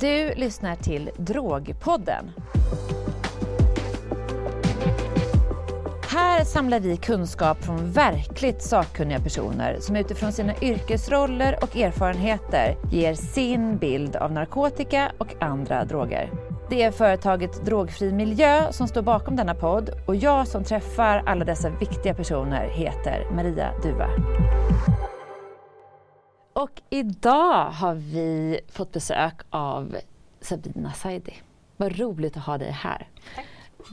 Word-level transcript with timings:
Du 0.00 0.34
lyssnar 0.34 0.76
till 0.76 1.10
Drogpodden. 1.16 2.30
Här 6.08 6.44
samlar 6.44 6.80
vi 6.80 6.96
kunskap 6.96 7.64
från 7.64 7.92
verkligt 7.92 8.62
sakkunniga 8.62 9.18
personer 9.18 9.76
som 9.80 9.96
utifrån 9.96 10.32
sina 10.32 10.54
yrkesroller 10.62 11.58
och 11.62 11.76
erfarenheter 11.76 12.76
ger 12.92 13.14
sin 13.14 13.76
bild 13.76 14.16
av 14.16 14.32
narkotika 14.32 15.12
och 15.18 15.42
andra 15.42 15.84
droger. 15.84 16.30
Det 16.70 16.82
är 16.82 16.90
företaget 16.90 17.64
Drogfri 17.64 18.12
Miljö 18.12 18.72
som 18.72 18.88
står 18.88 19.02
bakom 19.02 19.36
denna 19.36 19.54
podd 19.54 19.90
och 20.06 20.16
jag 20.16 20.48
som 20.48 20.64
träffar 20.64 21.22
alla 21.26 21.44
dessa 21.44 21.70
viktiga 21.70 22.14
personer 22.14 22.68
heter 22.68 23.26
Maria 23.34 23.70
Duva. 23.82 24.08
Och 26.58 26.82
idag 26.90 27.70
har 27.70 27.94
vi 27.94 28.60
fått 28.68 28.92
besök 28.92 29.34
av 29.50 29.96
Sabina 30.40 30.92
Saidi. 30.92 31.34
Vad 31.76 31.98
roligt 31.98 32.36
att 32.36 32.42
ha 32.42 32.58
dig 32.58 32.70
här. 32.70 33.08
Tack. 33.34 33.44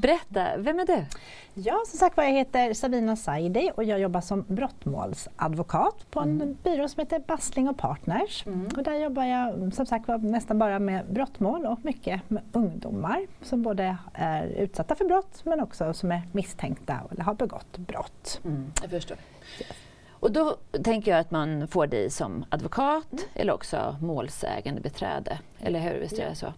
Berätta, 0.02 0.58
vem 0.58 0.80
är 0.80 0.86
du? 0.86 1.06
Ja, 1.54 1.84
som 1.88 2.00
sagt 2.00 2.18
jag 2.18 2.32
heter 2.32 2.74
Sabina 2.74 3.16
Saidi 3.16 3.72
och 3.76 3.84
jag 3.84 4.00
jobbar 4.00 4.22
som 4.22 4.46
brottmålsadvokat 4.48 6.12
på 6.12 6.20
en 6.20 6.42
mm. 6.42 6.58
byrå 6.64 6.88
som 6.88 7.00
heter 7.00 7.20
Bassling 7.20 7.70
och 7.70 7.78
Partners. 7.78 8.46
Mm. 8.46 8.68
Och 8.78 8.84
där 8.84 8.96
jobbar 8.96 9.24
jag 9.24 9.74
som 9.74 9.86
sagt 9.86 10.08
nästan 10.22 10.60
bara 10.60 10.80
med 10.80 11.06
brottmål 11.10 11.66
och 11.66 11.86
mycket 11.86 12.30
med 12.30 12.44
ungdomar 12.52 13.28
som 13.42 13.62
både 13.62 13.98
är 14.14 14.46
utsatta 14.48 14.96
för 14.96 15.06
brott 15.06 15.42
men 15.44 15.62
också 15.62 15.94
som 15.94 16.12
är 16.12 16.22
misstänkta 16.32 17.00
eller 17.12 17.24
har 17.24 17.34
begått 17.34 17.78
brott. 17.78 18.42
Mm, 18.46 18.72
jag 18.82 18.92
förstår. 18.92 19.18
Yes. 19.60 19.85
Och 20.26 20.32
då 20.32 20.58
tänker 20.84 21.12
jag 21.12 21.20
att 21.20 21.32
man 21.32 21.68
får 21.68 21.88
dig 21.88 22.10
som 22.10 22.46
advokat 22.50 23.12
mm. 23.12 23.24
eller 23.34 23.54
också 23.54 23.96
målsägande 24.02 24.82
beträde. 24.82 25.40
Eller 25.60 25.80
hur? 25.80 26.00
Visst 26.00 26.20
är 26.20 26.30
det 26.30 26.36
så? 26.36 26.54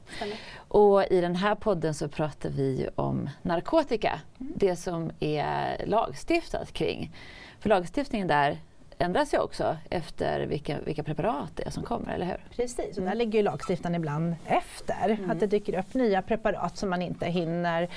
Och 0.57 1.03
i 1.11 1.21
den 1.21 1.35
här 1.35 1.55
podden 1.55 1.93
så 1.93 2.07
pratar 2.07 2.49
vi 2.49 2.89
om 2.95 3.29
narkotika. 3.41 4.19
Mm. 4.39 4.53
Det 4.55 4.75
som 4.75 5.11
är 5.19 5.85
lagstiftat 5.85 6.71
kring. 6.73 7.15
För 7.59 7.69
lagstiftningen 7.69 8.27
där 8.27 8.57
ändras 8.97 9.33
ju 9.33 9.37
också 9.37 9.77
efter 9.89 10.41
vilka, 10.41 10.79
vilka 10.79 11.03
preparat 11.03 11.51
det 11.55 11.67
är 11.67 11.71
som 11.71 11.83
kommer, 11.83 12.13
eller 12.13 12.25
hur? 12.25 12.45
Precis, 12.55 12.97
och 12.97 13.03
där 13.03 13.11
mm. 13.11 13.17
ligger 13.17 13.39
ju 13.39 13.43
lagstiftaren 13.43 13.95
ibland 13.95 14.35
efter. 14.45 15.09
Mm. 15.09 15.31
Att 15.31 15.39
det 15.39 15.47
dyker 15.47 15.79
upp 15.79 15.93
nya 15.93 16.21
preparat 16.21 16.77
som 16.77 16.89
man 16.89 17.01
inte 17.01 17.25
hinner 17.25 17.89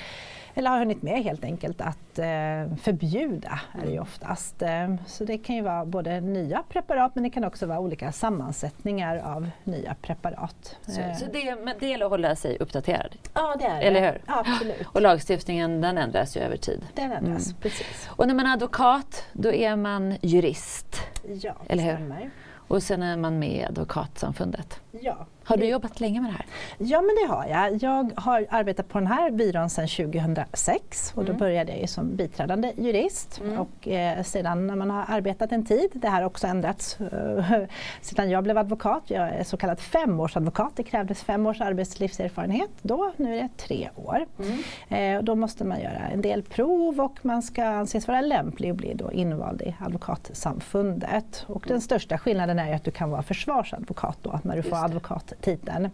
eller 0.53 0.69
har 0.69 0.79
hunnit 0.79 1.01
med 1.01 1.23
helt 1.23 1.43
enkelt 1.43 1.81
att 1.81 2.19
eh, 2.19 2.25
förbjuda 2.81 3.59
är 3.73 3.81
det 3.81 3.85
ju 3.85 3.91
mm. 3.91 4.03
oftast. 4.03 4.61
Eh, 4.61 4.95
så 5.05 5.25
det 5.25 5.37
kan 5.37 5.55
ju 5.55 5.61
vara 5.61 5.85
både 5.85 6.21
nya 6.21 6.63
preparat 6.69 7.15
men 7.15 7.23
det 7.23 7.29
kan 7.29 7.43
också 7.43 7.65
vara 7.65 7.79
olika 7.79 8.11
sammansättningar 8.11 9.17
av 9.17 9.49
nya 9.63 9.95
preparat. 10.01 10.77
Så, 10.81 11.01
eh. 11.01 11.15
så 11.15 11.25
det, 11.25 11.55
men 11.63 11.75
det 11.79 11.87
gäller 11.87 12.05
att 12.05 12.11
hålla 12.11 12.35
sig 12.35 12.57
uppdaterad? 12.59 13.15
Ja 13.33 13.55
det 13.59 13.65
är 13.65 13.79
det. 13.79 13.87
Eller 13.87 14.11
hur? 14.11 14.21
absolut. 14.25 14.87
Och 14.87 15.01
lagstiftningen 15.01 15.81
den 15.81 15.97
ändras 15.97 16.37
ju 16.37 16.41
över 16.41 16.57
tid? 16.57 16.81
Den 16.93 17.11
ändras, 17.11 17.47
mm. 17.47 17.61
precis. 17.61 18.09
Och 18.09 18.27
när 18.27 18.33
man 18.33 18.45
är 18.45 18.53
advokat 18.53 19.25
då 19.33 19.53
är 19.53 19.75
man 19.75 20.15
jurist? 20.21 21.01
Ja, 21.41 21.55
eller 21.67 21.83
hur? 21.83 21.95
stämmer. 21.95 22.31
Och 22.71 22.83
sen 22.83 23.03
är 23.03 23.17
man 23.17 23.39
med 23.39 23.61
i 23.61 23.63
Advokatsamfundet? 23.63 24.79
Ja. 24.91 25.25
Har 25.51 25.57
du 25.57 25.65
jobbat 25.65 25.99
länge 25.99 26.21
med 26.21 26.31
det 26.31 26.35
här? 26.35 26.45
Ja, 26.77 27.01
men 27.01 27.15
det 27.15 27.33
har 27.33 27.45
jag. 27.45 27.83
Jag 27.83 28.11
har 28.15 28.45
arbetat 28.49 28.87
på 28.87 28.97
den 28.97 29.07
här 29.07 29.31
byrån 29.31 29.69
sedan 29.69 29.87
2006 29.87 31.13
och 31.15 31.25
då 31.25 31.31
mm. 31.31 31.39
började 31.39 31.77
jag 31.77 31.89
som 31.89 32.15
biträdande 32.15 32.73
jurist. 32.77 33.41
Mm. 33.41 33.59
Och 33.59 33.87
eh, 33.87 34.23
sedan 34.23 34.67
när 34.67 34.75
man 34.75 34.89
har 34.89 35.05
arbetat 35.07 35.51
en 35.51 35.65
tid, 35.65 35.89
det 35.93 36.07
här 36.07 36.21
har 36.21 36.27
också 36.27 36.47
ändrats 36.47 36.99
eh, 37.01 37.63
sedan 38.01 38.29
jag 38.29 38.43
blev 38.43 38.57
advokat. 38.57 39.03
Jag 39.07 39.29
är 39.29 39.43
så 39.43 39.57
kallad 39.57 39.79
femårsadvokat. 39.79 40.71
Det 40.75 40.83
krävdes 40.83 41.23
fem 41.23 41.45
års 41.45 41.61
arbetslivserfarenhet 41.61 42.69
då. 42.81 43.11
Nu 43.17 43.37
är 43.37 43.41
det 43.41 43.49
tre 43.57 43.89
år. 43.95 44.25
Mm. 44.39 45.17
Eh, 45.17 45.23
då 45.23 45.35
måste 45.35 45.63
man 45.63 45.81
göra 45.81 46.07
en 46.13 46.21
del 46.21 46.43
prov 46.43 47.01
och 47.01 47.19
man 47.21 47.41
ska 47.41 47.65
anses 47.65 48.07
vara 48.07 48.21
lämplig 48.21 48.71
och 48.71 48.77
bli 48.77 48.93
då 48.93 49.11
invald 49.11 49.61
i 49.61 49.75
Advokatsamfundet. 49.79 51.45
Och 51.47 51.65
den 51.67 51.81
största 51.81 52.17
skillnaden 52.17 52.59
är 52.59 52.75
att 52.75 52.83
du 52.83 52.91
kan 52.91 53.09
vara 53.09 53.23
försvarsadvokat 53.23 54.17
då 54.21 54.39
när 54.43 54.55
du 54.55 54.63
får 54.63 54.77
advokat 54.85 55.33
titeln. 55.41 55.89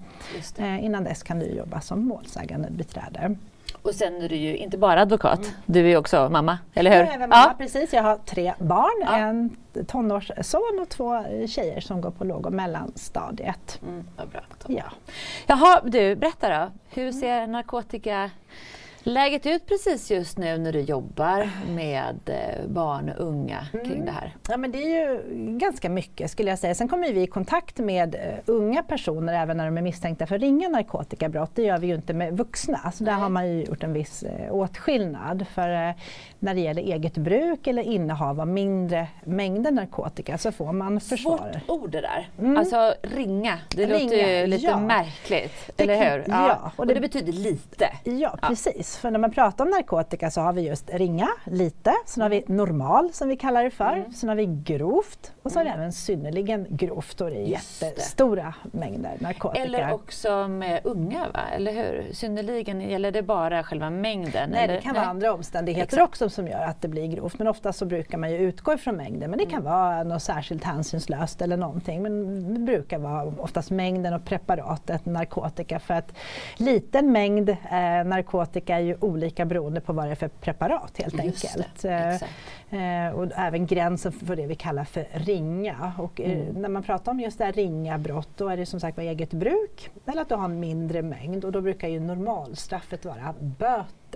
Eh, 0.58 0.86
innan 0.86 1.04
dess 1.04 1.24
kan 1.24 1.40
du 1.40 1.46
jobba 1.46 1.82
som 1.82 2.08
målsägande 2.08 2.70
beträde. 2.72 3.36
Och 3.82 3.96
sen 3.96 4.22
är 4.22 4.30
du 4.30 4.36
ju 4.36 4.58
inte 4.58 4.78
bara 4.78 5.02
advokat, 5.02 5.40
mm. 5.40 5.52
du 5.66 5.92
är 5.92 5.98
också 5.98 6.30
mamma, 6.32 6.58
eller 6.74 6.92
hur? 6.92 6.98
Jag 6.98 7.08
är 7.08 7.16
även 7.16 7.30
mamma, 7.30 7.44
ja. 7.44 7.56
precis. 7.58 7.94
Jag 7.94 8.04
har 8.04 8.18
tre 8.18 8.54
barn, 8.60 9.02
ja. 9.02 9.18
en 9.18 9.58
tonårsson 9.88 10.80
och 10.82 10.90
två 10.90 11.24
tjejer 11.48 11.80
som 11.80 12.02
går 12.02 12.12
på 12.12 12.24
låg 12.24 12.46
och 12.46 12.54
mellanstadiet. 12.54 13.80
Mm, 13.88 14.08
vad 14.18 14.28
bra. 14.30 14.42
Ja. 14.68 14.84
Jaha, 15.48 15.82
du, 15.86 16.16
berätta 16.16 16.50
då. 16.50 16.72
Hur 16.90 17.12
ser 17.12 17.48
narkotika 17.48 18.32
läget 19.08 19.46
ut 19.46 19.66
precis 19.66 20.12
just 20.12 20.38
nu 20.38 20.58
när 20.58 20.74
du 20.74 20.80
jobbar 20.80 21.50
med 21.76 22.20
eh, 22.26 22.68
barn 22.68 23.10
och 23.10 23.28
unga 23.28 23.68
kring 23.72 23.86
mm. 23.86 24.06
det 24.06 24.12
här? 24.12 24.36
Ja 24.50 24.58
men 24.58 24.72
det 24.72 24.78
är 24.78 25.10
ju 25.10 25.24
ganska 25.58 25.90
mycket 25.90 26.32
skulle 26.32 26.50
jag 26.50 26.60
säga. 26.60 26.76
Sen 26.76 26.88
kommer 26.88 27.14
vi 27.14 27.22
i 27.22 27.28
kontakt 27.28 27.78
med 27.78 28.16
uh, 28.16 28.22
unga 28.46 28.84
personer 28.84 29.34
även 29.34 29.58
när 29.58 29.66
de 29.66 29.78
är 29.78 29.82
misstänkta 29.82 30.28
för 30.28 30.40
ringa 30.40 30.70
narkotikabrott. 30.70 31.52
Det 31.56 31.64
gör 31.64 31.78
vi 31.78 31.88
ju 31.88 31.96
inte 31.96 32.14
med 32.14 32.38
vuxna. 32.38 32.92
Så 32.92 33.04
där 33.04 33.14
har 33.14 33.30
man 33.30 33.48
ju 33.48 33.64
gjort 33.64 33.84
en 33.84 33.94
viss 33.94 34.24
uh, 34.24 34.56
åtskillnad. 34.56 35.46
För 35.48 35.94
när 36.40 36.56
det 36.56 36.62
gäller 36.62 36.82
eget 36.82 37.18
bruk 37.18 37.68
eller 37.68 37.84
innehav 37.84 38.42
av 38.42 38.48
mindre 38.48 39.08
mängder 39.24 39.72
narkotika 39.72 40.38
så 40.38 40.52
får 40.52 40.74
man 40.74 41.00
försvar. 41.00 41.38
Svårt 41.38 41.70
ord 41.70 41.90
det 41.92 42.02
där. 42.02 42.30
Mm. 42.40 42.58
Alltså 42.58 42.94
ringa, 43.02 43.60
det 43.70 43.86
ringa, 43.86 44.00
låter 44.00 44.40
ju 44.40 44.48
lite 44.48 44.66
ja. 44.66 44.80
märkligt. 44.80 45.72
Det 45.76 45.84
eller 45.84 46.12
hur? 46.12 46.26
Ja. 46.28 46.48
ja. 46.48 46.72
Och, 46.76 46.88
det, 46.88 46.94
och 46.94 46.96
det 46.96 47.02
betyder 47.02 47.34
lite. 47.34 47.90
Ja, 48.04 48.38
precis. 48.42 48.97
För 48.98 49.12
när 49.12 49.20
man 49.20 49.32
pratar 49.32 49.66
om 49.66 49.72
narkotika 49.72 50.32
så 50.32 50.42
har 50.42 50.54
vi 50.54 50.62
just 50.62 50.90
ringa, 50.94 51.28
lite, 51.44 51.94
sen 52.06 52.22
har 52.22 52.30
vi 52.30 52.44
normal 52.48 53.14
som 53.14 53.30
vi 53.30 53.38
kallar 53.38 53.64
det 53.64 53.72
för, 53.72 53.94
mm. 53.94 54.14
sen 54.14 54.30
har 54.30 54.36
vi 54.36 54.46
grovt 54.46 55.34
och 55.44 55.52
så 55.52 55.60
har 55.60 55.64
vi 55.64 55.70
mm. 55.70 55.80
även 55.80 55.94
synnerligen 55.94 56.68
grovt 56.70 57.22
och 57.22 57.30
det 57.30 57.36
är 57.36 57.48
jättestora 57.48 58.54
mängder 58.72 59.12
narkotika. 59.20 59.64
Eller 59.64 59.94
också 59.94 60.48
med 60.48 60.82
unga, 60.84 61.26
va? 61.34 61.40
eller 61.56 61.72
hur? 61.72 62.14
Synnerligen, 62.14 62.82
gäller 62.82 63.12
det 63.12 63.24
bara 63.24 63.64
själva 63.64 63.90
mängden? 63.90 64.50
Nej, 64.50 64.64
eller? 64.64 64.74
det 64.74 64.82
kan 64.82 64.96
vara 64.96 65.06
andra 65.06 65.34
omständigheter 65.34 65.98
Exakt. 65.98 66.04
också 66.04 66.30
som 66.30 66.48
gör 66.48 66.64
att 66.64 66.82
det 66.82 66.88
blir 66.88 67.08
grovt 67.08 67.40
men 67.40 67.48
ofta 67.48 67.74
så 67.74 67.86
brukar 67.86 68.18
man 68.18 68.32
ju 68.32 68.38
utgå 68.38 68.74
ifrån 68.74 68.96
mängden 68.96 69.30
men 69.30 69.40
det 69.40 69.46
kan 69.46 69.62
mm. 69.62 69.64
vara 69.64 70.04
något 70.04 70.24
särskilt 70.24 70.64
hänsynslöst 70.64 71.42
eller 71.42 71.58
någonting 71.58 72.02
men 72.02 72.54
det 72.54 72.60
brukar 72.60 73.00
vara 73.00 73.34
oftast 73.38 73.72
mängden 73.72 74.14
och 74.14 74.26
preparatet 74.26 75.06
narkotika 75.06 75.80
för 75.80 75.94
att 75.94 76.14
liten 76.58 77.12
mängd 77.12 77.50
eh, 77.50 77.56
narkotika 78.06 78.80
ju 78.88 78.98
olika 79.00 79.46
beroende 79.46 79.82
på 79.82 79.94
vad 79.94 80.06
det 80.06 80.12
är 80.12 80.16
för 80.16 80.28
preparat 80.28 80.98
helt 80.98 81.24
Just 81.24 81.46
enkelt. 81.46 81.82
Det, 81.82 82.20
eh, 82.78 83.10
och 83.10 83.32
även 83.36 83.66
gränsen 83.66 84.12
för 84.12 84.36
det 84.36 84.48
vi 84.48 84.56
kallar 84.56 84.84
för 84.84 85.08
ringa. 85.14 85.94
Och, 85.98 86.22
eh, 86.22 86.32
mm. 86.32 86.62
När 86.62 86.70
man 86.70 86.84
pratar 86.84 87.12
om 87.12 87.20
just 87.20 87.38
det 87.38 87.46
här 87.46 87.54
ringa 87.54 87.98
brott 87.98 88.30
då 88.36 88.50
är 88.50 88.58
det 88.58 88.66
som 88.66 88.80
sagt 88.80 89.00
eget 89.00 89.34
bruk 89.34 89.92
eller 90.06 90.22
att 90.22 90.30
du 90.30 90.36
har 90.36 90.46
en 90.46 90.60
mindre 90.60 91.02
mängd 91.02 91.46
och 91.46 91.52
då 91.52 91.62
brukar 91.62 91.88
ju 91.88 92.00
normalstraffet 92.00 93.06
vara 93.06 93.34
böter 93.40 94.07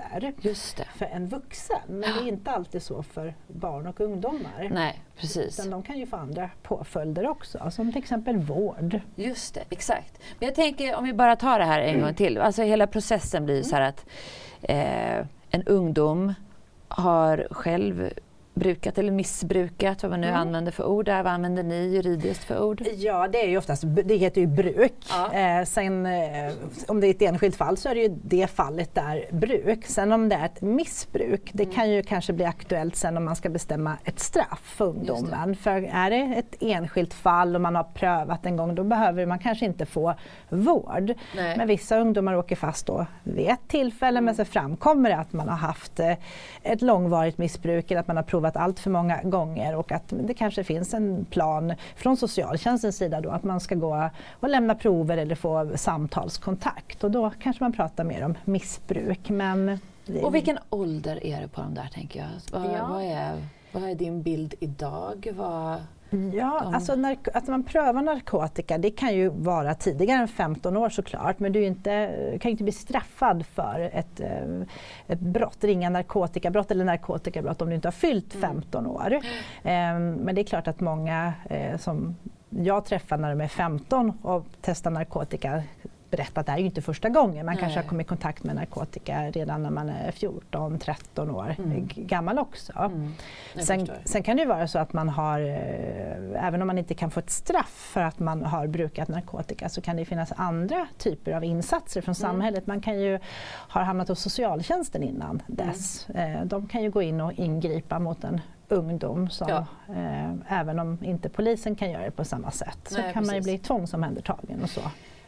Just 0.41 0.77
det. 0.77 0.85
för 0.95 1.05
en 1.05 1.27
vuxen. 1.27 1.79
Men 1.87 2.01
det 2.01 2.07
är 2.07 2.27
inte 2.27 2.51
alltid 2.51 2.83
så 2.83 3.03
för 3.03 3.33
barn 3.47 3.87
och 3.87 3.99
ungdomar. 3.99 4.69
Nej, 4.71 5.01
precis. 5.17 5.59
Utan 5.59 5.71
de 5.71 5.83
kan 5.83 5.99
ju 5.99 6.05
få 6.05 6.15
andra 6.15 6.49
påföljder 6.63 7.27
också, 7.29 7.71
som 7.71 7.91
till 7.91 8.01
exempel 8.01 8.37
vård. 8.37 8.99
Just 9.15 9.53
det, 9.53 9.63
exakt. 9.69 10.19
Men 10.39 10.47
jag 10.47 10.55
tänker 10.55 10.95
om 10.95 11.03
vi 11.03 11.13
bara 11.13 11.35
tar 11.35 11.59
det 11.59 11.65
här 11.65 11.81
en 11.81 11.89
mm. 11.89 12.01
gång 12.01 12.13
till. 12.13 12.37
Alltså 12.37 12.61
hela 12.61 12.87
processen 12.87 13.45
blir 13.45 13.63
så 13.63 13.75
här 13.75 13.81
att 13.81 14.05
eh, 14.61 15.27
en 15.49 15.63
ungdom 15.65 16.33
har 16.87 17.47
själv 17.51 18.09
brukat 18.53 18.97
eller 18.97 19.11
missbrukat, 19.11 20.03
vad 20.03 20.09
man 20.11 20.21
nu 20.21 20.27
mm. 20.27 20.39
använder 20.39 20.71
för 20.71 20.85
ord 20.85 21.05
där. 21.05 21.23
Vad 21.23 21.33
använder 21.33 21.63
ni 21.63 21.75
juridiskt 21.75 22.43
för 22.43 22.63
ord? 22.63 22.81
Ja, 22.95 23.27
det 23.27 23.43
är 23.43 23.49
ju 23.49 23.57
oftast, 23.57 23.83
det 24.05 24.15
heter 24.15 24.41
ju 24.41 24.47
bruk. 24.47 24.93
Ja. 25.09 25.33
Eh, 25.33 25.65
sen 25.65 26.05
eh, 26.05 26.53
om 26.87 27.01
det 27.01 27.07
är 27.07 27.11
ett 27.11 27.21
enskilt 27.21 27.55
fall 27.55 27.77
så 27.77 27.89
är 27.89 27.95
det 27.95 28.01
ju 28.01 28.19
det 28.23 28.47
fallet 28.47 28.95
där 28.95 29.25
bruk. 29.31 29.85
Sen 29.85 30.11
om 30.11 30.29
det 30.29 30.35
är 30.35 30.45
ett 30.45 30.61
missbruk, 30.61 31.49
det 31.53 31.63
mm. 31.63 31.75
kan 31.75 31.89
ju 31.89 32.03
kanske 32.03 32.33
bli 32.33 32.45
aktuellt 32.45 32.95
sen 32.95 33.17
om 33.17 33.25
man 33.25 33.35
ska 33.35 33.49
bestämma 33.49 33.97
ett 34.03 34.19
straff 34.19 34.61
för 34.63 34.85
ungdomen. 34.85 35.55
För 35.55 35.89
är 35.93 36.09
det 36.09 36.35
ett 36.35 36.55
enskilt 36.59 37.13
fall 37.13 37.55
och 37.55 37.61
man 37.61 37.75
har 37.75 37.83
prövat 37.83 38.45
en 38.45 38.57
gång, 38.57 38.75
då 38.75 38.83
behöver 38.83 39.25
man 39.25 39.39
kanske 39.39 39.65
inte 39.65 39.85
få 39.85 40.13
vård. 40.49 41.13
Nej. 41.35 41.57
Men 41.57 41.67
vissa 41.67 41.99
ungdomar 41.99 42.35
åker 42.35 42.55
fast 42.55 42.85
då 42.85 43.05
vid 43.23 43.49
ett 43.49 43.67
tillfälle, 43.67 44.17
mm. 44.17 44.25
men 44.25 44.35
så 44.35 44.45
framkommer 44.45 45.09
det 45.09 45.17
att 45.17 45.33
man 45.33 45.49
har 45.49 45.57
haft 45.57 45.99
eh, 45.99 46.13
ett 46.63 46.81
långvarigt 46.81 47.37
missbruk 47.37 47.91
eller 47.91 48.01
att 48.01 48.07
man 48.07 48.15
har 48.15 48.23
provat 48.23 48.40
allt 48.49 48.79
för 48.79 48.89
många 48.89 49.23
gånger 49.23 49.75
och 49.75 49.91
att 49.91 50.03
det 50.07 50.33
kanske 50.33 50.63
finns 50.63 50.93
en 50.93 51.25
plan 51.25 51.73
från 51.95 52.17
socialtjänstens 52.17 52.97
sida 52.97 53.21
då 53.21 53.29
att 53.29 53.43
man 53.43 53.59
ska 53.59 53.75
gå 53.75 54.09
och 54.39 54.49
lämna 54.49 54.75
prover 54.75 55.17
eller 55.17 55.35
få 55.35 55.71
samtalskontakt 55.75 57.03
och 57.03 57.11
då 57.11 57.31
kanske 57.39 57.63
man 57.63 57.73
pratar 57.73 58.03
mer 58.03 58.23
om 58.25 58.37
missbruk. 58.45 59.29
Men 59.29 59.79
och 60.21 60.35
vilken 60.35 60.59
ålder 60.69 61.25
är 61.25 61.41
det 61.41 61.47
på 61.47 61.61
de 61.61 61.73
där 61.73 61.89
tänker 61.93 62.19
jag? 62.19 62.59
Vad, 62.59 62.71
ja. 62.71 62.87
vad, 62.87 63.03
är, 63.03 63.47
vad 63.71 63.83
är 63.83 63.95
din 63.95 64.21
bild 64.21 64.53
idag? 64.59 65.31
Vad, 65.35 65.75
Ja, 66.33 66.59
de... 66.63 66.75
alltså 66.75 66.97
att 67.33 67.47
man 67.47 67.63
prövar 67.63 68.01
narkotika 68.01 68.77
det 68.77 68.91
kan 68.91 69.13
ju 69.13 69.29
vara 69.29 69.73
tidigare 69.73 70.21
än 70.21 70.27
15 70.27 70.77
år 70.77 70.89
såklart 70.89 71.39
men 71.39 71.51
du 71.51 71.65
inte, 71.65 72.37
kan 72.41 72.51
inte 72.51 72.63
bli 72.63 72.73
straffad 72.73 73.45
för 73.45 73.89
ett, 73.93 74.19
eh, 74.19 74.61
ett 75.07 75.19
brott, 75.19 75.63
ringa 75.63 75.89
narkotikabrott 75.89 76.71
eller 76.71 76.85
narkotikabrott 76.85 77.61
om 77.61 77.69
du 77.69 77.75
inte 77.75 77.87
har 77.87 77.91
fyllt 77.91 78.33
15 78.33 78.85
mm. 78.85 78.91
år. 78.91 79.19
Mm. 79.63 80.13
Men 80.13 80.35
det 80.35 80.41
är 80.41 80.45
klart 80.45 80.67
att 80.67 80.79
många 80.79 81.33
eh, 81.49 81.77
som 81.77 82.15
jag 82.49 82.85
träffar 82.85 83.17
när 83.17 83.29
de 83.29 83.41
är 83.41 83.47
15 83.47 84.13
och 84.21 84.45
testar 84.61 84.91
narkotika 84.91 85.63
berätta 86.11 86.41
att 86.41 86.45
det 86.45 86.51
är 86.51 86.57
ju 86.57 86.65
inte 86.65 86.81
första 86.81 87.09
gången. 87.09 87.45
Man 87.45 87.55
Nej. 87.55 87.61
kanske 87.61 87.79
har 87.79 87.87
kommit 87.87 88.07
i 88.07 88.07
kontakt 88.07 88.43
med 88.43 88.55
narkotika 88.55 89.31
redan 89.31 89.63
när 89.63 89.69
man 89.69 89.89
är 89.89 90.11
14, 90.11 90.79
13 90.79 91.31
år 91.31 91.55
mm. 91.57 91.89
gammal 91.95 92.39
också. 92.39 92.73
Mm. 92.73 93.13
Sen, 93.55 93.87
sen, 94.05 94.23
kan 94.23 94.37
det 94.37 94.41
ju 94.41 94.47
vara 94.49 94.67
så 94.67 94.79
att 94.79 94.93
man 94.93 95.09
har, 95.09 95.39
eh, 95.39 96.45
även 96.47 96.61
om 96.61 96.67
man 96.67 96.77
inte 96.77 96.93
kan 96.93 97.11
få 97.11 97.19
ett 97.19 97.29
straff 97.29 97.89
för 97.93 98.01
att 98.01 98.19
man 98.19 98.43
har 98.43 98.67
brukat 98.67 99.07
narkotika, 99.07 99.69
så 99.69 99.81
kan 99.81 99.97
det 99.97 100.05
finnas 100.05 100.33
andra 100.35 100.87
typer 100.97 101.31
av 101.31 101.43
insatser 101.43 102.01
från 102.01 102.15
mm. 102.15 102.31
samhället. 102.31 102.67
Man 102.67 102.81
kan 102.81 102.99
ju 102.99 103.19
ha 103.69 103.83
hamnat 103.83 104.07
hos 104.07 104.19
socialtjänsten 104.19 105.03
innan 105.03 105.29
mm. 105.29 105.41
dess. 105.47 106.09
Eh, 106.09 106.45
de 106.45 106.67
kan 106.67 106.83
ju 106.83 106.91
gå 106.91 107.01
in 107.01 107.21
och 107.21 107.33
ingripa 107.33 107.99
mot 107.99 108.23
en 108.23 108.41
ungdom 108.71 109.29
som, 109.29 109.47
ja. 109.49 109.65
eh, 109.95 110.59
även 110.59 110.79
om 110.79 110.97
inte 111.01 111.29
polisen 111.29 111.75
kan 111.75 111.91
göra 111.91 112.03
det 112.03 112.11
på 112.11 112.25
samma 112.25 112.51
sätt, 112.51 112.79
så 112.83 112.95
Nej, 112.95 113.13
kan 113.13 113.13
precis. 113.13 113.27
man 113.27 113.35
ju 113.35 113.41
bli 113.41 113.57
tvångsomhändertagen 113.57 114.63
och 114.63 114.69
så. 114.69 114.81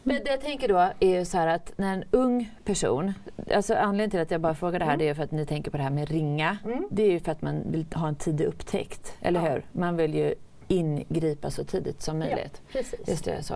Men 0.06 0.24
det 0.24 0.30
jag 0.30 0.40
tänker 0.40 0.68
då 0.68 0.90
är 1.00 1.18
ju 1.18 1.24
så 1.24 1.38
här 1.38 1.46
att 1.46 1.72
när 1.76 1.94
en 1.94 2.04
ung 2.10 2.50
person, 2.64 3.12
alltså 3.54 3.74
anledningen 3.74 4.10
till 4.10 4.20
att 4.20 4.30
jag 4.30 4.40
bara 4.40 4.54
frågar 4.54 4.78
det 4.78 4.84
här 4.84 4.94
mm. 4.94 4.98
det 5.04 5.08
är 5.08 5.14
för 5.14 5.22
att 5.22 5.30
ni 5.30 5.46
tänker 5.46 5.70
på 5.70 5.76
det 5.76 5.82
här 5.82 5.90
med 5.90 6.08
ringa. 6.08 6.58
Mm. 6.64 6.88
Det 6.90 7.02
är 7.02 7.10
ju 7.10 7.20
för 7.20 7.32
att 7.32 7.42
man 7.42 7.62
vill 7.70 7.86
ha 7.94 8.08
en 8.08 8.14
tidig 8.14 8.44
upptäckt, 8.44 9.16
eller 9.20 9.40
ja. 9.40 9.50
hur? 9.52 9.62
Man 9.72 9.96
vill 9.96 10.14
ju 10.14 10.34
ingripa 10.68 11.50
så 11.50 11.64
tidigt 11.64 12.02
som 12.02 12.18
möjligt. 12.18 12.62
Ja, 12.66 12.72
precis. 12.72 13.08
Just 13.08 13.24
det, 13.24 13.42
så. 13.42 13.54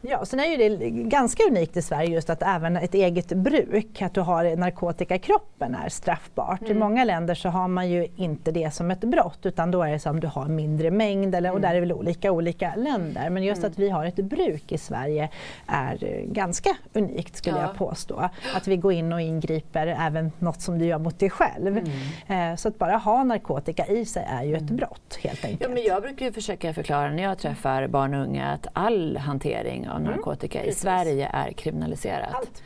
Ja, 0.00 0.24
sen 0.24 0.40
är 0.40 0.46
ju 0.46 0.56
det 0.56 0.90
ganska 0.90 1.42
unikt 1.50 1.76
i 1.76 1.82
Sverige 1.82 2.14
just 2.14 2.30
att 2.30 2.42
även 2.42 2.76
ett 2.76 2.94
eget 2.94 3.28
bruk, 3.28 4.02
att 4.02 4.14
du 4.14 4.20
har 4.20 4.56
narkotika 4.56 5.14
i 5.14 5.18
kroppen 5.18 5.74
är 5.74 5.88
straffbart. 5.88 6.60
Mm. 6.60 6.76
I 6.76 6.80
många 6.80 7.04
länder 7.04 7.34
så 7.34 7.48
har 7.48 7.68
man 7.68 7.90
ju 7.90 8.06
inte 8.16 8.50
det 8.50 8.74
som 8.74 8.90
ett 8.90 9.00
brott 9.00 9.46
utan 9.46 9.70
då 9.70 9.82
är 9.82 9.92
det 9.92 9.98
som 9.98 10.20
du 10.20 10.26
har 10.26 10.48
mindre 10.48 10.90
mängd 10.90 11.34
eller, 11.34 11.50
och 11.50 11.58
mm. 11.58 11.70
där 11.70 11.76
är 11.76 11.80
väl 11.80 11.92
olika 11.92 12.32
olika 12.32 12.74
länder. 12.76 13.30
Men 13.30 13.42
just 13.42 13.58
mm. 13.58 13.70
att 13.70 13.78
vi 13.78 13.90
har 13.90 14.04
ett 14.04 14.16
bruk 14.16 14.72
i 14.72 14.78
Sverige 14.78 15.28
är 15.66 16.22
ganska 16.26 16.76
unikt 16.92 17.36
skulle 17.36 17.56
ja. 17.56 17.62
jag 17.62 17.74
påstå. 17.74 18.30
Att 18.54 18.66
vi 18.66 18.76
går 18.76 18.92
in 18.92 19.12
och 19.12 19.20
ingriper 19.20 19.86
även 19.86 20.32
något 20.38 20.60
som 20.60 20.78
du 20.78 20.84
gör 20.84 20.98
mot 20.98 21.18
dig 21.18 21.30
själv. 21.30 21.78
Mm. 21.78 22.52
Eh, 22.52 22.56
så 22.56 22.68
att 22.68 22.78
bara 22.78 22.96
ha 22.96 23.24
narkotika 23.24 23.86
i 23.86 24.04
sig 24.04 24.26
är 24.28 24.42
ju 24.42 24.54
ett 24.54 24.60
mm. 24.60 24.76
brott 24.76 25.18
helt 25.22 25.44
enkelt. 25.44 25.62
Ja, 25.62 25.68
men 25.68 25.82
jag 25.82 26.02
brukar 26.02 26.30
försöker 26.36 26.72
förklara 26.72 27.10
när 27.10 27.22
jag 27.22 27.38
träffar 27.38 27.86
barn 27.86 28.14
och 28.14 28.22
unga 28.22 28.46
att 28.46 28.66
all 28.72 29.16
hantering 29.16 29.88
av 29.88 29.96
mm. 29.96 30.10
narkotika 30.10 30.58
mm, 30.58 30.70
i 30.70 30.74
Sverige 30.74 31.30
är 31.32 31.52
kriminaliserat. 31.52 32.34
Allt, 32.34 32.62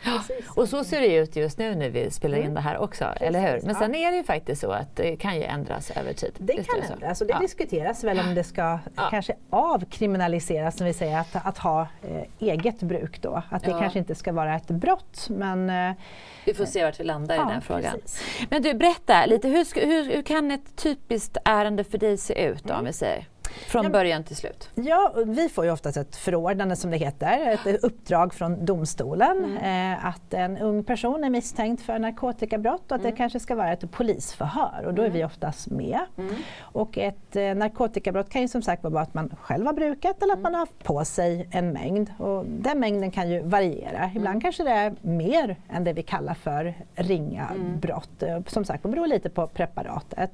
och 0.56 0.68
så 0.68 0.84
ser 0.84 1.00
det 1.00 1.14
ut 1.14 1.36
just 1.36 1.58
nu 1.58 1.74
när 1.74 1.90
vi 1.90 2.10
spelar 2.10 2.38
in 2.38 2.44
mm. 2.44 2.54
det 2.54 2.60
här 2.60 2.78
också, 2.78 3.04
precis. 3.04 3.22
eller 3.22 3.52
hur? 3.52 3.62
Men 3.62 3.74
sen 3.74 3.94
är 3.94 4.10
det 4.10 4.16
ju 4.16 4.24
faktiskt 4.24 4.60
så 4.60 4.70
att 4.70 4.96
det 4.96 5.16
kan 5.16 5.36
ju 5.36 5.42
ändras 5.42 5.90
över 5.90 6.12
tid. 6.12 6.32
Det 6.38 6.52
kan 6.52 6.80
det 6.80 6.92
ändras 6.92 7.20
och 7.20 7.26
det 7.26 7.32
ja. 7.32 7.38
diskuteras 7.38 8.04
väl 8.04 8.20
om 8.20 8.34
det 8.34 8.44
ska 8.44 8.78
ja. 8.96 9.08
kanske 9.10 9.34
avkriminaliseras, 9.50 10.76
som 10.76 10.86
vi 10.86 10.92
säger, 10.92 11.18
att, 11.18 11.46
att 11.46 11.58
ha 11.58 11.80
eh, 11.80 12.48
eget 12.48 12.82
bruk 12.82 13.22
då. 13.22 13.42
Att 13.50 13.64
det 13.64 13.70
ja. 13.70 13.78
kanske 13.78 13.98
inte 13.98 14.14
ska 14.14 14.32
vara 14.32 14.56
ett 14.56 14.68
brott 14.68 15.26
men 15.28 15.70
eh, 15.70 15.96
vi 16.44 16.54
får 16.54 16.64
se 16.64 16.84
vart 16.84 17.00
vi 17.00 17.04
landar 17.04 17.36
ja, 17.36 17.50
i 17.50 17.52
den 17.52 17.62
frågan. 17.62 17.92
Precis. 17.92 18.46
Men 18.50 18.62
du, 18.62 18.74
berätta 18.74 19.26
lite, 19.26 19.48
hur, 19.48 19.86
hur, 19.86 20.14
hur, 20.14 20.22
kan 20.22 20.50
ett 20.50 20.76
typiskt 20.76 21.36
ärende 21.44 21.84
för 21.84 21.98
dig 21.98 22.16
se 22.16 22.44
ut 22.44 22.64
då, 22.64 22.70
mm. 22.70 22.78
om 22.78 22.84
vi 22.84 22.92
säger? 22.92 23.26
Från 23.66 23.84
ja, 23.84 23.90
början 23.90 24.24
till 24.24 24.36
slut? 24.36 24.70
Ja, 24.74 25.12
vi 25.26 25.48
får 25.48 25.64
ju 25.64 25.70
oftast 25.70 25.96
ett 25.96 26.16
förordnande 26.16 26.76
som 26.76 26.90
det 26.90 26.96
heter, 26.96 27.58
ett 27.66 27.84
uppdrag 27.84 28.34
från 28.34 28.64
domstolen 28.64 29.44
mm. 29.44 29.92
eh, 29.92 30.06
att 30.06 30.34
en 30.34 30.58
ung 30.58 30.84
person 30.84 31.24
är 31.24 31.30
misstänkt 31.30 31.82
för 31.82 31.98
narkotikabrott 31.98 32.90
och 32.90 32.94
att 32.96 33.00
mm. 33.00 33.10
det 33.10 33.16
kanske 33.16 33.40
ska 33.40 33.54
vara 33.54 33.72
ett 33.72 33.90
polisförhör 33.90 34.84
och 34.86 34.94
då 34.94 35.02
är 35.02 35.10
vi 35.10 35.20
mm. 35.20 35.26
oftast 35.26 35.70
med. 35.70 36.00
Mm. 36.18 36.34
Och 36.60 36.98
ett 36.98 37.36
eh, 37.36 37.54
narkotikabrott 37.54 38.30
kan 38.30 38.42
ju 38.42 38.48
som 38.48 38.62
sagt 38.62 38.82
vara 38.82 39.02
att 39.02 39.14
man 39.14 39.36
själv 39.40 39.66
har 39.66 39.72
brukat 39.72 40.22
eller 40.22 40.34
att 40.34 40.40
man 40.40 40.54
har 40.54 40.60
haft 40.60 40.84
på 40.84 41.04
sig 41.04 41.48
en 41.50 41.72
mängd 41.72 42.12
och 42.18 42.44
den 42.46 42.80
mängden 42.80 43.10
kan 43.10 43.30
ju 43.30 43.42
variera. 43.42 44.10
Ibland 44.14 44.26
mm. 44.26 44.40
kanske 44.40 44.64
det 44.64 44.70
är 44.70 44.94
mer 45.00 45.56
än 45.68 45.84
det 45.84 45.92
vi 45.92 46.02
kallar 46.02 46.34
för 46.34 46.74
ringa 46.94 47.50
brott. 47.80 48.22
Eh, 48.22 48.40
som 48.46 48.64
sagt, 48.64 48.82
det 48.82 48.88
beror 48.88 49.06
lite 49.06 49.30
på 49.30 49.46
preparatet. 49.46 50.30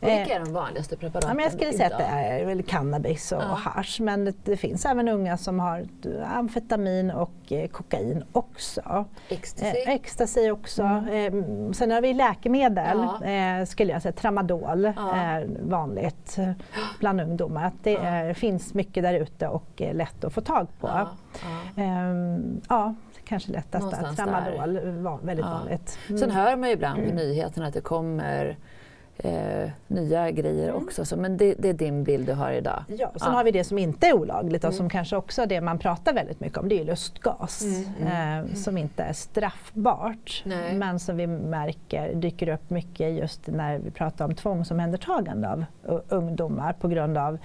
Och 0.00 0.08
vilka 0.08 0.34
är 0.34 0.40
de 0.44 0.52
vanligaste 0.52 0.96
preparaten? 0.96 1.28
Ja, 1.28 1.34
men 1.34 1.42
jag 1.42 1.52
skulle 1.52 1.72
säga 1.72 1.86
att 1.86 1.98
det 1.98 2.04
är 2.04 2.43
eller 2.48 2.62
cannabis 2.62 3.32
och, 3.32 3.42
ja. 3.42 3.58
hash. 3.64 4.00
Men 4.00 4.34
det, 4.44 4.56
finns 4.56 4.84
även 4.84 5.08
unga 5.08 5.36
som 5.36 5.60
har 5.60 5.86
amfetamin 6.24 7.10
och 7.10 7.52
eh, 7.52 7.68
kokain 7.68 8.24
också. 8.32 9.04
Ecstasy, 9.28 9.78
eh, 9.78 9.94
ecstasy 9.94 10.50
också. 10.50 10.82
Mm. 10.82 11.66
Eh, 11.66 11.72
sen 11.72 11.90
har 11.90 12.00
vi 12.00 12.14
läkemedel, 12.14 12.98
ja. 13.20 13.24
eh, 13.24 13.64
skulle 13.64 13.92
jag 13.92 14.02
säga. 14.02 14.12
Tramadol 14.12 14.92
ja. 14.96 15.14
är 15.14 15.48
vanligt 15.60 16.38
bland 17.00 17.20
ungdomar. 17.20 17.64
Att 17.64 17.82
det 17.84 17.96
är, 17.96 18.34
finns 18.34 18.74
mycket 18.74 19.02
där 19.02 19.14
ute 19.14 19.48
och 19.48 19.80
är 19.80 19.94
lätt 19.94 20.24
att 20.24 20.32
få 20.32 20.40
tag 20.40 20.66
på. 20.80 20.88
Ja, 20.88 21.08
ehm, 21.76 22.60
kanske 23.24 23.52
lättast 23.52 23.90
där. 23.90 24.14
Tramadol, 24.14 25.02
var 25.02 25.18
väldigt 25.22 25.46
vanligt. 25.46 25.98
Mm. 26.08 26.18
Sen 26.18 26.30
hör 26.30 26.56
man 26.56 26.68
ju 26.68 26.74
ibland 26.74 27.08
på 27.08 27.14
nyheterna 27.14 27.66
att 27.66 27.74
det 27.74 27.80
kommer 27.80 28.56
eh, 29.18 29.70
nya 29.86 30.30
grejer 30.30 30.68
mm. 30.68 30.82
också. 30.82 31.04
Så, 31.04 31.16
men 31.16 31.36
det, 31.36 31.54
det, 31.58 31.68
är 31.68 31.72
din 31.72 32.04
bild 32.04 32.26
du 32.26 32.32
har 32.32 32.52
idag? 32.52 32.84
Ja, 32.88 32.96
sen 32.96 33.12
ja. 33.20 33.28
har 33.28 33.44
vi 33.44 33.50
det 33.50 33.64
som 33.64 33.78
inte 33.78 34.06
är 34.06 34.12
olagligt 34.12 34.64
och 34.64 34.68
mm. 34.68 34.76
som 34.76 34.90
kanske 34.90 35.16
också 35.16 35.42
är 35.42 35.46
det 35.46 35.60
man 35.60 35.78
pratar 35.78 36.14
väldigt 36.14 36.40
mycket 36.40 36.58
om, 36.58 36.68
det 36.68 36.80
är 36.80 36.84
lustgas. 36.84 37.62
Mm. 37.62 37.84
mm. 38.00 38.44
Eh, 38.44 38.54
som 38.54 38.78
inte 38.78 39.02
är 39.02 39.12
straffbart 39.12 40.42
Nej. 40.44 40.74
men 40.74 40.98
som 40.98 41.16
vi 41.16 41.26
märker 41.26 42.14
dyker 42.14 42.48
upp 42.48 42.70
mycket 42.70 43.12
just 43.12 43.46
när 43.46 43.78
vi 43.78 43.90
pratar 43.90 44.24
om 44.24 44.34
tvångsomhändertagande 44.34 45.48
av 45.48 45.64
ungdomar 46.08 46.72
på 46.72 46.88
grund 46.88 47.18
av 47.18 47.38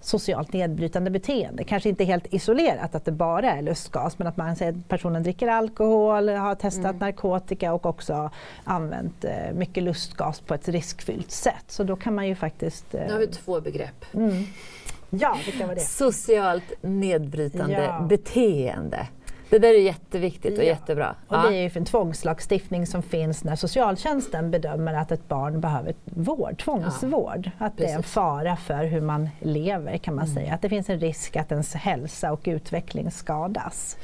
socialt 0.00 0.52
nedbrytande 0.52 1.10
beteende. 1.10 1.64
Kanske 1.64 1.88
inte 1.88 2.04
helt 2.04 2.34
isolerat 2.34 2.94
att 2.94 3.04
det 3.04 3.12
bara 3.12 3.52
är 3.52 3.62
lustgas 3.62 4.18
men 4.18 4.28
att 4.28 4.36
man 4.36 4.56
säger 4.56 4.72
att 4.72 4.88
personen 4.88 5.22
dricker 5.22 5.48
alkohol, 5.48 6.28
har 6.28 6.54
testat 6.54 6.84
mm. 6.84 6.98
narkotika 6.98 7.74
och 7.74 7.86
också 7.86 8.30
använt 8.64 9.24
eh, 9.24 9.54
mycket 9.54 9.82
lustgas 9.82 10.40
på 10.40 10.54
ett 10.54 10.68
riskfyllt 10.68 11.15
fyllt 11.16 11.30
sätt. 11.30 11.64
Så 11.66 11.84
då 11.84 11.96
kan 11.96 12.14
man 12.14 12.28
ju 12.28 12.34
faktiskt... 12.34 12.92
Nu 12.92 13.12
har 13.12 13.18
vi 13.18 13.26
två 13.26 13.60
begrepp. 13.60 14.14
Mm. 14.14 14.44
Ja, 15.10 15.38
vilka 15.44 15.66
var 15.66 15.74
det? 15.74 15.80
Socialt 15.80 16.72
nedbrytande 16.82 17.82
ja. 17.82 18.06
beteende. 18.08 19.06
Det 19.50 19.58
där 19.58 19.68
är 19.68 19.78
jätteviktigt 19.78 20.58
och 20.58 20.64
ja. 20.64 20.68
jättebra. 20.68 21.14
Och 21.28 21.42
det 21.42 21.56
är 21.56 21.62
ju 21.62 21.70
en 21.74 21.84
tvångslagstiftning 21.84 22.86
som 22.86 23.02
finns 23.02 23.44
när 23.44 23.56
socialtjänsten 23.56 24.50
bedömer 24.50 24.94
att 24.94 25.12
ett 25.12 25.28
barn 25.28 25.60
behöver 25.60 25.94
vård, 26.04 26.58
tvångsvård. 26.58 27.50
Ja. 27.58 27.66
Att 27.66 27.76
Precis. 27.76 27.90
det 27.90 27.92
är 27.92 27.96
en 27.96 28.02
fara 28.02 28.56
för 28.56 28.84
hur 28.84 29.00
man 29.00 29.28
lever 29.40 29.98
kan 29.98 30.14
man 30.14 30.24
mm. 30.24 30.34
säga. 30.34 30.54
Att 30.54 30.62
det 30.62 30.68
finns 30.68 30.90
en 30.90 31.00
risk 31.00 31.36
att 31.36 31.52
ens 31.52 31.74
hälsa 31.74 32.32
och 32.32 32.40
utveckling 32.44 33.10
skadas. 33.10 33.96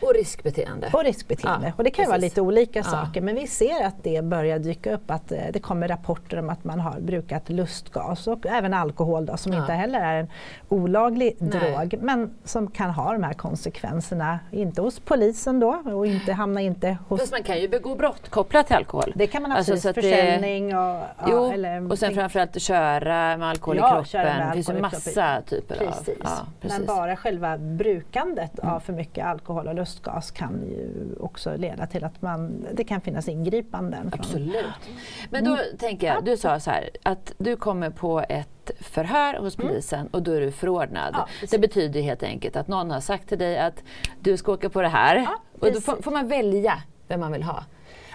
Och 0.00 0.14
riskbeteende. 0.14 0.90
Och 0.92 1.04
riskbeteende. 1.04 1.66
Ja, 1.66 1.72
och 1.76 1.84
det 1.84 1.90
kan 1.90 2.02
precis. 2.02 2.08
vara 2.08 2.18
lite 2.18 2.40
olika 2.40 2.78
ja. 2.78 2.84
saker 2.84 3.20
men 3.20 3.34
vi 3.34 3.46
ser 3.46 3.86
att 3.86 3.94
det 4.02 4.24
börjar 4.24 4.58
dyka 4.58 4.94
upp 4.94 5.10
att 5.10 5.32
eh, 5.32 5.38
det 5.52 5.58
kommer 5.58 5.88
rapporter 5.88 6.38
om 6.38 6.50
att 6.50 6.64
man 6.64 6.80
har 6.80 7.00
brukat 7.00 7.48
lustgas 7.48 8.26
och 8.26 8.46
även 8.46 8.74
alkohol 8.74 9.26
då, 9.26 9.36
som 9.36 9.52
ja. 9.52 9.60
inte 9.60 9.72
heller 9.72 10.00
är 10.00 10.20
en 10.20 10.28
olaglig 10.68 11.36
Nej. 11.38 11.50
drog 11.50 12.02
men 12.02 12.34
som 12.44 12.70
kan 12.70 12.90
ha 12.90 13.12
de 13.12 13.22
här 13.22 13.32
konsekvenserna. 13.32 14.38
Inte 14.50 14.82
hos 14.82 15.00
polisen 15.00 15.60
då 15.60 15.82
och 15.84 16.06
inte 16.06 16.32
hamna 16.32 16.60
inte 16.60 16.98
hos... 17.08 17.20
Fast 17.20 17.32
man 17.32 17.42
kan 17.42 17.60
ju 17.60 17.68
begå 17.68 17.94
brott 17.94 18.28
kopplat 18.28 18.66
till 18.66 18.76
alkohol. 18.76 19.12
Det 19.14 19.26
kan 19.26 19.42
man 19.42 19.52
absolut. 19.52 19.86
Alltså, 19.86 20.02
Försäljning 20.02 20.76
och... 20.76 21.02
Jo, 21.26 21.52
eller, 21.52 21.90
och 21.90 21.98
sen 21.98 22.14
framförallt 22.14 22.62
köra 22.62 23.36
med 23.36 23.48
alkohol 23.48 23.76
i 23.76 23.80
kroppen. 23.80 24.46
Det 24.46 24.52
finns 24.54 24.70
ju 24.70 24.80
massa 24.80 25.42
typer 25.46 25.76
precis. 25.76 26.08
av... 26.08 26.48
Precis. 26.60 26.78
Men 26.78 26.86
bara 26.86 27.16
själva 27.16 27.58
brukandet 27.58 28.58
mm. 28.62 28.74
av 28.74 28.80
för 28.80 28.92
mycket 28.92 29.26
alkohol 29.26 29.66
och 29.66 29.74
lustgas 29.74 29.87
lustgas 29.88 30.30
kan 30.30 30.62
ju 30.68 31.16
också 31.20 31.56
leda 31.56 31.86
till 31.86 32.04
att 32.04 32.22
man, 32.22 32.66
det 32.72 32.84
kan 32.84 33.00
finnas 33.00 33.28
ingripanden. 33.28 34.10
Absolut. 34.12 34.56
Från, 34.56 34.96
Men 35.30 35.44
då 35.44 35.50
mm. 35.50 35.76
tänker 35.78 36.06
jag, 36.06 36.24
du 36.24 36.36
sa 36.36 36.60
så 36.60 36.70
här 36.70 36.90
att 37.02 37.32
du 37.38 37.56
kommer 37.56 37.90
på 37.90 38.24
ett 38.28 38.70
förhör 38.80 39.34
hos 39.34 39.58
mm. 39.58 39.68
polisen 39.68 40.00
mm. 40.00 40.10
och 40.12 40.22
då 40.22 40.32
är 40.32 40.40
du 40.40 40.52
förordnad. 40.52 41.14
Ja, 41.14 41.28
det 41.50 41.58
betyder 41.58 42.00
helt 42.00 42.22
enkelt 42.22 42.56
att 42.56 42.68
någon 42.68 42.90
har 42.90 43.00
sagt 43.00 43.28
till 43.28 43.38
dig 43.38 43.58
att 43.58 43.82
du 44.20 44.36
ska 44.36 44.52
åka 44.52 44.70
på 44.70 44.82
det 44.82 44.88
här 44.88 45.16
ja, 45.16 45.42
och 45.60 45.72
då 45.72 45.80
får, 45.80 46.02
får 46.02 46.10
man 46.10 46.28
välja 46.28 46.82
vem 47.08 47.20
man 47.20 47.32
vill 47.32 47.42
ha. 47.42 47.64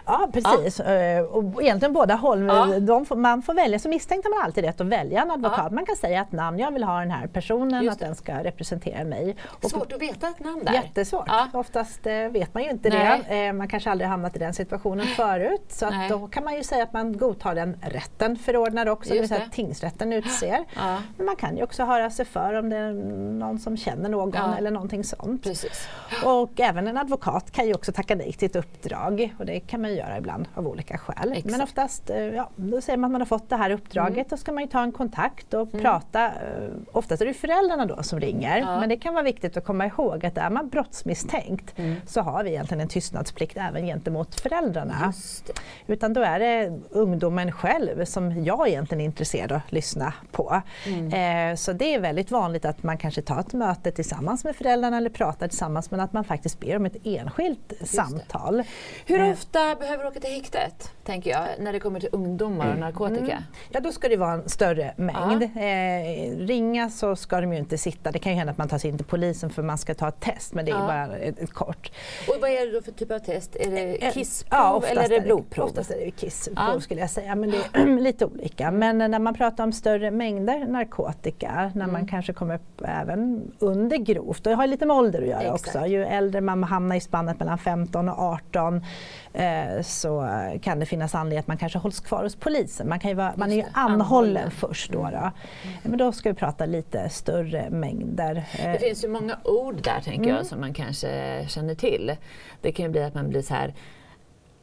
Ja 0.06 0.30
precis, 0.34 0.80
ja. 0.80 1.22
och 1.22 1.62
egentligen 1.62 1.94
båda 1.94 2.16
håll. 2.16 2.46
Ja. 2.46 2.80
De, 2.80 3.06
man 3.22 3.42
får 3.42 3.54
välja, 3.54 3.80
så 3.80 3.90
misstänkte 3.90 4.30
man 4.30 4.40
alltid 4.46 4.66
rätt 4.66 4.82
att 4.82 4.88
välja 4.88 5.22
en 5.22 5.32
advokat. 5.32 5.68
Ja. 5.70 5.76
Man 5.76 5.86
kan 5.86 5.96
säga 5.96 6.22
ett 6.22 6.32
namn, 6.32 6.60
jag 6.60 6.72
vill 6.72 6.84
ha 6.84 7.00
den 7.00 7.12
här 7.12 7.28
personen, 7.28 7.90
att 7.90 8.00
den 8.00 8.16
ska 8.16 8.44
representera 8.44 9.04
mig. 9.04 9.36
Och 9.64 9.70
Svårt 9.70 9.92
att 9.92 10.02
veta 10.02 10.28
ett 10.28 10.40
namn 10.40 10.64
där. 10.66 10.74
Jättesvårt, 10.74 11.28
ja. 11.28 11.48
oftast 11.54 12.08
eh, 12.08 12.14
vet 12.14 12.54
man 12.54 12.64
ju 12.64 12.70
inte 12.70 12.90
Nej. 12.90 13.24
det. 13.30 13.46
Eh, 13.46 13.54
man 13.54 13.68
kanske 13.68 13.92
aldrig 13.92 14.10
hamnat 14.10 14.36
i 14.36 14.40
den 14.40 14.54
situationen 14.54 15.06
förut. 15.06 15.66
Så 15.68 15.90
då 16.10 16.28
kan 16.28 16.44
man 16.44 16.56
ju 16.56 16.64
säga 16.64 16.84
att 16.84 16.94
man 16.94 17.18
godtar 17.18 17.56
den 17.56 17.78
rätten 17.82 18.36
förordnar 18.36 18.90
också, 18.90 19.10
Just 19.10 19.16
det 19.16 19.20
vill 19.22 19.30
säga 19.30 19.44
att 19.48 19.52
tingsrätten 19.52 20.14
utser. 20.14 20.66
Men 21.18 21.26
man 21.26 21.36
kan 21.36 21.58
ju 21.58 21.64
också 21.64 21.84
höra 21.84 22.10
sig 22.10 22.26
för 22.26 22.54
om 22.54 22.70
det 22.70 22.78
är 22.78 22.92
någon 23.34 23.60
som 23.60 23.78
känner 23.78 24.10
någon 24.10 24.34
eller 24.36 24.72
någonting 24.72 25.04
sånt. 25.04 25.44
Precis. 25.44 25.88
Och 26.26 26.60
även 26.60 26.88
en 26.88 26.98
advokat 26.98 27.52
kan 27.52 27.68
ju 27.68 27.74
också 27.74 27.92
tacka 27.92 28.16
nej 28.16 28.34
till 28.34 28.46
ett 28.46 28.56
uppdrag 28.56 29.36
och 29.40 29.46
det 29.46 29.60
kan 29.60 29.82
man 29.82 29.93
göra 29.94 30.18
ibland 30.18 30.48
av 30.56 30.68
olika 30.68 30.98
skäl. 30.98 31.32
Exakt. 31.32 31.46
Men 31.46 31.62
oftast, 31.62 32.10
eh, 32.10 32.18
ja, 32.18 32.50
då 32.56 32.82
säger 32.82 32.98
man 32.98 33.08
att 33.08 33.12
man 33.12 33.22
har 33.22 33.26
fått 33.26 33.50
det 33.50 33.56
här 33.56 33.70
uppdraget, 33.70 34.16
mm. 34.16 34.28
då 34.30 34.38
ska 34.38 34.52
man 34.52 34.64
ju 34.64 34.70
ta 34.70 34.82
en 34.82 34.92
kontakt 34.92 35.54
och 35.54 35.74
mm. 35.74 35.82
prata. 35.82 36.26
Eh, 36.26 36.70
oftast 36.92 37.22
är 37.22 37.26
det 37.26 37.34
föräldrarna 37.34 37.86
då 37.86 38.04
som 38.04 38.20
ringer, 38.20 38.58
ja. 38.58 38.80
men 38.80 38.90
det 38.90 38.98
kan 38.98 39.14
vara 39.14 39.24
viktigt 39.24 39.58
att 39.58 39.66
komma 39.66 39.86
ihåg 39.86 40.26
att 40.26 40.38
är 40.38 40.50
man 40.50 40.70
brottsmisstänkt 40.70 41.80
mm. 41.80 41.96
så 42.08 42.22
har 42.22 42.44
vi 42.44 42.50
egentligen 42.50 42.82
en 42.82 42.88
tystnadsplikt 42.88 43.58
även 43.58 43.86
gentemot 43.86 44.42
föräldrarna. 44.42 45.14
Utan 45.88 46.14
då 46.14 46.22
är 46.22 46.40
det 46.40 46.80
ungdomen 46.90 47.52
själv 47.52 48.06
som 48.06 48.44
jag 48.44 48.68
egentligen 48.68 49.02
är 49.02 49.06
intresserad 49.06 49.52
av 49.52 49.58
att 49.58 49.72
lyssna 49.72 50.14
på. 50.32 50.62
Mm. 50.86 51.52
Eh, 51.52 51.56
så 51.56 51.74
det 51.74 51.94
är 51.94 52.00
väldigt 52.00 52.32
vanligt 52.32 52.66
att 52.66 52.84
man 52.84 52.98
kanske 52.98 53.22
tar 53.22 53.40
ett 53.40 53.54
möte 53.54 53.92
tillsammans 53.92 54.44
med 54.44 54.56
föräldrarna 54.56 54.98
eller 54.98 55.10
pratar 55.10 55.48
tillsammans 55.48 55.92
men 55.92 56.00
att 56.00 56.14
man 56.14 56.24
faktiskt 56.24 56.60
ber 56.60 56.76
om 56.76 56.86
ett 56.86 56.98
enskilt 57.04 57.74
samtal. 57.84 58.64
Hur 59.06 59.20
eh. 59.20 59.32
ofta 59.32 59.76
behöver 59.84 60.06
åka 60.06 60.20
till 60.20 60.30
häktet, 60.30 60.92
tänker 61.04 61.30
jag, 61.30 61.48
när 61.60 61.74
det 61.74 61.80
kommer 61.80 62.00
till 62.00 62.10
ungdomar 62.12 62.66
och 62.66 62.72
mm. 62.72 62.80
narkotika? 62.80 63.32
Mm. 63.32 63.44
Ja, 63.70 63.80
då 63.80 63.92
ska 63.92 64.10
det 64.10 64.18
vara 64.18 64.34
en 64.34 64.50
större 64.50 64.94
mängd. 64.98 65.50
Ja. 65.56 65.62
Eh, 65.62 66.38
ringa 66.38 66.90
så 66.90 67.16
ska 67.16 67.42
de 67.42 67.54
ju 67.54 67.60
inte 67.60 67.78
sitta. 67.78 68.12
Det 68.12 68.20
kan 68.20 68.32
ju 68.32 68.38
hända 68.38 68.52
att 68.52 68.58
man 68.58 68.68
tar 68.68 68.78
sig 68.78 68.90
in 68.90 68.98
till 68.98 69.06
polisen 69.06 69.50
för 69.50 69.64
man 69.64 69.78
ska 69.78 69.94
ta 69.94 70.08
ett 70.08 70.20
test, 70.20 70.54
men 70.54 70.66
det 70.66 70.72
är 70.72 70.76
ja. 70.76 70.88
bara 70.88 71.18
ett, 71.18 71.40
ett, 71.40 71.54
kort. 71.54 71.92
Och 72.28 72.36
vad 72.42 72.50
är 72.50 72.66
det 72.66 72.72
då 72.72 72.82
för 72.82 72.92
typ 72.92 73.12
av 73.12 73.20
test? 73.20 73.56
Är 73.56 73.72
det 73.72 74.06
eh, 74.06 74.14
kissprov 74.14 74.84
ja, 74.84 74.84
eller 74.88 75.02
är 75.02 75.10
det 75.10 75.22
blodprov? 75.22 75.66
Oftast 75.66 75.92
är 75.92 76.06
det 76.06 76.12
kissprov 76.12 76.74
ja. 76.74 76.82
skulle 76.82 77.02
jag 77.02 77.10
säga, 77.10 77.36
men 77.36 77.52
det 77.52 77.58
är 77.74 77.86
lite 78.02 78.26
olika. 78.26 78.72
Men 78.72 78.98
när 78.98 79.20
man 79.20 79.34
pratar 79.34 79.64
om 79.64 79.74
större 79.74 80.12
mängder 80.12 80.68
narkotika, 80.68 81.72
när 81.76 81.84
mm. 81.84 81.92
man 81.92 82.08
kanske 82.08 82.34
kommer 82.34 82.56
upp 82.56 82.82
även 82.86 83.52
under 83.60 83.98
grovt, 83.98 84.46
och 84.46 84.50
det 84.50 84.56
har 84.56 84.68
lite 84.68 84.86
med 84.86 84.98
ålder 84.98 85.22
att 85.22 85.28
göra 85.28 85.42
Exakt. 85.42 85.68
också. 85.68 85.86
Ju 85.86 86.06
äldre 86.06 86.42
man 86.42 86.64
hamnar 86.64 86.96
i 86.96 87.00
spannet 87.00 87.40
mellan 87.40 87.58
15 87.58 88.10
och 88.10 88.20
18 88.20 88.86
eh, 89.34 89.82
så 89.82 90.30
kan 90.62 90.80
det 90.80 90.86
finnas 90.94 91.16
anledning 91.16 91.40
att 91.40 91.48
man 91.48 91.58
kanske 91.58 91.80
hålls 91.80 92.00
kvar 92.00 92.24
hos 92.24 92.36
polisen. 92.36 92.90
Man, 92.90 93.00
kan 93.00 93.10
ju 93.12 93.16
vara, 93.16 93.34
man 93.38 93.52
är 93.52 93.56
ju 93.56 93.64
anhållen 93.74 94.52
först 94.52 94.92
då. 94.92 95.02
då. 95.02 95.08
Mm. 95.08 95.32
Men 95.84 95.98
då 95.98 96.12
ska 96.12 96.30
vi 96.30 96.36
prata 96.36 96.66
lite 96.66 97.10
större 97.10 97.70
mängder. 97.70 98.46
Det 98.58 98.80
finns 98.80 99.04
ju 99.04 99.08
många 99.08 99.38
ord 99.44 99.82
där 99.84 100.02
tänker 100.02 100.24
mm. 100.24 100.36
jag 100.36 100.46
som 100.46 100.60
man 100.60 100.74
kanske 100.74 101.46
känner 101.50 101.76
till. 101.76 102.16
Det 102.62 102.72
kan 102.72 102.86
ju 102.86 102.92
bli 102.92 103.04
att 103.04 103.14
man 103.14 103.30
blir 103.30 103.42
så 103.42 103.54
här 103.54 103.74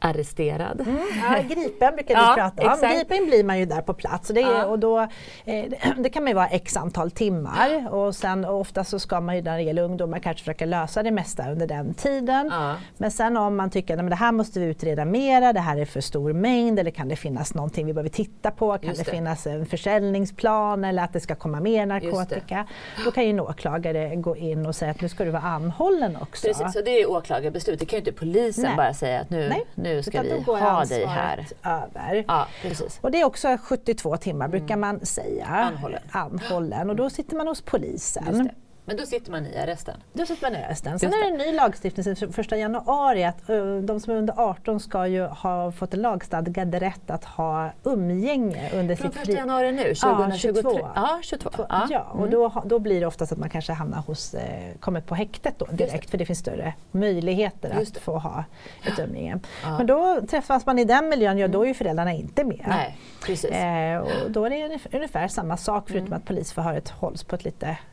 arresterad. 0.01 0.81
Mm, 0.81 0.99
ja, 1.23 1.41
gripen 1.41 1.95
brukar 1.95 2.15
vi 2.15 2.21
ja, 2.21 2.33
prata 2.37 2.67
om. 2.67 2.73
Exakt. 2.73 2.95
Gripen 2.95 3.25
blir 3.25 3.43
man 3.43 3.59
ju 3.59 3.65
där 3.65 3.81
på 3.81 3.93
plats 3.93 4.29
och 4.29 4.35
det, 4.35 4.41
är, 4.41 4.59
ja. 4.59 4.65
och 4.65 4.79
då, 4.79 4.99
eh, 5.45 5.65
det 5.97 6.09
kan 6.09 6.23
man 6.23 6.29
ju 6.29 6.35
vara 6.35 6.47
x 6.47 6.77
antal 6.77 7.11
timmar 7.11 7.69
ja. 7.69 7.89
och 7.89 8.15
sen 8.15 8.45
och 8.45 8.59
ofta 8.59 8.83
så 8.83 8.99
ska 8.99 9.21
man 9.21 9.35
ju 9.35 9.41
när 9.41 9.57
det 9.57 9.63
gäller 9.63 9.83
ungdomar 9.83 10.19
kanske 10.19 10.39
försöka 10.39 10.65
lösa 10.65 11.03
det 11.03 11.11
mesta 11.11 11.51
under 11.51 11.67
den 11.67 11.93
tiden. 11.93 12.51
Men 12.97 13.11
sen 13.11 13.37
om 13.37 13.55
man 13.55 13.69
tycker 13.69 13.97
att 13.97 14.09
det 14.09 14.15
här 14.15 14.31
måste 14.31 14.59
vi 14.59 14.65
utreda 14.65 15.05
mera, 15.05 15.53
det 15.53 15.59
här 15.59 15.77
är 15.77 15.85
för 15.85 16.01
stor 16.01 16.33
mängd 16.33 16.79
eller 16.79 16.91
kan 16.91 17.07
det 17.07 17.15
finnas 17.15 17.53
någonting 17.53 17.85
vi 17.85 17.93
behöver 17.93 18.09
titta 18.09 18.51
på? 18.51 18.77
Kan 18.77 18.93
det. 18.93 18.97
det. 18.97 19.11
finnas 19.11 19.47
en 19.47 19.65
försäljningsplan 19.65 20.83
eller 20.83 21.03
att 21.03 21.13
det 21.13 21.19
ska 21.19 21.35
komma 21.35 21.59
mer 21.59 21.85
narkotika? 21.85 22.67
Då 23.05 23.11
kan 23.11 23.23
ju 23.23 23.29
en 23.29 23.39
åklagare 23.39 24.15
gå 24.15 24.37
in 24.37 24.65
och 24.65 24.75
säga 24.75 24.91
att 24.91 25.01
nu 25.01 25.09
ska 25.09 25.23
du 25.23 25.31
vara 25.31 25.41
anhållen 25.41 26.17
också. 26.21 26.47
Precis, 26.47 26.75
och 26.75 26.83
det 26.83 27.01
är 27.01 27.09
åklagarbeslut. 27.09 27.79
Det 27.79 27.85
kan 27.85 27.97
ju 27.97 27.99
inte 27.99 28.11
polisen 28.11 28.63
Nej. 28.63 28.75
bara 28.77 28.93
säga 28.93 29.19
att 29.19 29.29
nu, 29.29 29.49
Nej. 29.49 29.65
nu 29.75 29.90
nu 29.95 30.03
ska 30.03 30.21
vi 30.21 30.41
ha 30.45 30.85
dig 30.85 31.05
här. 31.05 31.47
Över. 31.63 32.25
Ja, 32.27 32.47
precis. 32.61 32.99
Och 33.01 33.11
det 33.11 33.21
är 33.21 33.25
också 33.25 33.57
72 33.63 34.17
timmar 34.17 34.47
brukar 34.47 34.75
mm. 34.75 34.79
man 34.79 35.05
säga. 35.05 35.45
Anhållen. 35.45 36.01
Anhållen. 36.11 36.89
Och 36.89 36.95
då 36.95 37.09
sitter 37.09 37.35
man 37.35 37.47
hos 37.47 37.61
polisen. 37.61 38.49
Men 38.85 38.97
då 38.97 39.05
sitter 39.05 39.31
man 39.31 39.45
i 39.45 39.57
arresten? 39.57 40.03
Då 40.13 40.25
sitter 40.25 40.51
man 40.51 40.61
i 40.61 40.63
arresten. 40.63 40.99
Sen 40.99 41.13
är 41.13 41.17
det 41.17 41.27
en 41.27 41.37
ny 41.37 41.57
lagstiftning 41.57 42.15
sedan 42.15 42.33
1 42.37 42.51
januari 42.51 43.23
att 43.23 43.49
uh, 43.49 43.81
de 43.81 43.99
som 43.99 44.13
är 44.13 44.17
under 44.17 44.33
18 44.37 44.79
ska 44.79 45.07
ju 45.07 45.23
ha 45.23 45.71
fått 45.71 45.93
en 45.93 46.01
lagstadgad 46.01 46.75
rätt 46.75 47.09
att 47.09 47.25
ha 47.25 47.71
umgänge 47.83 48.69
under 48.73 48.95
Från 48.95 49.11
sitt 49.11 49.27
liv. 49.27 49.35
1 49.35 49.39
januari 49.39 49.71
nu, 49.71 49.95
2023? 49.95 49.99
Ja, 50.05 50.31
22. 50.37 50.79
Ja, 50.95 51.19
22. 51.23 51.65
Ja. 51.69 51.87
ja 51.89 52.07
och 52.11 52.17
mm. 52.17 52.31
då, 52.31 52.63
då 52.65 52.79
blir 52.79 52.99
det 52.99 53.05
oftast 53.05 53.31
att 53.31 53.37
man 53.37 53.49
kanske 53.49 53.73
hamnar 53.73 54.01
hos, 54.01 54.33
eh, 54.33 54.75
kommer 54.79 55.01
på 55.01 55.15
häktet 55.15 55.55
då 55.57 55.65
direkt 55.65 56.09
för 56.09 56.17
det 56.17 56.25
finns 56.25 56.39
större 56.39 56.73
möjligheter 56.91 57.81
att 57.81 57.97
få 57.97 58.17
ha 58.17 58.43
ett 58.83 58.99
umgänge. 58.99 59.39
Ja. 59.63 59.77
Men 59.77 59.87
då 59.87 60.21
träffas 60.29 60.65
man 60.65 60.79
i 60.79 60.85
den 60.85 61.09
miljön, 61.09 61.37
ja 61.37 61.47
då 61.47 61.63
är 61.63 61.67
ju 61.67 61.73
föräldrarna 61.73 62.13
inte 62.13 62.43
med. 62.43 62.65
Nej, 62.67 62.97
precis. 63.25 63.51
Eh, 63.51 63.99
och 63.99 64.31
då 64.31 64.45
är 64.45 64.49
det 64.49 64.79
ungefär 64.97 65.27
samma 65.27 65.57
sak 65.57 65.83
förutom 65.87 66.07
mm. 66.07 66.17
att 66.17 66.25
polisförhöret 66.25 66.89
hålls 66.89 67.23
på 67.23 67.35
ett 67.35 67.45
lite 67.45 67.67
Eh, 67.67 67.90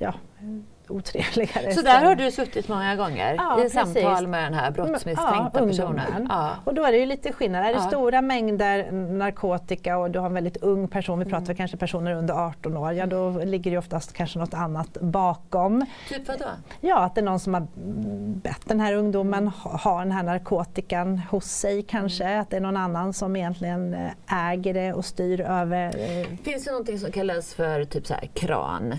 ja, 0.00 0.14
otrevligare. 0.88 1.72
Så 1.72 1.82
där 1.82 2.04
har 2.04 2.14
du 2.14 2.30
suttit 2.30 2.68
många 2.68 2.96
gånger 2.96 3.34
ja, 3.34 3.58
i 3.58 3.62
precis. 3.62 3.94
samtal 3.94 4.26
med 4.26 4.44
den 4.44 4.54
här 4.54 4.70
brottsmisstänkta 4.70 5.50
ja, 5.54 5.66
personen? 5.66 6.26
Ja. 6.28 6.50
Och 6.64 6.74
då 6.74 6.84
är 6.84 6.92
det 6.92 6.98
ju 6.98 7.06
lite 7.06 7.32
skillnad. 7.32 7.64
Är 7.64 7.68
det 7.68 7.72
ja. 7.72 7.80
stora 7.80 8.22
mängder 8.22 8.92
narkotika 8.92 9.98
och 9.98 10.10
du 10.10 10.18
har 10.18 10.26
en 10.26 10.34
väldigt 10.34 10.56
ung 10.56 10.88
person, 10.88 11.18
vi 11.18 11.24
pratar 11.24 11.44
mm. 11.44 11.56
kanske 11.56 11.76
personer 11.76 12.14
under 12.14 12.34
18 12.34 12.76
år, 12.76 12.92
ja 12.92 13.06
då 13.06 13.30
ligger 13.30 13.70
det 13.70 13.78
oftast 13.78 14.12
kanske 14.12 14.38
något 14.38 14.54
annat 14.54 14.92
bakom. 15.00 15.86
Typ 16.08 16.28
vadå? 16.28 16.44
Ja, 16.80 17.04
att 17.04 17.14
det 17.14 17.20
är 17.20 17.24
någon 17.24 17.40
som 17.40 17.54
har 17.54 17.66
bett 18.34 18.60
den 18.64 18.80
här 18.80 18.94
ungdomen 18.94 19.38
mm. 19.38 19.52
ha 19.60 19.98
den 19.98 20.12
här 20.12 20.22
narkotikan 20.22 21.18
hos 21.18 21.44
sig 21.44 21.82
kanske, 21.82 22.24
mm. 22.24 22.40
att 22.40 22.50
det 22.50 22.56
är 22.56 22.60
någon 22.60 22.76
annan 22.76 23.12
som 23.12 23.36
egentligen 23.36 23.94
eh, 23.94 24.50
äger 24.50 24.74
det 24.74 24.92
och 24.92 25.04
styr 25.04 25.40
över. 25.40 25.86
Eh, 25.86 26.36
Finns 26.44 26.64
det 26.64 26.70
någonting 26.70 26.98
som 26.98 27.12
kallas 27.12 27.54
för 27.54 27.84
typ 27.84 28.06
så 28.06 28.14
här 28.14 28.30
kran? 28.34 28.94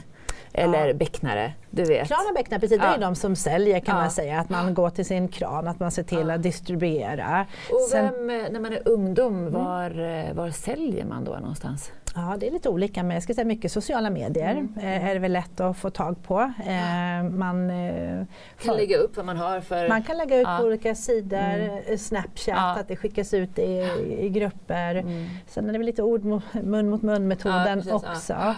Eller 0.57 0.87
ja. 0.87 0.93
becknare. 0.93 1.53
Du 1.69 1.83
vet. 1.83 2.07
Kran 2.07 2.27
och 2.29 2.35
becknare, 2.35 2.59
precis, 2.59 2.79
det 2.79 2.85
är 2.85 2.97
de 2.97 3.15
som 3.15 3.35
säljer 3.35 3.79
kan 3.79 3.95
ja. 3.95 4.01
man 4.01 4.11
säga. 4.11 4.39
Att 4.39 4.49
man 4.49 4.73
går 4.73 4.89
till 4.89 5.05
sin 5.05 5.27
kran, 5.27 5.67
att 5.67 5.79
man 5.79 5.91
ser 5.91 6.03
till 6.03 6.31
att 6.31 6.43
distribuera. 6.43 7.45
Och 7.71 7.89
Sen, 7.91 8.27
vem, 8.27 8.53
när 8.53 8.59
man 8.59 8.73
är 8.73 8.87
ungdom, 8.87 9.51
var, 9.51 9.91
mm. 9.91 10.35
var 10.35 10.49
säljer 10.49 11.05
man 11.05 11.23
då 11.23 11.31
någonstans? 11.31 11.91
Ja, 12.17 12.35
det 12.39 12.47
är 12.47 12.51
lite 12.51 12.69
olika, 12.69 13.03
men 13.03 13.13
jag 13.13 13.23
ska 13.23 13.33
säga 13.33 13.45
mycket 13.45 13.71
sociala 13.71 14.09
medier 14.09 14.51
mm. 14.51 14.73
eh, 14.77 15.09
är 15.09 15.13
det 15.13 15.19
väl 15.19 15.33
lätt 15.33 15.59
att 15.59 15.77
få 15.77 15.89
tag 15.89 16.23
på. 16.23 16.39
Eh, 16.41 17.23
man 17.29 17.69
eh, 17.69 18.25
kan 18.63 18.75
lägga 18.75 18.97
upp 18.97 19.17
vad 19.17 19.25
man 19.25 19.37
har 19.37 19.61
för... 19.61 19.89
Man 19.89 20.03
kan 20.03 20.17
lägga 20.17 20.37
ut 20.37 20.47
ja. 20.47 20.57
på 20.59 20.65
olika 20.65 20.95
sidor, 20.95 21.37
mm. 21.37 21.83
Eh, 21.87 21.97
Snapchat, 21.97 22.57
ja. 22.57 22.79
att 22.79 22.87
det 22.87 22.95
skickas 22.95 23.33
ut 23.33 23.59
i, 23.59 23.89
i 24.19 24.29
grupper. 24.29 24.95
Mm. 24.95 25.27
Sen 25.47 25.69
är 25.69 25.71
det 25.71 25.77
väl 25.77 25.85
lite 25.85 26.03
ord 26.03 26.23
mot, 26.23 26.43
mun 26.53 26.89
mot 26.89 27.01
mun-metoden 27.01 27.83
ja, 27.85 27.95
också. 27.95 28.55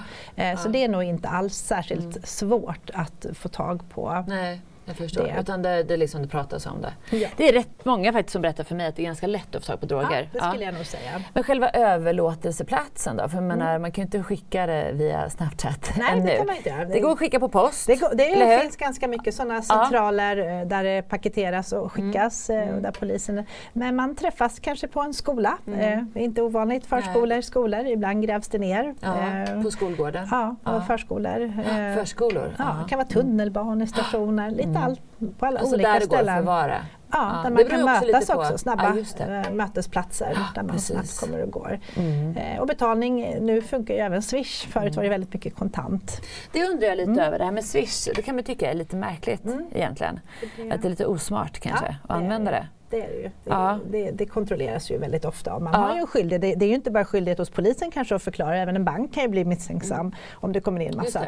Så 0.63 0.69
det 0.69 0.83
är 0.83 0.87
nog 0.87 1.03
inte 1.03 1.29
alls 1.29 1.55
särskilt 1.55 2.15
mm. 2.15 2.21
svårt 2.23 2.89
att 2.93 3.25
få 3.33 3.49
tag 3.49 3.89
på. 3.89 4.25
Nej. 4.27 4.61
Jag 4.87 4.95
förstår. 4.95 5.23
Det. 5.23 5.35
Utan 5.39 5.61
det, 5.61 5.83
det, 5.83 5.97
liksom 5.97 6.21
det 6.21 6.27
pratas 6.27 6.65
om 6.65 6.81
det. 6.81 7.17
Ja. 7.17 7.27
Det 7.37 7.49
är 7.49 7.53
rätt 7.53 7.85
många 7.85 8.13
faktiskt 8.13 8.33
som 8.33 8.41
berättar 8.41 8.63
för 8.63 8.75
mig 8.75 8.87
att 8.87 8.95
det 8.95 9.01
är 9.01 9.05
ganska 9.05 9.27
lätt 9.27 9.55
att 9.55 9.65
få 9.65 9.71
tag 9.71 9.79
på 9.79 9.85
droger. 9.85 10.29
Ja, 10.33 10.39
det 10.39 10.49
skulle 10.49 10.63
ja. 10.63 10.71
jag 10.71 10.73
nog 10.73 10.85
säga. 10.85 11.21
Men 11.33 11.43
själva 11.43 11.69
överlåtelseplatsen 11.69 13.17
då? 13.17 13.29
För 13.29 13.37
mm. 13.37 13.47
menar, 13.47 13.79
man 13.79 13.91
kan 13.91 14.01
ju 14.01 14.05
inte 14.05 14.23
skicka 14.23 14.65
det 14.65 14.91
via 14.93 15.29
Snapchat 15.29 15.91
Nej, 15.97 16.13
ännu. 16.13 16.25
det 16.25 16.37
kan 16.37 16.45
man 16.45 16.55
inte 16.55 16.69
göra. 16.69 16.85
Det 16.85 16.99
går 16.99 17.11
att 17.11 17.19
skicka 17.19 17.39
på 17.39 17.49
post. 17.49 17.87
Det, 17.87 17.95
går, 17.95 18.15
det 18.15 18.61
finns 18.61 18.77
ganska 18.77 19.07
mycket 19.07 19.35
sådana 19.35 19.61
centraler 19.61 20.37
ja. 20.37 20.61
Eh, 20.61 20.67
där 20.67 20.83
det 20.83 21.01
paketeras 21.01 21.71
och 21.73 21.91
skickas. 21.91 22.49
Mm. 22.49 22.69
Mm. 22.69 22.81
där 22.81 22.91
polisen, 22.91 23.43
men 23.73 23.95
man 23.95 24.15
träffas 24.15 24.59
kanske 24.59 24.87
på 24.87 25.01
en 25.01 25.13
skola. 25.13 25.57
Mm. 25.67 25.79
Eh, 25.79 26.03
det 26.13 26.19
är 26.19 26.23
inte 26.23 26.41
ovanligt. 26.41 26.85
Förskolor, 26.85 27.41
skolor. 27.41 27.85
Ibland 27.85 28.23
grävs 28.23 28.47
det 28.47 28.57
ner. 28.57 28.95
Eh, 29.01 29.61
på 29.63 29.71
skolgården? 29.71 30.27
Ja, 30.31 30.55
och 30.63 30.87
förskolor. 30.87 31.53
Förskolor? 31.95 32.55
Ja, 32.57 32.79
det 32.83 32.89
kan 32.89 32.97
vara 32.97 33.07
tunnelbanestationer. 33.07 34.51
Lite 34.51 34.76
Mm. 34.76 34.76
Allt 34.77 35.01
på 35.39 35.45
alla 35.45 35.59
alltså 35.59 35.75
olika 35.75 35.89
där 35.89 35.99
ställen. 35.99 36.25
det 36.25 36.31
går 36.31 36.31
att 36.31 36.39
förvara? 36.39 36.85
Ja, 37.11 37.41
där 37.43 37.51
man 37.51 37.65
kan 37.65 37.85
mötas 37.85 38.29
också, 38.29 38.41
också, 38.41 38.57
snabba 38.57 38.95
ja, 39.19 39.51
mötesplatser 39.51 40.31
ja, 40.35 40.41
där 40.55 40.63
man 40.63 40.71
precis. 40.71 40.87
snabbt 40.87 41.19
kommer 41.19 41.43
och 41.43 41.51
går. 41.51 41.79
Mm. 41.95 42.37
Eh, 42.37 42.59
och 42.59 42.67
betalning, 42.67 43.35
nu 43.41 43.61
funkar 43.61 43.93
ju 43.93 43.99
även 43.99 44.21
Swish, 44.21 44.67
förut 44.67 44.83
mm. 44.83 44.95
var 44.95 45.03
det 45.03 45.09
väldigt 45.09 45.33
mycket 45.33 45.55
kontant. 45.55 46.21
Det 46.51 46.69
undrar 46.69 46.87
jag 46.87 46.97
lite 46.97 47.11
mm. 47.11 47.23
över, 47.23 47.39
det 47.39 47.45
här 47.45 47.51
med 47.51 47.65
Swish, 47.65 48.07
det 48.15 48.21
kan 48.21 48.35
man 48.35 48.43
tycka 48.43 48.71
är 48.71 48.73
lite 48.73 48.95
märkligt 48.95 49.45
mm. 49.45 49.65
egentligen. 49.73 50.19
Det, 50.57 50.71
att 50.71 50.81
det 50.81 50.87
är 50.87 50.89
lite 50.89 51.05
osmart 51.05 51.59
kanske 51.59 51.85
ja, 51.85 51.95
att 52.03 52.21
använda 52.21 52.51
det. 52.51 52.67
Det 52.89 53.01
är 53.01 53.07
det 53.07 53.15
ju. 53.15 53.23
Det, 53.23 53.31
ja. 53.43 53.79
det, 53.89 54.11
det 54.11 54.25
kontrolleras 54.25 54.91
ju 54.91 54.97
väldigt 54.97 55.25
ofta. 55.25 55.59
Man 55.59 55.73
ja. 55.73 55.79
har 55.79 55.93
ju 55.93 55.99
en 55.99 56.07
skyldighet, 56.07 56.41
det, 56.41 56.55
det, 56.55 56.65
är 56.65 56.69
ju 56.69 56.75
inte 56.75 56.91
bara 56.91 57.05
skyldighet 57.05 57.37
hos 57.37 57.49
polisen 57.49 57.91
kanske 57.91 58.15
att 58.15 58.23
förklara, 58.23 58.57
även 58.57 58.75
en 58.75 58.85
bank 58.85 59.13
kan 59.13 59.23
ju 59.23 59.29
bli 59.29 59.45
misstänksam 59.45 59.99
mm. 59.99 60.13
om 60.33 60.51
det 60.51 60.61
kommer 60.61 60.81
in 60.81 60.97
massa 60.97 61.25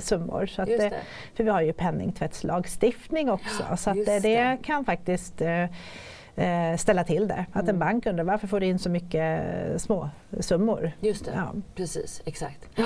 summor. 0.00 0.46
Så 0.46 0.62
att 0.62 0.68
för 1.34 1.44
vi 1.44 1.50
har 1.50 1.60
ju 1.60 1.72
penningtvättslagstiftning 1.72 3.30
också. 3.30 3.62
Ja, 3.70 3.76
så 3.76 3.92
det, 3.92 4.58
kan 4.62 4.84
faktiskt 4.84 5.40
eh, 5.40 5.62
eh, 5.62 5.68
ställa 6.78 7.04
till 7.04 7.28
det. 7.28 7.46
Att 7.52 7.62
en 7.62 7.68
mm. 7.68 7.78
bank 7.78 8.06
undrar 8.06 8.24
varför 8.24 8.46
får 8.46 8.60
du 8.60 8.66
in 8.66 8.78
så 8.78 8.90
mycket 8.90 9.42
små 9.76 10.10
summor? 10.40 10.92
Just 11.00 11.24
det, 11.24 11.32
ja. 11.34 11.52
precis, 11.74 12.22
exakt. 12.24 12.68
Ja. 12.74 12.84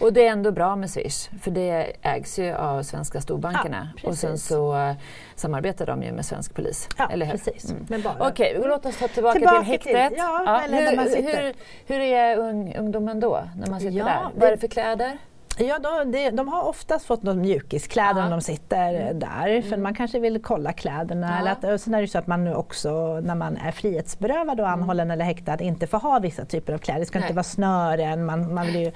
Och 0.00 0.12
det 0.12 0.26
är 0.26 0.32
ändå 0.32 0.52
bra 0.52 0.76
med 0.76 0.90
Swish 0.90 1.30
för 1.40 1.50
det 1.50 1.92
ägs 2.02 2.38
ju 2.38 2.52
av 2.54 2.82
svenska 2.82 3.20
storbankerna 3.20 3.88
ja, 4.02 4.08
och 4.08 4.14
sen 4.14 4.38
så 4.38 4.74
uh, 4.74 4.92
samarbetar 5.34 5.86
de 5.86 6.02
ju 6.02 6.12
med 6.12 6.26
svensk 6.26 6.54
polis. 6.54 6.88
Ja, 6.98 7.08
eller 7.10 7.26
hur? 7.26 7.32
precis. 7.32 7.70
Mm. 7.70 8.02
Okej, 8.18 8.56
okay, 8.56 8.68
låt 8.68 8.86
oss 8.86 8.98
ta 8.98 9.08
tillbaka, 9.08 9.38
tillbaka 9.38 9.58
till 9.58 9.66
häktet. 9.66 10.08
Till, 10.08 10.18
ja, 10.18 10.60
hur, 10.68 10.96
hur, 11.22 11.54
hur, 11.86 12.00
är 12.00 12.36
ung, 12.36 12.76
ungdomen 12.76 13.20
då 13.20 13.48
när 13.56 13.70
man 13.70 13.80
sitter 13.80 14.04
där? 14.04 14.28
Vad 14.34 14.48
är 14.48 14.50
det 14.50 14.58
för 14.58 14.68
kläder? 14.68 15.18
Ja, 15.58 15.78
de, 15.78 16.30
de, 16.36 16.48
har 16.48 16.62
oftast 16.62 17.06
fått 17.06 17.22
någon 17.22 17.40
mjukiskläder 17.40 18.20
ja. 18.20 18.24
när 18.24 18.30
de 18.30 18.40
sitter 18.40 18.94
mm. 18.94 19.18
där, 19.18 19.62
för 19.62 19.68
mm. 19.68 19.82
man 19.82 19.94
kanske 19.94 20.20
vill 20.20 20.42
kolla 20.42 20.72
kläderna. 20.72 21.30
Ja. 21.30 21.38
Eller 21.40 21.50
att, 21.50 21.64
och 21.64 21.80
sen 21.80 21.94
är 21.94 22.00
det 22.00 22.08
så 22.08 22.18
att 22.18 22.26
man 22.26 22.44
nu 22.44 22.54
också, 22.54 23.20
när 23.20 23.34
man 23.34 23.56
är 23.56 23.72
frihetsberövad 23.72 24.60
och 24.60 24.66
mm. 24.66 24.80
anhållen 24.80 25.06
mm. 25.06 25.14
eller 25.14 25.24
häktad, 25.24 25.60
inte 25.60 25.86
får 25.86 25.98
ha 25.98 26.18
vissa 26.18 26.44
typer 26.44 26.72
av 26.72 26.78
kläder. 26.78 27.00
Det 27.00 27.06
ska 27.06 27.18
Nej. 27.18 27.26
inte 27.26 27.34
vara 27.34 27.44
snören, 27.44 28.26
man, 28.26 28.54
man 28.54 28.66
vill 28.66 28.76
ju 28.76 28.92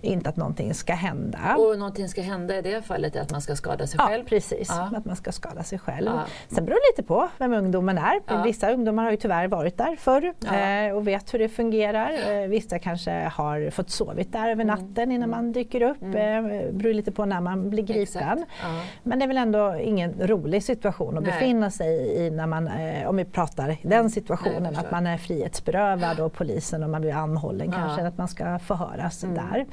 inte 0.00 0.28
att 0.28 0.36
någonting 0.36 0.74
ska 0.74 0.94
hända. 0.94 1.56
Och 1.58 1.78
någonting 1.78 2.08
ska 2.08 2.22
hända 2.22 2.58
i 2.58 2.62
det 2.62 2.82
fallet 2.82 3.16
är 3.16 3.20
att 3.20 3.30
man 3.30 3.40
ska 3.40 3.56
skada 3.56 3.86
sig 3.86 3.98
ja, 3.98 4.06
själv? 4.06 4.24
precis. 4.24 4.68
Ja. 4.68 4.90
Att 4.96 5.04
man 5.04 5.16
ska 5.16 5.32
skada 5.32 5.62
sig 5.62 5.78
själv. 5.78 6.10
Sen 6.48 6.64
beror 6.64 6.76
det 6.76 6.96
lite 6.96 7.08
på 7.08 7.28
vem 7.38 7.52
ungdomen 7.52 7.98
är. 7.98 8.42
Vissa 8.44 8.72
ungdomar 8.72 9.04
har 9.04 9.10
ju 9.10 9.16
tyvärr 9.16 9.48
varit 9.48 9.78
där 9.78 9.96
förr 9.96 10.34
eh, 10.52 10.96
och 10.96 11.08
vet 11.08 11.34
hur 11.34 11.38
det 11.38 11.48
fungerar. 11.48 12.42
Eh, 12.42 12.48
vissa 12.48 12.78
kanske 12.78 13.10
har 13.34 13.70
fått 13.70 13.90
sovit 13.90 14.32
där 14.32 14.50
över 14.50 14.64
mm. 14.64 14.66
natten 14.66 15.02
mm. 15.02 15.10
innan 15.10 15.30
man 15.30 15.52
dyker 15.52 15.82
upp. 15.82 15.95
Mm. 16.02 16.46
Eh, 16.46 16.72
beror 16.72 16.94
lite 16.94 17.12
på 17.12 17.24
när 17.24 17.40
man 17.40 17.70
blir 17.70 17.82
gripen. 17.82 18.44
Men 19.02 19.18
det 19.18 19.24
är 19.24 19.26
väl 19.26 19.36
ändå 19.36 19.76
ingen 19.76 20.14
rolig 20.20 20.62
situation 20.62 21.18
att 21.18 21.24
Nej. 21.24 21.32
befinna 21.32 21.70
sig 21.70 22.16
i 22.16 22.30
när 22.30 22.46
man, 22.46 22.68
eh, 22.68 23.08
om 23.08 23.16
vi 23.16 23.24
pratar 23.24 23.70
i 23.70 23.78
den 23.82 24.10
situationen, 24.10 24.62
Nej, 24.62 24.76
att 24.76 24.90
man 24.90 25.06
är 25.06 25.18
frihetsberövad 25.18 26.20
och 26.20 26.32
polisen 26.32 26.82
och 26.82 26.90
man 26.90 27.00
blir 27.00 27.14
anhållen 27.14 27.72
kanske, 27.72 28.06
att 28.06 28.18
man 28.18 28.28
ska 28.28 28.58
förhöras 28.58 29.24
mm. 29.24 29.36
där. 29.36 29.66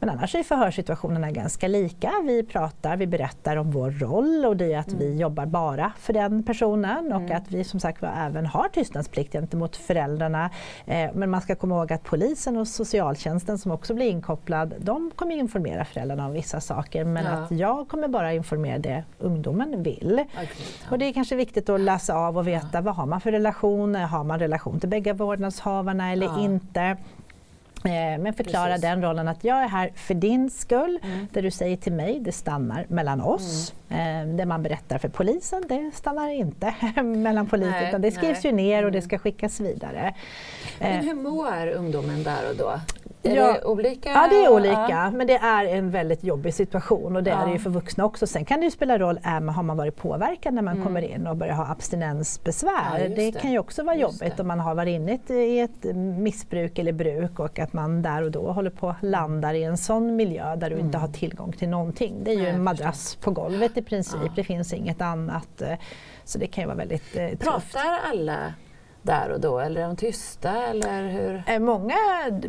Men 0.00 0.10
annars 0.10 0.34
är 0.34 0.42
förhörssituationerna 0.42 1.30
ganska 1.30 1.68
lika. 1.68 2.12
Vi 2.24 2.42
pratar, 2.42 2.96
vi 2.96 3.06
berättar 3.06 3.56
om 3.56 3.70
vår 3.70 3.90
roll 3.90 4.44
och 4.44 4.56
det 4.56 4.72
är 4.72 4.78
att 4.78 4.92
mm. 4.92 4.98
vi 4.98 5.16
jobbar 5.16 5.46
bara 5.46 5.92
för 5.98 6.12
den 6.12 6.42
personen 6.42 7.12
och 7.12 7.20
mm. 7.20 7.36
att 7.36 7.50
vi 7.50 7.64
som 7.64 7.80
sagt 7.80 8.02
även 8.02 8.46
har 8.46 8.68
tystnadsplikt 8.68 9.32
gentemot 9.32 9.76
föräldrarna. 9.76 10.50
Eh, 10.86 11.10
men 11.14 11.30
man 11.30 11.40
ska 11.40 11.54
komma 11.54 11.74
ihåg 11.74 11.92
att 11.92 12.04
polisen 12.04 12.56
och 12.56 12.68
socialtjänsten 12.68 13.58
som 13.58 13.72
också 13.72 13.94
blir 13.94 14.06
inkopplad, 14.10 14.74
de 14.78 15.10
kommer 15.16 15.34
informera 15.56 15.84
föräldrarna 15.84 16.26
om 16.26 16.32
vissa 16.32 16.60
saker 16.60 17.04
men 17.04 17.24
ja. 17.24 17.30
att 17.30 17.50
jag 17.50 17.88
kommer 17.88 18.08
bara 18.08 18.32
informera 18.32 18.78
det 18.78 19.04
ungdomen 19.18 19.82
vill. 19.82 20.12
Okay, 20.12 20.46
ja. 20.56 20.90
Och 20.90 20.98
det 20.98 21.04
är 21.04 21.12
kanske 21.12 21.36
viktigt 21.36 21.68
att 21.68 21.80
läsa 21.80 22.14
av 22.14 22.38
och 22.38 22.46
veta 22.46 22.68
ja. 22.72 22.80
vad 22.80 22.94
har 22.94 23.06
man 23.06 23.20
för 23.20 23.32
relation, 23.32 23.94
har 23.94 24.24
man 24.24 24.38
relation 24.38 24.80
till 24.80 24.88
bägge 24.88 25.12
vårdnadshavarna 25.12 26.12
eller 26.12 26.40
inte? 26.40 26.96
Eh, 27.84 28.18
men 28.18 28.34
förklara 28.34 28.66
Precis. 28.66 28.82
den 28.82 29.02
rollen 29.02 29.28
att 29.28 29.44
jag 29.44 29.62
är 29.62 29.68
här 29.68 29.92
för 29.94 30.14
din 30.14 30.50
skull. 30.50 30.98
Mm. 31.02 31.26
Det 31.32 31.40
du 31.40 31.50
säger 31.50 31.76
till 31.76 31.92
mig, 31.92 32.20
det 32.20 32.32
stannar 32.32 32.86
mellan 32.88 33.20
oss. 33.20 33.74
Mm. 33.88 34.30
Eh, 34.30 34.36
det 34.36 34.46
man 34.46 34.62
berättar 34.62 34.98
för 34.98 35.08
polisen, 35.08 35.64
det 35.68 35.90
stannar 35.94 36.28
inte 36.28 36.74
mellan 37.02 37.46
polisen 37.46 37.88
utan 37.88 38.00
det 38.00 38.10
skrivs 38.10 38.44
nej. 38.44 38.52
ju 38.52 38.56
ner 38.56 38.84
och 38.84 38.92
det 38.92 38.98
mm. 38.98 39.08
ska 39.08 39.18
skickas 39.18 39.60
vidare. 39.60 40.14
Men 40.78 41.04
hur 41.04 41.14
mår 41.14 41.66
ungdomen 41.68 42.22
där 42.22 42.50
och 42.50 42.56
då? 42.56 42.80
Är 43.22 43.36
ja. 43.36 43.52
det 43.52 43.64
olika? 43.64 44.10
Ja, 44.10 44.26
det 44.30 44.44
är 44.44 44.52
olika. 44.52 44.86
Ja. 44.90 45.10
Men 45.10 45.26
det 45.26 45.36
är 45.36 45.64
en 45.64 45.90
väldigt 45.90 46.24
jobbig 46.24 46.54
situation 46.54 47.16
och 47.16 47.22
det 47.22 47.30
ja. 47.30 47.42
är 47.42 47.46
det 47.46 47.52
ju 47.52 47.58
för 47.58 47.70
vuxna 47.70 48.04
också. 48.04 48.26
Sen 48.26 48.44
kan 48.44 48.60
det 48.60 48.64
ju 48.64 48.70
spela 48.70 48.98
roll, 48.98 49.20
är, 49.22 49.40
har 49.40 49.62
man 49.62 49.76
varit 49.76 49.96
påverkad 49.96 50.54
när 50.54 50.62
man 50.62 50.74
mm. 50.74 50.86
kommer 50.86 51.02
in 51.02 51.26
och 51.26 51.36
börjar 51.36 51.54
ha 51.54 51.66
abstinensbesvär? 51.70 52.98
det, 52.98 53.14
det, 53.14 53.40
kan 53.40 53.52
ju 53.52 53.58
också 53.58 53.82
vara 53.82 53.96
just 53.96 54.20
jobbigt 54.20 54.36
det. 54.36 54.42
om 54.42 54.48
man 54.48 54.60
har 54.60 54.74
varit 54.74 54.90
inne 54.90 55.18
i 55.28 55.60
ett 55.60 55.84
missbruk 56.18 56.78
eller 56.78 56.92
bruk 56.92 57.38
och 57.38 57.58
att 57.58 57.72
man 57.72 58.02
där 58.02 58.22
och 58.22 58.30
då 58.30 58.52
håller 58.52 58.70
på 58.70 58.88
att 58.88 59.02
landar 59.02 59.54
i 59.54 59.64
en 59.64 59.78
sån 59.78 60.16
miljö 60.16 60.56
där 60.56 60.70
du 60.70 60.74
mm. 60.74 60.86
inte 60.86 60.98
har 60.98 61.08
tillgång 61.08 61.52
till 61.52 61.68
någonting. 61.68 62.14
Det 62.22 62.30
är 62.30 62.40
ju 62.40 62.46
en 62.46 62.62
madrass 62.62 63.14
på 63.14 63.30
golvet 63.30 63.76
i 63.76 63.82
princip, 63.82 64.36
det 64.36 64.44
finns 64.44 64.72
inget 64.72 65.00
annat. 65.00 65.62
Eh, 65.62 65.78
så 66.24 66.38
det 66.38 66.46
kan 66.46 66.62
ju 66.62 66.66
vara 66.66 66.76
väldigt 66.76 67.16
eh, 67.16 67.28
Pratar 67.38 67.98
alla 68.04 68.54
där 69.06 69.30
och 69.30 69.40
då 69.40 69.58
eller 69.58 69.80
är 69.80 69.86
de 69.86 69.96
tysta 69.96 70.66
eller 70.66 71.08
hur? 71.08 71.42
Eh, 71.46 71.58
många, 71.58 71.94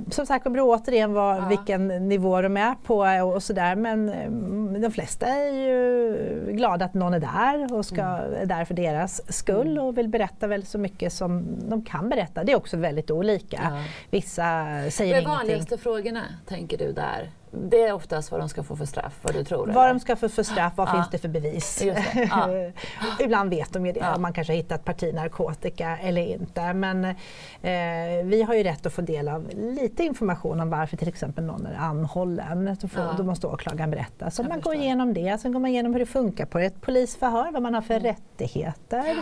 som 0.09 0.25
sagt 0.25 0.43
det 0.43 0.49
beror 0.49 0.75
återigen 0.75 1.13
vad, 1.13 1.37
ja. 1.37 1.47
vilken 1.47 1.87
nivå 1.87 2.41
de 2.41 2.57
är 2.57 2.75
på 2.83 2.97
och 3.35 3.43
sådär 3.43 3.75
men 3.75 4.09
mm, 4.09 4.81
de 4.81 4.91
flesta 4.91 5.25
är 5.25 5.53
ju 5.53 6.17
glada 6.51 6.85
att 6.85 6.93
någon 6.93 7.13
är 7.13 7.19
där 7.19 7.73
och 7.73 7.85
ska, 7.85 8.01
mm. 8.01 8.33
är 8.33 8.45
där 8.45 8.65
för 8.65 8.73
deras 8.73 9.33
skull 9.33 9.71
mm. 9.71 9.83
och 9.83 9.97
vill 9.97 10.07
berätta 10.07 10.47
väl 10.47 10.65
så 10.65 10.77
mycket 10.77 11.13
som 11.13 11.45
de 11.69 11.85
kan 11.85 12.09
berätta. 12.09 12.43
Det 12.43 12.51
är 12.51 12.55
också 12.55 12.77
väldigt 12.77 13.11
olika. 13.11 13.59
Ja. 13.63 13.83
Vissa 14.09 14.43
säger 14.89 15.03
ingenting. 15.03 15.27
Vad 15.27 15.33
är 15.33 15.37
vanligaste 15.37 15.77
frågorna 15.77 16.23
tänker 16.45 16.77
du 16.77 16.91
där? 16.91 17.31
Det 17.51 17.81
är 17.81 17.93
oftast 17.93 18.31
vad 18.31 18.39
de 18.39 18.49
ska 18.49 18.63
få 18.63 18.75
för 18.75 18.85
straff, 18.85 19.19
vad 19.21 19.33
du 19.33 19.43
tror? 19.43 19.67
Vad 19.67 19.69
eller? 19.69 19.93
de 19.93 19.99
ska 19.99 20.15
få 20.15 20.29
för 20.29 20.43
straff, 20.43 20.73
vad 20.75 20.87
ja. 20.87 20.93
finns 20.93 21.09
det 21.09 21.17
för 21.17 21.27
bevis? 21.27 21.79
Det. 21.79 22.03
Ja. 22.29 22.49
Ibland 23.19 23.49
vet 23.49 23.73
de 23.73 23.85
ju 23.85 23.91
det, 23.91 23.99
ja. 23.99 24.17
man 24.17 24.33
kanske 24.33 24.53
har 24.53 24.57
hittat 24.57 24.85
parti 24.85 25.13
narkotika 25.13 25.97
eller 25.97 26.21
inte. 26.21 26.73
Men 26.73 27.05
eh, 27.05 27.13
vi 28.23 28.43
har 28.47 28.53
ju 28.53 28.63
rätt 28.63 28.85
att 28.85 28.93
få 28.93 29.01
del 29.01 29.27
av 29.27 29.49
lite 29.55 30.03
information 30.03 30.59
om 30.59 30.69
varför 30.69 30.97
till 30.97 31.07
exempel 31.07 31.43
någon 31.43 31.65
är 31.65 31.75
anhållen. 31.75 32.77
Då, 32.81 32.87
får, 32.87 33.03
ja. 33.03 33.13
då 33.17 33.23
måste 33.23 33.47
åklagaren 33.47 33.91
berätta. 33.91 34.31
Så 34.31 34.41
Jag 34.41 34.49
man 34.49 34.57
förstår. 34.57 34.71
går 34.71 34.81
igenom 34.81 35.13
det, 35.13 35.41
sen 35.41 35.51
går 35.51 35.59
man 35.59 35.69
igenom 35.71 35.93
hur 35.93 35.99
det 35.99 36.05
funkar 36.05 36.45
på 36.45 36.59
ett 36.59 36.81
polisförhör, 36.81 37.51
vad 37.51 37.61
man 37.61 37.73
har 37.73 37.81
för 37.81 37.93
mm. 37.93 38.03
rättigheter. 38.03 39.15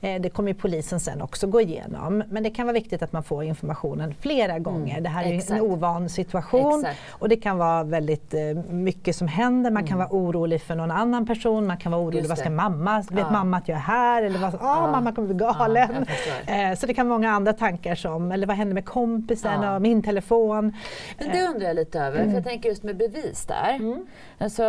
Eh, 0.00 0.20
det 0.20 0.30
kommer 0.30 0.54
polisen 0.54 1.00
sen 1.00 1.22
också 1.22 1.46
gå 1.46 1.60
igenom. 1.60 2.22
Men 2.28 2.42
det 2.42 2.50
kan 2.50 2.66
vara 2.66 2.74
viktigt 2.74 3.02
att 3.02 3.12
man 3.12 3.22
får 3.22 3.44
informationen 3.44 4.14
flera 4.14 4.58
gånger. 4.58 4.92
Mm. 4.92 5.02
Det 5.02 5.08
här 5.08 5.24
är 5.24 5.34
Exakt. 5.34 5.50
en 5.50 5.60
ovan 5.60 6.08
situation 6.08 6.80
Exakt. 6.80 7.00
och 7.10 7.28
det 7.28 7.36
kan 7.36 7.58
vara 7.62 7.84
väldigt 7.84 8.34
eh, 8.34 8.40
mycket 8.68 9.16
som 9.16 9.28
händer. 9.28 9.70
Man 9.70 9.86
kan 9.86 9.96
mm. 9.96 10.08
vara 10.08 10.22
orolig 10.22 10.62
för 10.62 10.74
någon 10.74 10.90
annan 10.90 11.26
person, 11.26 11.66
man 11.66 11.76
kan 11.76 11.92
vara 11.92 12.02
orolig, 12.02 12.26
vad 12.28 12.38
ska 12.38 12.50
mamma, 12.50 12.98
vet 12.98 13.18
ja. 13.18 13.30
mamma 13.30 13.56
att 13.56 13.68
jag 13.68 13.76
är 13.76 13.82
här? 13.82 14.22
Eller 14.22 14.38
vad, 14.38 14.54
ja. 14.60 14.90
mamma 14.92 15.12
kommer 15.12 15.28
bli 15.28 15.36
galen. 15.36 16.06
Ja, 16.46 16.52
eh, 16.70 16.74
så 16.76 16.86
det 16.86 16.94
kan 16.94 17.08
vara 17.08 17.18
många 17.18 17.30
andra 17.30 17.52
tankar 17.52 17.94
som, 17.94 18.32
eller 18.32 18.46
vad 18.46 18.56
händer 18.56 18.74
med 18.74 18.84
kompisen 18.84 19.64
och 19.64 19.82
min 19.82 20.02
telefon? 20.02 20.76
Men 21.18 21.28
det 21.28 21.42
undrar 21.42 21.66
jag 21.66 21.76
lite 21.76 22.00
över, 22.00 22.18
mm. 22.18 22.30
för 22.30 22.36
jag 22.36 22.44
tänker 22.44 22.68
just 22.68 22.82
med 22.82 22.96
bevis 22.96 23.46
där. 23.46 23.74
Mm. 23.74 24.06
Alltså, 24.38 24.62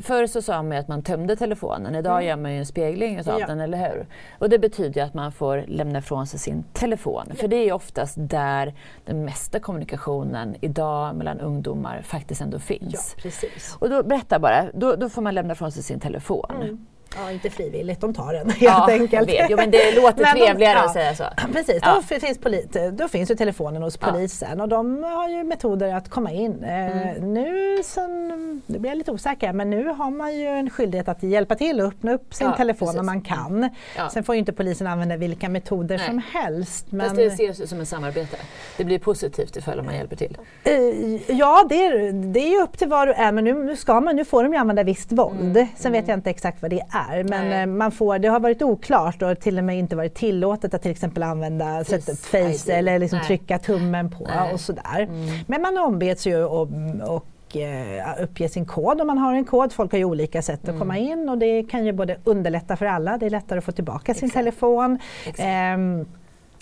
förr 0.00 0.26
så 0.26 0.42
sa 0.42 0.62
man 0.62 0.78
att 0.78 0.88
man 0.88 1.02
tömde 1.02 1.36
telefonen, 1.36 1.94
idag 1.94 2.12
mm. 2.16 2.26
gör 2.26 2.36
man 2.36 2.52
ju 2.52 2.58
en 2.58 2.66
spegling 2.66 3.18
av 3.18 3.40
den, 3.46 3.60
eller 3.60 3.78
hur? 3.78 4.06
Och 4.38 4.48
det 4.48 4.58
betyder 4.58 5.02
att 5.02 5.14
man 5.14 5.32
får 5.32 5.64
lämna 5.68 5.98
ifrån 5.98 6.26
sig 6.26 6.40
sin 6.40 6.64
telefon, 6.72 7.32
för 7.34 7.48
det 7.48 7.56
är 7.56 7.72
oftast 7.72 8.14
där 8.18 8.74
den 9.04 9.24
mesta 9.24 9.60
kommunikationen 9.60 10.56
idag 10.60 11.16
mellan 11.16 11.40
ungdomar 11.40 12.02
faktiskt 12.02 12.25
faktiskt 12.26 12.40
ändå 12.40 12.58
finns. 12.58 13.14
Ja, 13.16 13.22
precis. 13.22 13.76
Och 13.78 13.90
då, 13.90 14.02
berätta 14.02 14.38
bara, 14.38 14.72
då, 14.72 14.96
då 14.96 15.08
får 15.08 15.22
man 15.22 15.34
lämna 15.34 15.54
från 15.54 15.72
sig 15.72 15.82
sin 15.82 16.00
telefon. 16.00 16.62
Mm. 16.62 16.86
Ja, 17.16 17.30
inte 17.30 17.50
frivilligt, 17.50 18.00
de 18.00 18.14
tar 18.14 18.32
den 18.32 18.50
helt 18.50 18.62
ja, 18.62 18.90
enkelt. 18.90 19.28
Vet. 19.28 19.50
Jo, 19.50 19.56
men 19.56 19.70
det 19.70 19.94
låter 19.94 20.22
men 20.22 20.36
trevligare 20.36 20.74
de, 20.74 20.78
ja, 20.78 20.84
att 20.84 20.92
säga 20.92 21.14
så. 21.14 21.24
Precis, 21.52 21.78
ja. 21.82 21.94
då, 21.94 22.18
finns 22.18 22.38
polit, 22.38 22.76
då 22.92 23.08
finns 23.08 23.30
ju 23.30 23.34
telefonen 23.34 23.82
hos 23.82 23.96
polisen 23.96 24.60
och 24.60 24.68
de 24.68 25.02
har 25.02 25.28
ju 25.28 25.44
metoder 25.44 25.94
att 25.94 26.10
komma 26.10 26.30
in. 26.30 26.64
Eh, 26.64 27.08
mm. 27.08 27.34
nu, 27.34 27.82
sen, 27.84 28.62
nu 28.66 28.78
blir 28.78 28.90
jag 28.90 28.98
lite 28.98 29.12
osäker, 29.12 29.52
men 29.52 29.70
nu 29.70 29.88
har 29.88 30.10
man 30.10 30.38
ju 30.38 30.46
en 30.46 30.70
skyldighet 30.70 31.08
att 31.08 31.22
hjälpa 31.22 31.54
till 31.54 31.80
och 31.80 31.86
öppna 31.86 32.12
upp 32.12 32.34
sin 32.34 32.52
telefon 32.52 32.86
precis. 32.86 33.00
om 33.00 33.06
man 33.06 33.20
kan. 33.20 33.70
Sen 34.12 34.24
får 34.24 34.34
ju 34.34 34.38
inte 34.38 34.52
polisen 34.52 34.86
använda 34.86 35.16
vilka 35.16 35.48
metoder 35.48 35.96
Nej. 35.96 36.06
som 36.06 36.22
helst. 36.32 36.86
Men... 36.92 37.00
Fast 37.06 37.16
det 37.16 37.26
ses 37.26 37.68
som 37.68 37.80
ett 37.80 37.88
samarbete. 37.88 38.36
Det 38.76 38.84
blir 38.84 38.98
positivt 38.98 39.56
ifall 39.56 39.82
man 39.82 39.94
hjälper 39.94 40.16
till. 40.16 40.38
Uh, 40.68 41.36
ja, 41.38 41.66
det 41.68 41.84
är, 41.84 42.12
det 42.12 42.40
är 42.40 42.50
ju 42.50 42.62
upp 42.62 42.78
till 42.78 42.88
vad 42.88 43.08
du 43.08 43.12
är, 43.12 43.32
men 43.32 43.44
nu, 43.44 43.54
nu, 43.54 43.76
ska 43.76 44.00
man, 44.00 44.16
nu 44.16 44.24
får 44.24 44.42
de 44.42 44.52
ju 44.52 44.58
använda 44.58 44.82
visst 44.82 45.12
våld. 45.12 45.56
Mm. 45.56 45.66
Sen 45.76 45.92
vet 45.92 45.98
mm. 45.98 46.10
jag 46.10 46.18
inte 46.18 46.30
exakt 46.30 46.62
vad 46.62 46.70
det 46.70 46.82
är 46.92 47.05
är. 47.10 47.24
Men 47.24 47.48
Nej. 47.48 47.60
Eh, 47.60 47.66
man 47.66 47.92
får, 47.92 48.18
det 48.18 48.28
har 48.28 48.40
varit 48.40 48.62
oklart 48.62 49.22
och 49.22 49.40
till 49.40 49.58
och 49.58 49.64
med 49.64 49.78
inte 49.78 49.96
varit 49.96 50.14
tillåtet 50.14 50.74
att 50.74 50.82
till 50.82 50.90
exempel 50.90 51.22
använda 51.22 51.84
sättet 51.84 52.18
face 52.18 52.72
eller 52.72 52.98
liksom 52.98 53.20
trycka 53.26 53.58
tummen 53.58 54.10
på 54.10 54.24
Nej. 54.24 54.52
och 54.52 54.60
sådär. 54.60 55.00
Mm. 55.00 55.38
Men 55.46 55.62
man 55.62 55.78
ombeds 55.78 56.26
ju 56.26 56.44
och, 56.44 56.68
och 57.08 57.56
eh, 57.56 58.22
uppge 58.22 58.48
sin 58.48 58.66
kod 58.66 59.00
om 59.00 59.06
man 59.06 59.18
har 59.18 59.34
en 59.34 59.44
kod. 59.44 59.72
Folk 59.72 59.92
har 59.92 59.98
ju 59.98 60.04
olika 60.04 60.42
sätt 60.42 60.64
mm. 60.64 60.74
att 60.74 60.80
komma 60.80 60.98
in 60.98 61.28
och 61.28 61.38
det 61.38 61.62
kan 61.62 61.86
ju 61.86 61.92
både 61.92 62.16
underlätta 62.24 62.76
för 62.76 62.86
alla, 62.86 63.18
det 63.18 63.26
är 63.26 63.30
lättare 63.30 63.58
att 63.58 63.64
få 63.64 63.72
tillbaka 63.72 64.12
Exakt. 64.12 64.18
sin 64.18 64.30
telefon. 64.30 64.98
Ehm, 65.38 66.06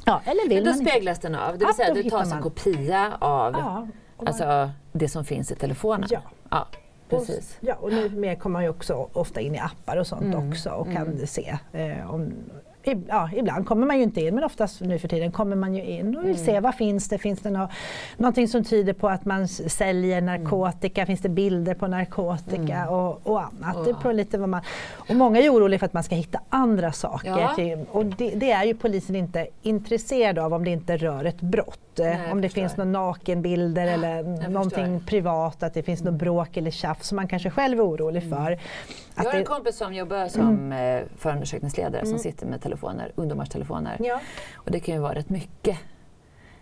ja, 0.04 0.20
eller 0.24 0.48
vill 0.48 0.64
Men 0.64 0.64
då 0.64 0.78
man 0.78 0.86
speglas 0.86 1.18
den 1.18 1.34
av, 1.34 1.58
det 1.58 1.66
vill 1.66 1.74
säga 1.74 1.94
du 1.94 2.10
tar 2.10 2.34
en 2.34 2.42
kopia 2.42 3.12
av 3.18 3.52
ja, 3.52 3.86
alltså, 4.26 4.70
det 4.92 5.08
som 5.08 5.24
finns 5.24 5.52
i 5.52 5.54
telefonen? 5.54 6.08
Ja. 6.10 6.20
ja. 6.50 6.66
Precis. 7.08 7.58
Och, 7.60 7.68
ja, 7.68 7.74
och 7.74 7.92
nu 7.92 8.10
mer 8.10 8.34
kommer 8.34 8.52
man 8.52 8.62
ju 8.62 8.68
också 8.68 9.08
ofta 9.12 9.40
in 9.40 9.54
i 9.54 9.58
appar 9.58 9.96
och 9.96 10.06
sånt 10.06 10.22
mm. 10.22 10.48
också 10.48 10.70
och 10.70 10.86
kan 10.92 11.06
mm. 11.06 11.26
se 11.26 11.58
eh, 11.72 12.14
om 12.14 12.32
ja, 13.08 13.30
ibland 13.36 13.66
kommer 13.66 13.86
man 13.86 13.96
ju 13.96 14.02
inte 14.02 14.20
in 14.20 14.34
men 14.34 14.44
oftast 14.44 14.80
nu 14.80 14.98
för 14.98 15.08
tiden 15.08 15.32
kommer 15.32 15.56
man 15.56 15.74
ju 15.74 15.84
in 15.84 16.16
och 16.16 16.24
vill 16.24 16.34
mm. 16.34 16.46
se 16.46 16.60
vad 16.60 16.74
finns 16.74 17.08
det, 17.08 17.18
finns 17.18 17.40
det 17.40 17.50
no 17.50 17.68
någonting 18.16 18.48
som 18.48 18.64
tyder 18.64 18.92
på 18.92 19.08
att 19.08 19.24
man 19.24 19.48
säljer 19.48 20.18
mm. 20.18 20.42
narkotika, 20.42 21.00
mm. 21.00 21.06
finns 21.06 21.20
det 21.20 21.28
bilder 21.28 21.74
på 21.74 21.86
narkotika 21.86 22.76
mm. 22.76 22.88
och, 22.88 23.20
och, 23.26 23.42
annat. 23.42 23.76
Oh. 23.76 23.84
Det 23.84 23.94
beror 24.02 24.12
lite 24.12 24.38
vad 24.38 24.48
man, 24.48 24.60
och 25.08 25.16
många 25.16 25.40
är 25.40 25.50
oroliga 25.50 25.78
för 25.78 25.86
att 25.86 25.92
man 25.92 26.04
ska 26.04 26.14
hitta 26.14 26.40
andra 26.48 26.92
saker. 26.92 27.30
Ja. 27.30 27.76
och 27.90 28.04
det, 28.04 28.30
det, 28.30 28.52
är 28.52 28.64
ju 28.64 28.74
polisen 28.74 29.16
inte 29.16 29.46
intresserad 29.62 30.38
av 30.38 30.54
om 30.54 30.64
det 30.64 30.70
inte 30.70 30.96
rör 30.96 31.24
ett 31.24 31.40
brott. 31.40 31.80
Nej, 31.98 32.32
om 32.32 32.40
det 32.40 32.48
finns 32.48 32.76
några 32.76 32.90
nakenbilder 32.90 33.86
eller 33.86 34.22
någonting 34.48 34.98
förstår. 34.98 35.06
privat, 35.06 35.62
att 35.62 35.74
det 35.74 35.82
finns 35.82 36.02
något 36.02 36.14
bråk 36.14 36.56
eller 36.56 36.70
tjafs 36.70 37.08
som 37.08 37.16
man 37.16 37.28
kanske 37.28 37.50
själv 37.50 37.78
är 37.78 37.84
orolig 37.84 38.22
mm. 38.22 38.38
för. 38.38 38.58
Jag 39.16 39.24
har 39.24 39.38
en 39.38 39.44
kompis 39.44 39.76
som 39.76 39.94
jobbar 39.94 40.28
som 40.28 40.48
mm. 40.48 40.72
Eh, 40.72 41.02
förundersökningsledare 41.16 42.00
som 42.00 42.08
mm. 42.08 42.18
sitter 42.18 42.46
med 42.46 42.62
telefoner, 42.62 43.12
ungdomars 43.14 43.48
telefoner. 43.48 43.96
Ja. 44.00 44.20
Och 44.54 44.70
det 44.70 44.80
kan 44.80 44.94
ju 44.94 45.00
vara 45.00 45.14
rätt 45.14 45.28
mycket 45.28 45.78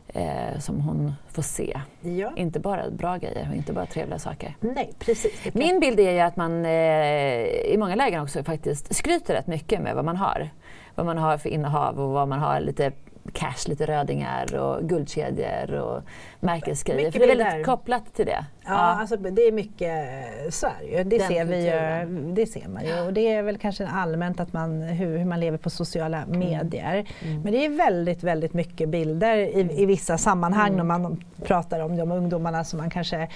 eh, 0.09 0.59
som 0.59 0.81
hon 0.81 1.13
får 1.29 1.43
se. 1.43 1.81
Ja. 2.01 2.33
Inte 2.37 2.61
bara 2.61 2.91
bra 2.91 3.17
grejer 3.17 3.49
och 3.51 3.57
inte 3.57 3.73
bara 3.73 3.87
trevliga 3.87 4.19
saker. 4.19 4.57
Nej, 4.61 4.93
precis. 4.99 5.55
Min 5.55 5.81
bild 5.81 6.01
är 6.01 6.13
ju 6.13 6.21
att 6.21 6.37
man 6.37 6.65
eh, 6.65 7.47
i 7.47 7.77
många 7.79 7.95
lägen 7.95 8.23
också 8.23 8.45
faktiskt 8.45 8.95
skryter 8.95 9.35
rätt 9.35 9.47
mycket 9.47 9.83
med 9.83 9.95
vad 9.95 10.05
man 10.05 10.17
har. 10.17 10.51
Vad 10.95 11.07
man 11.07 11.19
har 11.19 11.39
för 11.39 11.49
innehav 11.49 12.01
och 12.01 12.11
vad 12.11 12.29
man 12.29 12.39
har 12.39 12.61
lite 12.61 12.93
cash, 13.33 13.69
lite 13.69 13.87
rödingar 13.87 14.55
och 14.55 14.89
guldkedjor 14.89 15.73
och 15.73 16.03
märkesgrejer. 16.43 17.11
För 17.11 17.19
det 17.19 17.25
är 17.33 17.37
väldigt 17.37 17.67
kopplat 17.67 18.15
till 18.15 18.27
det. 18.27 18.45
Ja, 18.65 18.71
ja. 18.71 18.77
Alltså, 18.77 19.17
det 19.17 19.43
är 19.43 19.53
mycket 19.53 19.95
Sverige. 20.51 21.05
Det, 21.05 21.21
ser, 21.21 21.45
vi 21.45 21.67
ju, 21.67 22.33
det 22.33 22.47
ser 22.47 22.69
man 22.69 22.85
ju. 22.85 23.01
Och 23.01 23.13
det 23.13 23.33
är 23.33 23.43
väl 23.43 23.59
kanske 23.59 23.87
allmänt 23.87 24.41
att 24.41 24.53
man, 24.53 24.83
hur, 24.83 25.19
hur 25.19 25.25
man 25.25 25.41
lever 25.41 25.59
på 25.59 25.71
sociala 25.71 26.23
mm. 26.23 26.39
medier. 26.39 27.07
Mm. 27.23 27.41
Men 27.43 27.53
det 27.53 27.65
är 27.65 27.69
väldigt, 27.69 28.23
väldigt 28.23 28.55
mycket 28.55 28.89
bilder 28.89 29.37
i, 29.37 29.83
i 29.83 29.87
vissa 29.87 30.19
sammanhang 30.19 30.67
mm. 30.67 30.77
när 30.77 30.99
man 30.99 31.25
pratar 31.43 31.81
om 31.81 31.97
de 31.97 32.13
ungdomarna 32.13 32.65
som 32.65 32.79
man 32.79 32.91
kanske 32.91 33.29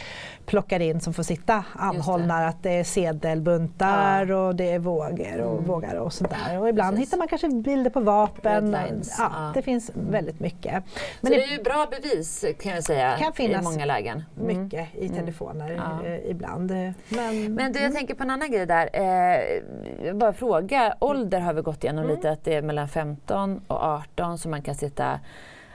plockar 0.47 0.81
in 0.81 1.01
som 1.01 1.15
får 1.15 1.23
sitta 1.23 1.65
anhållna. 1.73 2.41
Det. 2.41 2.47
Att 2.47 2.63
det 2.63 2.71
är 2.71 2.85
sedelbuntar 2.85 4.27
ja. 4.27 4.37
och 4.37 4.55
det 4.55 4.73
är 4.73 4.79
vågor 4.79 5.41
och 5.41 5.53
mm. 5.53 5.65
vågar 5.65 5.95
och 5.95 6.13
sådär. 6.13 6.61
Och 6.61 6.69
ibland 6.69 6.97
Precis. 6.97 7.09
hittar 7.09 7.19
man 7.19 7.29
kanske 7.29 7.49
bilder 7.49 7.91
på 7.91 8.01
vapen. 8.01 8.77
Ja, 9.19 9.51
Det 9.55 9.63
finns 9.63 9.91
väldigt 9.95 10.41
mycket. 10.41 10.73
Men 10.73 10.83
Så 11.21 11.29
det, 11.29 11.37
det 11.37 11.45
är 11.45 11.57
ju 11.59 11.63
bra 11.63 11.87
bevis 11.91 12.45
kan 12.61 12.73
jag 12.73 12.85
säga 12.85 12.96
kan 13.19 13.33
finnas 13.33 13.61
i 13.61 13.65
många 13.65 13.85
lägen. 13.85 14.25
Mycket 14.35 14.95
i 14.95 15.07
Mm. 15.07 15.19
telefoner 15.19 15.71
ja. 15.71 16.07
eh, 16.07 16.31
ibland. 16.31 16.71
Men, 16.71 17.55
Men 17.55 17.73
du, 17.73 17.79
jag 17.79 17.87
mm. 17.87 17.93
tänker 17.93 18.15
på 18.15 18.23
en 18.23 18.31
annan 18.31 18.51
grej 18.51 18.67
där. 18.67 18.91
Eh, 18.93 20.15
bara 20.15 20.33
fråga, 20.33 20.95
ålder 21.01 21.41
har 21.41 21.55
vi 21.55 21.63
gått 21.63 21.85
igenom 21.85 22.05
mm. 22.05 22.17
lite, 22.17 22.31
att 22.31 22.45
det 22.45 22.55
är 22.55 22.63
mellan 22.63 22.89
15 22.89 23.61
och 23.67 23.83
18 23.83 24.39
som 24.39 24.51
man 24.51 24.63
kan 24.63 24.75
sitta 24.75 25.21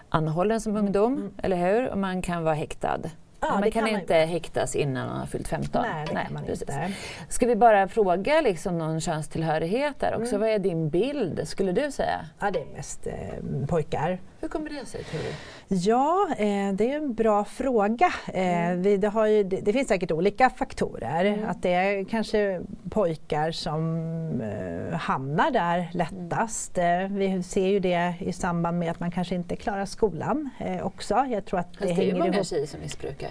anhållen 0.09 0.61
som 0.61 0.75
ungdom, 0.75 1.13
mm. 1.13 1.31
eller 1.43 1.57
hur? 1.57 1.89
Och 1.89 1.97
man 1.97 2.21
kan 2.21 2.43
vara 2.43 2.55
häktad. 2.55 2.99
Ja, 3.41 3.51
man 3.51 3.61
kan, 3.61 3.71
kan 3.71 3.87
inte 3.87 4.19
man 4.19 4.27
häktas 4.27 4.75
innan 4.75 5.07
man 5.07 5.19
har 5.19 5.25
fyllt 5.25 5.47
15. 5.47 5.81
Nej, 5.81 6.05
det 6.07 6.13
Nej, 6.13 6.25
kan 6.25 6.33
man 6.33 6.43
precis. 6.45 6.61
inte. 6.61 6.91
Ska 7.29 7.45
vi 7.45 7.55
bara 7.55 7.87
fråga 7.87 8.41
liksom 8.41 8.77
någon 8.77 9.01
könstillhörighet 9.01 9.99
där 9.99 10.15
också? 10.15 10.35
Mm. 10.35 10.41
Vad 10.41 10.49
är 10.49 10.59
din 10.59 10.89
bild, 10.89 11.47
skulle 11.47 11.71
du 11.71 11.91
säga? 11.91 12.25
Ja, 12.39 12.51
det 12.51 12.59
är 12.59 12.65
mest 12.65 13.07
eh, 13.07 13.67
pojkar. 13.67 14.19
Hur 14.41 14.47
kommer 14.47 14.69
det 14.69 14.85
sig, 14.85 15.03
tror 15.03 15.21
du? 15.21 15.75
Ja, 15.75 16.27
eh, 16.37 16.73
det 16.73 16.91
är 16.91 16.97
en 16.97 17.13
bra 17.13 17.45
fråga. 17.45 18.13
Eh, 18.27 18.69
mm. 18.69 18.81
vi, 18.81 18.97
det, 18.97 19.29
ju, 19.29 19.43
det, 19.43 19.61
det, 19.61 19.73
finns 19.73 19.87
säkert 19.87 20.11
olika 20.11 20.49
faktorer. 20.49 21.25
Mm. 21.25 21.49
Att 21.49 21.61
det 21.61 21.73
är 21.73 22.05
kanske 22.05 22.61
pojkar 22.89 23.51
som 23.51 23.97
eh, 24.41 24.97
hamnar 24.97 25.51
där 25.51 25.89
lättast. 25.93 26.77
Mm. 26.77 27.15
vi 27.15 27.43
ser 27.43 27.67
ju 27.67 27.79
det 27.79 28.13
i 28.19 28.33
samband 28.33 28.79
med 28.79 28.91
att 28.91 28.99
man 28.99 29.11
kanske 29.11 29.35
inte 29.35 29.55
klarar 29.55 29.85
skolan 29.85 30.49
också. 30.83 31.25
Jag 31.29 31.45
tror 31.45 31.59
att 31.59 31.67
Fast 31.67 31.79
det, 31.79 31.87
det 31.87 31.93
hänger 31.93 32.15
är 32.15 32.19
många 32.19 32.33
ihop. 32.33 32.45
tjejer 32.45 32.67
som 32.67 32.79
missbrukar. 32.79 33.29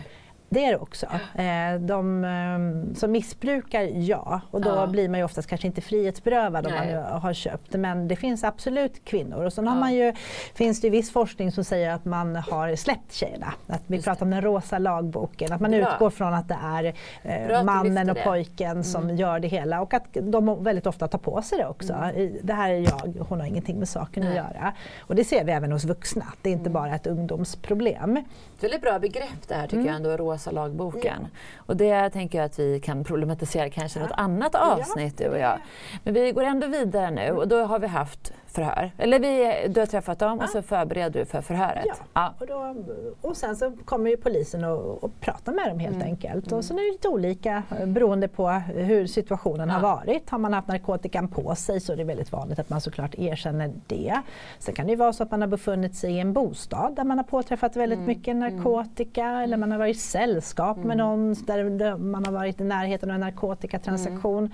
Det 0.52 0.64
är 0.64 0.70
det 0.70 0.78
också. 0.78 1.06
Eh, 1.34 1.80
de 1.80 2.24
ehm, 2.24 2.94
som 2.94 3.12
missbrukar, 3.12 3.82
ja. 3.82 4.40
Och 4.50 4.60
då 4.60 4.68
ja. 4.68 4.86
blir 4.86 5.08
man 5.08 5.18
ju 5.18 5.24
oftast 5.24 5.48
kanske 5.48 5.66
inte 5.66 5.80
frihetsberövad 5.80 6.66
om 6.66 6.72
Nej. 6.72 6.94
man 6.94 7.20
har 7.20 7.32
köpt. 7.32 7.72
Men 7.72 8.08
det 8.08 8.16
finns 8.16 8.44
absolut 8.44 9.04
kvinnor. 9.04 9.44
Och 9.44 9.52
sen 9.52 9.64
ja. 9.64 9.70
har 9.70 9.80
man 9.80 9.94
ju, 9.94 10.14
finns 10.54 10.80
det 10.80 10.90
viss 10.90 11.12
forskning 11.12 11.52
som 11.52 11.64
säger 11.64 11.90
att 11.90 12.04
man 12.04 12.36
har 12.36 12.76
släppt 12.76 13.12
tjejerna. 13.12 13.52
Att 13.66 13.82
vi 13.86 13.94
Just 13.94 14.04
pratar 14.04 14.18
det. 14.18 14.24
om 14.24 14.30
den 14.30 14.42
rosa 14.42 14.78
lagboken. 14.78 15.52
Att 15.52 15.60
man 15.60 15.70
Bra. 15.70 15.80
utgår 15.80 16.10
från 16.10 16.34
att 16.34 16.48
det 16.48 16.58
är 16.62 16.94
eh, 17.22 17.64
mannen 17.64 18.10
och 18.10 18.18
pojken 18.24 18.70
mm. 18.70 18.84
som 18.84 19.16
gör 19.16 19.40
det 19.40 19.48
hela. 19.48 19.80
Och 19.80 19.94
att 19.94 20.04
de 20.12 20.64
väldigt 20.64 20.86
ofta 20.86 21.08
tar 21.08 21.18
på 21.18 21.42
sig 21.42 21.58
det 21.58 21.66
också. 21.66 21.92
Mm. 21.92 22.36
Det 22.42 22.52
här 22.52 22.70
är 22.70 22.78
jag, 22.78 23.24
hon 23.28 23.40
har 23.40 23.46
ingenting 23.46 23.78
med 23.78 23.88
saken 23.88 24.22
Nej. 24.22 24.38
att 24.38 24.54
göra. 24.54 24.72
Och 25.00 25.14
det 25.14 25.24
ser 25.24 25.44
vi 25.44 25.52
även 25.52 25.72
hos 25.72 25.84
vuxna. 25.84 26.24
Det 26.42 26.48
är 26.48 26.52
inte 26.52 26.70
mm. 26.70 26.72
bara 26.72 26.94
ett 26.94 27.06
ungdomsproblem. 27.06 28.24
Väldigt 28.60 28.82
bra 28.82 28.98
begrepp 28.98 29.48
det 29.48 29.54
här 29.54 29.62
tycker 29.62 29.76
mm. 29.76 29.86
jag 29.86 29.96
ändå, 29.96 30.16
rosa 30.16 30.50
lagboken. 30.50 31.18
Ja. 31.20 31.38
Och 31.56 31.76
det 31.76 32.10
tänker 32.10 32.38
jag 32.38 32.44
att 32.44 32.58
vi 32.58 32.80
kan 32.80 33.04
problematisera 33.04 33.70
kanske 33.70 33.98
ja. 33.98 34.06
något 34.06 34.14
annat 34.16 34.54
avsnitt 34.54 35.18
du 35.18 35.28
och 35.28 35.38
jag. 35.38 35.58
Men 36.04 36.14
vi 36.14 36.32
går 36.32 36.42
ändå 36.42 36.66
vidare 36.66 37.10
nu 37.10 37.30
och 37.30 37.48
då 37.48 37.64
har 37.64 37.78
vi 37.78 37.86
haft 37.86 38.32
förhör. 38.50 38.90
Eller 38.98 39.18
vi, 39.18 39.68
du 39.68 39.80
har 39.80 39.86
träffat 39.86 40.18
dem 40.18 40.38
ja. 40.38 40.44
och 40.44 40.50
så 40.50 40.62
förbereder 40.62 41.20
du 41.20 41.26
för 41.26 41.40
förhöret. 41.40 41.84
Ja. 41.86 41.94
ja. 42.12 42.34
Och, 42.38 42.46
då, 42.46 42.74
och 43.20 43.36
sen 43.36 43.56
så 43.56 43.72
kommer 43.84 44.10
ju 44.10 44.16
polisen 44.16 44.64
och, 44.64 45.04
och 45.04 45.20
pratar 45.20 45.52
med 45.52 45.68
dem 45.68 45.78
helt 45.78 45.96
mm. 45.96 46.06
enkelt. 46.06 46.46
Och 46.46 46.52
mm. 46.52 46.62
sen 46.62 46.78
är 46.78 46.82
det 46.82 46.92
lite 46.92 47.08
olika 47.08 47.62
beroende 47.86 48.28
på 48.28 48.48
hur 48.74 49.06
situationen 49.06 49.68
ja. 49.68 49.74
har 49.74 49.80
varit. 49.80 50.30
Har 50.30 50.38
man 50.38 50.52
haft 50.52 50.68
narkotikan 50.68 51.28
på 51.28 51.54
sig 51.54 51.80
så 51.80 51.92
är 51.92 51.96
det 51.96 52.04
väldigt 52.04 52.32
vanligt 52.32 52.58
att 52.58 52.70
man 52.70 52.80
såklart 52.80 53.14
erkänner 53.14 53.72
det. 53.86 54.20
Sen 54.58 54.74
kan 54.74 54.86
det 54.86 54.90
ju 54.90 54.96
vara 54.96 55.12
så 55.12 55.22
att 55.22 55.30
man 55.30 55.40
har 55.40 55.48
befunnit 55.48 55.94
sig 55.94 56.12
i 56.12 56.20
en 56.20 56.32
bostad 56.32 56.96
där 56.96 57.04
man 57.04 57.18
har 57.18 57.24
påträffat 57.24 57.76
väldigt 57.76 57.96
mm. 57.98 58.06
mycket 58.06 58.34
mm. 58.34 58.56
narkotika 58.56 59.24
mm. 59.24 59.40
eller 59.40 59.56
man 59.56 59.72
har 59.72 59.78
varit 59.78 59.96
i 59.96 59.98
sällskap 59.98 60.76
med 60.76 60.84
mm. 60.84 60.98
någon 60.98 61.34
där 61.34 61.96
man 61.96 62.24
har 62.24 62.32
varit 62.32 62.60
i 62.60 62.64
närheten 62.64 63.10
av 63.10 63.14
en 63.14 63.20
narkotikatransaktion. 63.20 64.50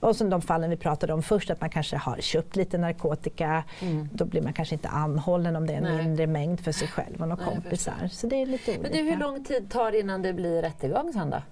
Och 0.00 0.16
sen 0.16 0.30
de 0.30 0.42
fallen 0.42 0.70
vi 0.70 0.76
pratade 0.76 1.12
om 1.12 1.22
först, 1.22 1.50
att 1.50 1.60
man 1.60 1.70
kanske 1.70 1.96
har 1.96 2.16
köpt 2.16 2.56
lite 2.56 2.78
narkotika. 2.78 3.64
Mm. 3.80 4.08
Då 4.12 4.24
blir 4.24 4.42
man 4.42 4.52
kanske 4.52 4.74
inte 4.74 4.88
anhållen 4.88 5.56
om 5.56 5.66
det 5.66 5.72
är 5.72 5.76
en 5.76 5.82
Nej. 5.82 6.04
mindre 6.04 6.26
mängd 6.26 6.60
för 6.60 6.72
sig 6.72 6.88
själv 6.88 7.22
och 7.22 7.28
några 7.28 7.44
kompisar. 7.44 8.08
Så 8.12 8.26
det 8.26 8.42
är 8.42 8.46
lite 8.46 8.70
olika. 8.70 8.82
Men 8.82 8.92
du, 8.92 9.10
hur 9.10 9.16
lång 9.16 9.44
tid 9.44 9.70
tar 9.70 9.92
det 9.92 10.00
innan 10.00 10.22
det 10.22 10.32
blir 10.32 10.62
rättegång 10.62 11.12
sen 11.12 11.30
då? 11.30 11.42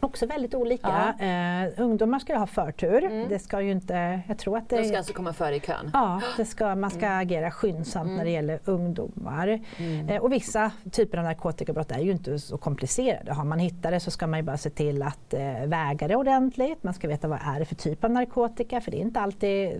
Också 0.00 0.26
väldigt 0.26 0.54
olika. 0.54 1.14
Ja. 1.18 1.26
Eh, 1.26 1.68
ungdomar 1.76 2.18
ska 2.18 2.32
ju 2.32 2.38
ha 2.38 2.46
förtur. 2.46 3.04
Mm. 3.04 3.28
Det 3.28 3.38
ska 3.38 3.60
ju 3.60 3.70
inte, 3.70 4.20
jag 4.28 4.38
tror 4.38 4.58
att 4.58 4.68
det, 4.68 4.76
De 4.76 4.84
ska 4.84 4.98
alltså 4.98 5.12
komma 5.12 5.32
före 5.32 5.56
i 5.56 5.60
kön? 5.60 5.90
Ja, 5.92 6.22
det 6.36 6.44
ska, 6.44 6.74
man 6.74 6.90
ska 6.90 7.06
mm. 7.06 7.18
agera 7.18 7.50
skyndsamt 7.50 8.06
mm. 8.06 8.16
när 8.16 8.24
det 8.24 8.30
gäller 8.30 8.60
ungdomar. 8.64 9.60
Mm. 9.76 10.08
Eh, 10.08 10.22
och 10.22 10.32
vissa 10.32 10.70
typer 10.90 11.18
av 11.18 11.24
narkotikabrott 11.24 11.90
är 11.90 11.98
ju 11.98 12.10
inte 12.10 12.38
så 12.38 12.58
komplicerade. 12.58 13.32
Har 13.32 13.44
man 13.44 13.58
hittat 13.58 13.92
det 13.92 14.00
så 14.00 14.10
ska 14.10 14.26
man 14.26 14.38
ju 14.38 14.42
bara 14.42 14.56
se 14.56 14.70
till 14.70 15.02
att 15.02 15.34
eh, 15.34 15.66
väga 15.66 16.08
det 16.08 16.16
ordentligt. 16.16 16.82
Man 16.82 16.94
ska 16.94 17.08
veta 17.08 17.28
vad 17.28 17.38
är 17.54 17.58
det 17.58 17.64
för 17.64 17.74
typ 17.74 18.04
av 18.04 18.10
narkotika 18.10 18.80
för 18.80 18.90
det 18.90 18.96
är 18.96 19.02
inte 19.02 19.20
alltid 19.20 19.70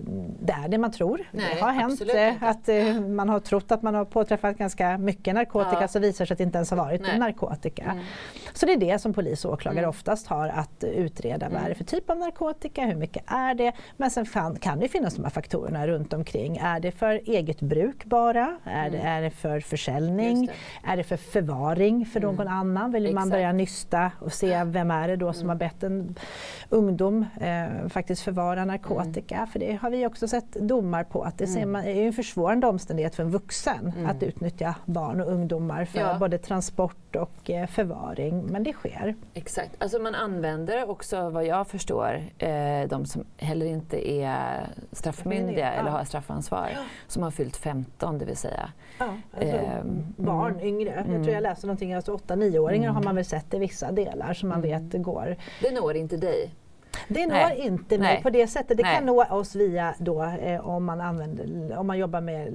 det 0.41 0.53
är 0.53 0.67
det 0.67 0.77
man 0.77 0.91
tror. 0.91 1.21
Nej, 1.31 1.55
det 1.55 1.61
har 1.61 1.71
hänt 1.71 2.01
att 2.41 3.09
man 3.09 3.29
har 3.29 3.39
trott 3.39 3.71
att 3.71 3.81
man 3.81 3.95
har 3.95 4.05
påträffat 4.05 4.57
ganska 4.57 4.97
mycket 4.97 5.35
narkotika 5.35 5.81
ja. 5.81 5.87
så 5.87 5.99
visar 5.99 6.23
det 6.23 6.27
sig 6.27 6.33
att 6.33 6.37
det 6.37 6.43
inte 6.43 6.57
ens 6.57 6.69
har 6.69 6.77
varit 6.77 7.01
Nej. 7.01 7.19
narkotika. 7.19 7.83
Mm. 7.83 8.03
Så 8.53 8.65
det 8.65 8.73
är 8.73 8.77
det 8.77 8.99
som 8.99 9.13
polis 9.13 9.45
och 9.45 9.53
åklagare 9.53 9.79
mm. 9.79 9.89
ofta 9.89 10.10
oftast 10.11 10.27
har 10.27 10.47
att 10.49 10.83
utreda 10.83 11.49
vad 11.49 11.61
är 11.61 11.69
det 11.69 11.75
för 11.75 11.83
typ 11.83 12.09
av 12.09 12.17
narkotika, 12.17 12.85
hur 12.85 12.95
mycket 12.95 13.23
är 13.27 13.55
det? 13.55 13.71
Men 13.97 14.11
sen 14.11 14.25
kan, 14.25 14.55
kan 14.55 14.79
det 14.79 14.87
finnas 14.87 15.15
de 15.15 15.23
här 15.23 15.29
faktorerna 15.29 15.87
runt 15.87 16.13
omkring. 16.13 16.57
Är 16.57 16.79
det 16.79 16.91
för 16.91 17.21
eget 17.25 17.61
bruk 17.61 18.05
bara? 18.05 18.57
Är, 18.63 18.89
det, 18.89 18.97
är 18.97 19.21
det 19.21 19.31
för 19.31 19.59
försäljning? 19.59 20.45
Det. 20.45 20.53
Är 20.91 20.97
det 20.97 21.03
för 21.03 21.17
förvaring 21.17 22.05
för 22.05 22.19
mm. 22.19 22.35
någon 22.35 22.47
annan? 22.47 22.91
Vill 22.91 23.05
Exakt. 23.05 23.15
man 23.15 23.29
börja 23.29 23.51
nysta 23.51 24.11
och 24.19 24.33
se 24.33 24.63
vem 24.63 24.91
är 24.91 25.07
det 25.07 25.15
då 25.15 25.33
som 25.33 25.41
mm. 25.41 25.49
har 25.49 25.55
bett 25.55 25.83
en 25.83 26.15
ungdom 26.71 27.25
eh, 27.39 27.87
faktiskt 27.89 28.21
förvara 28.21 28.65
narkotika? 28.65 29.35
Mm. 29.35 29.47
För 29.47 29.59
det 29.59 29.73
har 29.81 29.89
vi 29.89 30.05
också 30.05 30.27
sett 30.27 30.51
domar 30.51 31.03
på 31.03 31.23
att 31.23 31.37
det 31.37 31.55
mm. 31.55 31.71
man, 31.71 31.83
är 31.83 32.07
en 32.07 32.13
försvårande 32.13 32.67
omständighet 32.67 33.15
för 33.15 33.23
en 33.23 33.31
vuxen 33.31 33.93
mm. 33.95 34.09
att 34.09 34.23
utnyttja 34.23 34.75
barn 34.85 35.21
och 35.21 35.31
ungdomar 35.31 35.85
för 35.85 35.99
ja. 35.99 36.17
både 36.19 36.37
transport 36.37 37.15
och 37.15 37.49
eh, 37.49 37.67
förvaring. 37.67 38.45
Men 38.45 38.63
det 38.63 38.73
sker. 38.73 39.15
Exakt. 39.33 39.71
Alltså 39.77 39.99
man 39.99 40.15
använder 40.15 40.89
också 40.89 41.29
vad 41.29 41.45
jag 41.45 41.67
förstår 41.67 42.23
eh, 42.37 42.87
de 42.87 43.05
som 43.05 43.23
heller 43.37 43.65
inte 43.65 44.11
är 44.11 44.67
straffmyndiga 44.91 45.71
eller 45.71 45.89
har 45.89 46.03
straffansvar 46.03 46.69
ja. 46.73 46.81
som 47.07 47.23
har 47.23 47.31
fyllt 47.31 47.57
15 47.57 48.17
det 48.17 48.25
vill 48.25 48.37
säga. 48.37 48.71
Ja, 48.97 49.17
alltså 49.33 49.55
eh, 49.55 49.83
barn, 50.17 50.51
mm. 50.51 50.65
yngre. 50.65 50.93
Jag 50.95 51.05
tror 51.05 51.17
jag 51.17 51.27
mm. 51.27 51.43
läste 51.43 51.67
någonting, 51.67 51.93
alltså 51.93 52.17
8-9-åringar 52.17 52.89
mm. 52.89 52.95
har 52.95 53.03
man 53.03 53.15
väl 53.15 53.25
sett 53.25 53.53
i 53.53 53.59
vissa 53.59 53.91
delar 53.91 54.33
som 54.33 54.49
man 54.49 54.63
mm. 54.63 54.89
vet 54.89 55.03
går. 55.03 55.35
Det 55.61 55.71
når 55.71 55.95
inte 55.95 56.17
dig? 56.17 56.51
Det 57.07 57.27
når 57.27 57.35
Nej. 57.35 57.59
inte 57.59 57.97
mig 57.97 58.13
Nej. 58.13 58.23
på 58.23 58.29
det 58.29 58.47
sättet. 58.47 58.77
Det 58.77 58.83
Nej. 58.83 58.95
kan 58.95 59.05
nå 59.05 59.23
oss 59.23 59.55
via 59.55 59.95
då, 59.99 60.23
eh, 60.23 60.67
om, 60.67 60.85
man 60.85 61.01
använder, 61.01 61.77
om 61.77 61.87
man 61.87 61.97
jobbar 61.97 62.21
med 62.21 62.47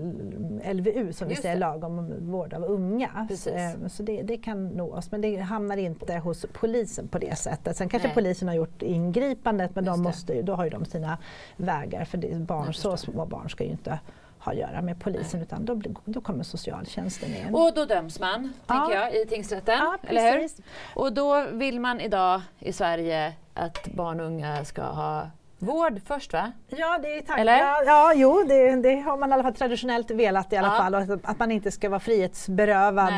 LVU 0.77 1.13
som 1.13 1.29
Just 1.29 1.39
vi 1.39 1.43
säger, 1.43 1.57
lag 1.57 1.85
om 1.85 2.13
vård 2.31 2.55
av 2.55 2.65
unga. 2.65 3.29
Så, 3.37 3.51
eh, 3.51 3.71
så 3.89 4.03
det, 4.03 4.23
det, 4.23 4.37
kan 4.37 4.69
nå 4.69 4.95
oss 4.95 5.11
men 5.11 5.21
det 5.21 5.37
hamnar 5.37 5.77
inte 5.77 6.15
hos 6.15 6.47
polisen 6.53 7.09
på 7.09 7.19
det 7.19 7.39
sättet. 7.39 7.77
Sen 7.77 7.89
kanske 7.89 8.11
polisen 8.15 8.49
har 8.49 8.55
gjort 8.55 8.83
ingripandet 8.83 9.75
men 9.75 9.85
de 9.85 10.03
måste, 10.03 10.43
då 10.43 10.55
har 10.55 10.65
ju 10.65 10.71
de 10.71 10.85
sina 10.85 11.19
vägar 11.57 12.05
för 12.05 12.19
det, 12.19 12.39
barn, 12.39 12.75
så 12.75 12.97
små 12.97 13.27
barn 13.27 13.51
ska 13.51 13.65
ju 13.65 13.71
inte 13.71 13.99
ha 14.47 14.53
att 14.53 14.59
göra 14.59 14.83
med 14.83 15.01
polisen 15.01 15.43
utan 15.43 15.65
då, 15.65 15.81
då 16.05 16.21
kommer 16.21 16.45
socialtjänsten 16.45 17.35
in. 17.35 17.55
Och 17.55 17.75
då 17.75 17.85
döms 17.85 18.21
man, 18.21 18.53
ja. 18.67 18.75
tänker 18.75 19.01
jag, 19.01 19.15
i 19.15 19.27
tingsrätten. 19.27 19.79
Ja, 19.79 19.99
eller 20.03 20.41
hur? 20.41 20.51
Och 20.95 21.13
då 21.13 21.47
vill 21.53 21.81
man 21.81 22.01
idag 22.01 22.41
i 22.59 22.73
Sverige 22.73 23.33
att 23.55 23.89
barn 23.95 24.21
och 24.21 24.27
unga 24.27 24.65
ska 24.65 24.83
ha 24.83 25.31
Vård 25.59 26.01
först 26.07 26.33
va? 26.33 26.53
Ja, 26.69 26.99
det 27.03 27.19
är. 27.19 27.39
Eller? 27.39 27.59
Ja, 27.59 27.83
ja, 27.87 28.13
jo, 28.15 28.45
det, 28.49 28.77
det, 28.77 29.01
har 29.01 29.17
man 29.17 29.31
i 29.31 29.33
alla 29.33 29.43
fall 29.43 29.55
traditionellt 29.55 30.11
velat 30.11 30.53
i 30.53 30.57
alla 30.57 30.69
ja. 30.69 30.77
fall. 30.77 30.95
Att, 30.95 31.11
att 31.23 31.39
man 31.39 31.53
inte 31.53 31.71
ska 31.71 31.89
vara 31.89 32.01
frihetsberövad. 32.01 33.13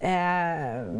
Eh, 0.00 0.10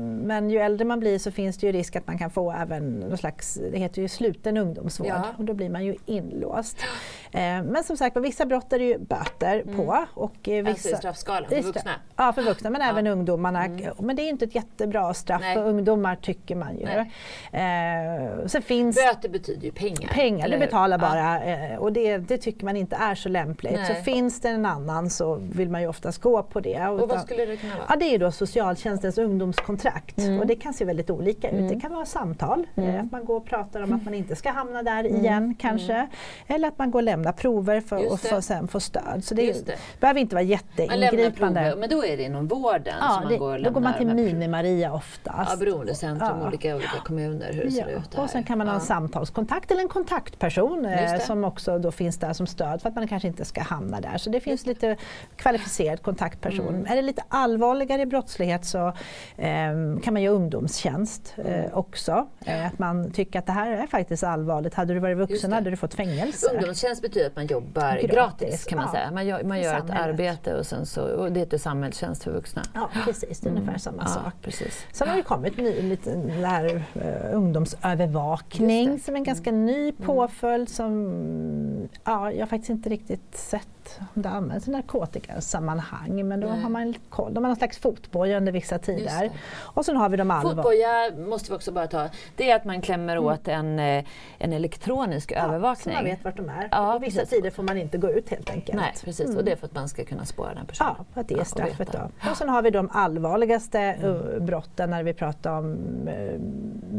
men 0.01 0.51
ju 0.51 0.59
äldre 0.59 0.85
man 0.85 1.01
blir 1.01 1.19
så 1.19 1.31
finns 1.31 1.59
det 1.59 1.67
ju 1.67 1.73
risk 1.73 1.97
att 1.97 2.07
man 2.07 2.19
kan 2.19 2.31
få 2.31 2.53
även 2.53 2.91
någon 2.91 3.19
slags, 3.19 3.55
det 3.55 3.79
heter 3.79 4.03
ju 4.03 4.09
sluten 4.09 4.57
ungdomsvård 4.57 5.09
ja. 5.09 5.25
och 5.39 5.45
då 5.45 5.53
blir 5.55 5.71
man 5.71 5.85
ju 5.85 5.97
inlåst. 6.07 6.79
Eh, 7.33 7.62
men 7.62 7.85
som 7.85 7.97
sagt, 7.97 8.17
vissa 8.17 8.47
brott 8.47 8.73
är 8.73 8.79
det 8.79 8.85
ju 8.85 8.99
böter 8.99 9.61
mm. 9.61 9.77
på. 9.77 10.07
Och, 10.15 10.49
eh, 10.49 10.65
vissa, 10.65 10.71
alltså 10.71 10.89
i 10.89 10.95
straffskalan 10.95 11.49
för 11.49 11.62
vuxna? 11.62 11.91
Ja, 12.17 12.33
för 12.33 12.43
vuxna 12.43 12.71
men 12.71 12.83
även 12.83 13.07
ungdomarna. 13.07 13.65
Mm. 13.65 13.95
Men 13.99 14.17
det 14.17 14.23
är 14.23 14.29
inte 14.29 14.45
ett 14.45 14.55
jättebra 14.55 15.15
straff 15.15 15.41
Nej. 15.41 15.55
för 15.55 15.65
ungdomar 15.65 16.17
tycker 16.17 16.57
man 16.57 16.79
ju. 16.79 16.87
Eh, 16.87 18.47
sen 18.47 18.62
finns, 18.62 18.97
Böter 18.97 19.29
betyder 19.29 19.65
ju 19.65 19.73
pengar. 19.73 20.09
pengar 20.09 20.59
betalar 20.59 20.99
bara 20.99 21.47
ja. 21.47 21.79
och 21.79 21.93
det, 21.93 22.19
det, 22.19 22.39
tycker 22.39 22.65
man 22.65 22.77
inte 22.77 22.97
är 22.97 23.15
så 23.15 23.29
lämpligt. 23.29 23.73
Nej. 23.73 23.87
Så 23.87 24.03
finns 24.03 24.41
det 24.41 24.49
en 24.49 24.67
annan 24.67 25.11
så 25.11 25.35
vill 25.35 25.71
man 25.71 25.81
ju 25.81 25.89
oftast 25.89 26.21
gå 26.21 26.43
på 26.43 26.61
det. 26.61 26.87
Och, 26.89 27.09
vad 27.09 27.21
skulle 27.21 27.47
det 27.47 27.57
kunna 27.57 27.75
vara? 27.75 27.87
Ja, 27.89 27.97
det 27.97 28.15
är 28.15 28.19
då 28.19 28.31
socialtjänstens 28.31 29.19
ungdomskontrakt 29.19 30.19
mm. 30.19 30.41
och 30.41 30.47
det 30.47 30.55
kan 30.55 30.75
se 30.75 30.85
väldigt 30.85 31.11
olika 31.11 31.51
ut. 31.51 31.59
Det 31.59 31.67
mm. 31.67 31.81
kan 31.81 31.93
vara 31.93 32.05
samtal, 32.05 32.67
mm. 32.75 32.91
Eh, 32.91 33.01
att 33.01 33.12
man 33.12 33.25
går 33.25 33.37
och 33.37 33.47
pratar 33.47 33.83
om 33.83 33.93
att 33.93 34.05
man 34.05 34.15
inte 34.15 34.37
ska 34.37 34.51
hamna 34.51 34.83
där 34.83 35.07
igen 35.07 35.55
kanske. 35.59 36.09
Eller 36.47 36.69
att 36.69 36.79
man 36.79 36.91
går 36.91 36.99
och 36.99 37.05
lämnar 37.17 37.33
prover 37.33 37.81
för 37.81 38.15
att 38.15 38.21
få, 38.21 38.43
sen 38.43 38.69
få 38.69 38.81
stöd. 38.81 39.25
Så 39.25 39.35
det, 39.35 39.67
det. 39.67 39.79
behöver 40.01 40.21
inte 40.21 40.35
vara 40.35 40.45
jätteingripande. 40.45 41.75
men 41.79 41.91
då 41.91 42.05
är 42.05 42.17
det 42.17 42.23
inom 42.23 42.49
vården 42.49 42.95
ja, 43.01 43.09
som 43.09 43.23
man 43.23 43.33
det, 43.33 43.39
går 43.39 43.59
och 43.59 43.65
Då 43.65 43.71
går 43.71 43.81
man 43.81 43.95
till 43.95 44.07
Mini-Maria 44.07 44.93
oftast. 44.93 45.51
Ja, 45.51 45.57
beroendecentrum, 45.57 46.39
ja. 46.41 46.47
olika, 46.47 46.77
olika 46.77 47.01
kommuner, 47.05 47.53
hur 47.53 47.65
det 47.65 47.71
ja. 47.71 47.85
ser 47.85 47.97
ut. 47.97 48.15
Här. 48.15 48.23
Och 48.23 48.31
sen 48.31 48.45
kan 48.45 48.59
man 48.59 48.69
ha 48.69 48.75
en 48.75 48.81
samtalskontakt 48.81 49.71
eller 49.71 49.83
en 49.83 49.89
kontaktperson 49.89 50.67
person 50.67 50.85
eh, 50.85 51.19
som 51.21 51.45
också 51.45 51.79
då 51.79 51.91
finns 51.91 52.19
där 52.19 52.33
som 52.33 52.47
stöd 52.47 52.83
för 52.83 52.89
att 52.89 52.95
man 52.95 53.09
kanske 53.09 53.29
inte 53.29 53.45
ska 53.45 53.63
hamna 53.63 54.01
där. 54.01 54.19
Så 54.19 54.31
det 54.31 54.41
finns 54.41 54.67
lite 54.67 54.97
kvalificerad 55.37 56.03
kontaktperson. 56.03 56.69
Mm. 56.69 56.87
Är 56.87 56.97
det 56.97 57.03
lite 57.03 57.23
allvarligare 57.29 58.07
brottslighet 58.07 58.65
så 58.65 58.89
eh, 59.37 59.99
kan 60.03 60.13
man 60.13 60.23
göra 60.23 60.35
ungdomstjänst 60.35 61.35
eh, 61.37 61.59
mm. 61.59 61.71
också. 61.75 62.27
Eh, 62.45 62.67
att 62.67 62.79
man 62.79 63.11
tycker 63.11 63.39
att 63.39 63.47
det 63.47 63.53
här 63.53 63.73
är 63.73 63.87
faktiskt 63.87 64.25
allvarligt. 64.25 64.75
Hade 64.75 64.95
du 64.95 65.01
varit 65.01 65.17
vuxen 65.17 65.53
hade 65.53 65.71
du 65.71 65.77
fått 65.77 65.95
fängelse. 65.95 66.47
Ungdomstjänst 66.55 67.03
betyder 67.09 67.27
att 67.27 67.37
man 67.37 67.47
jobbar 67.47 67.92
gratis, 67.92 68.11
gratis 68.11 68.64
kan 68.64 68.77
man 68.77 68.87
ja. 68.87 68.92
säga. 68.92 69.11
Man 69.11 69.27
gör, 69.27 69.42
man 69.42 69.61
gör 69.61 69.79
ett 69.79 69.90
arbete 69.90 70.55
och, 70.55 70.66
sen 70.66 70.87
så, 70.87 71.03
och 71.03 71.33
det 71.33 71.40
heter 71.40 71.59
samhällstjänst 71.59 72.25
för 72.25 72.31
vuxna. 72.31 72.62
Ja 72.75 72.90
precis, 73.05 73.40
det 73.40 73.47
är 73.47 73.51
mm. 73.51 73.62
ungefär 73.62 73.79
samma 73.79 74.03
ja, 74.03 74.09
sak. 74.09 74.33
Precis. 74.42 74.87
Sen 74.92 75.09
har 75.09 75.16
det 75.16 75.23
kommit 75.23 75.57
ny, 75.57 75.83
lite, 75.83 76.11
här, 76.45 76.75
uh, 76.75 77.37
ungdomsövervakning 77.37 79.01
som 79.01 79.14
är 79.14 79.19
en 79.19 79.25
ganska 79.25 79.53
ny 79.53 79.81
mm. 79.88 79.97
påföljd 79.97 80.69
som 80.69 81.88
ja, 82.05 82.33
jag 82.33 82.49
faktiskt 82.49 82.71
inte 82.71 82.88
riktigt 82.88 83.37
sett 83.37 83.69
om 84.14 84.22
det 84.22 84.29
används 84.29 84.68
i 84.68 84.70
narkotikasammanhang 84.70 86.29
men 86.29 86.40
då 86.40 86.49
Nej. 86.49 86.61
har 86.61 86.70
man 86.70 86.94
koll. 87.09 87.35
De 87.35 87.44
har 87.44 87.49
någon 87.49 87.57
slags 87.57 87.79
fotboja 87.79 88.37
under 88.37 88.53
vissa 88.53 88.79
tider. 88.79 89.31
Och 89.61 89.85
sen 89.85 89.96
har 89.96 90.09
vi 90.09 90.16
de 90.16 90.31
allvar. 90.31 90.55
Fotboja 90.55 91.11
måste 91.16 91.51
vi 91.51 91.57
också 91.57 91.72
bara 91.72 91.87
ta. 91.87 92.09
Det 92.37 92.51
är 92.51 92.57
att 92.57 92.64
man 92.64 92.81
klämmer 92.81 93.16
mm. 93.16 93.29
åt 93.29 93.49
en, 93.49 93.79
eh, 93.79 94.05
en 94.38 94.53
elektronisk 94.53 95.33
ja, 95.33 95.38
övervakning. 95.38 95.94
Så 95.94 96.03
man 96.03 96.05
vet 96.05 96.25
vart 96.25 96.37
de 96.37 96.49
är. 96.49 96.68
Ja, 96.70 96.94
och 96.94 97.03
vissa 97.03 97.20
precis. 97.20 97.37
tider 97.37 97.51
får 97.51 97.62
man 97.62 97.79
inte 97.79 97.99
gå 97.99 98.11
ut 98.11 98.31
helt 98.31 98.51
enkelt. 98.51 98.79
Nej, 98.79 98.92
precis. 99.05 99.27
Mm. 99.27 99.37
Och 99.37 99.44
det 99.44 99.53
är 99.53 99.57
för 99.57 99.66
att 99.66 99.75
man 99.75 99.88
ska 99.88 100.05
kunna 100.05 100.25
spåra 100.25 100.55
den 100.55 100.66
personen. 100.66 100.94
Ja, 100.99 101.05
för 101.14 101.20
att 101.20 101.29
det 101.29 101.35
är 101.35 101.44
straffet 101.44 101.92
då. 101.92 102.31
Och 102.31 102.37
sen 102.37 102.49
har 102.49 102.62
vi 102.62 102.70
de 102.70 102.88
allvarligaste 102.92 103.81
mm. 103.81 104.46
brotten 104.46 104.90
när 104.90 105.03
vi 105.03 105.14
pratar 105.14 105.59
om 105.59 105.77
uh, 106.09 106.40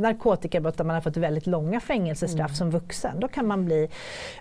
narkotikabrott 0.01 0.77
där 0.77 0.83
man 0.85 0.93
har 0.93 1.01
fått 1.01 1.17
väldigt 1.17 1.47
långa 1.47 1.79
fängelsestraff 1.79 2.49
mm. 2.49 2.55
som 2.55 2.71
vuxen. 2.71 3.19
Då 3.19 3.27
kan 3.27 3.47
man 3.47 3.65
bli 3.65 3.89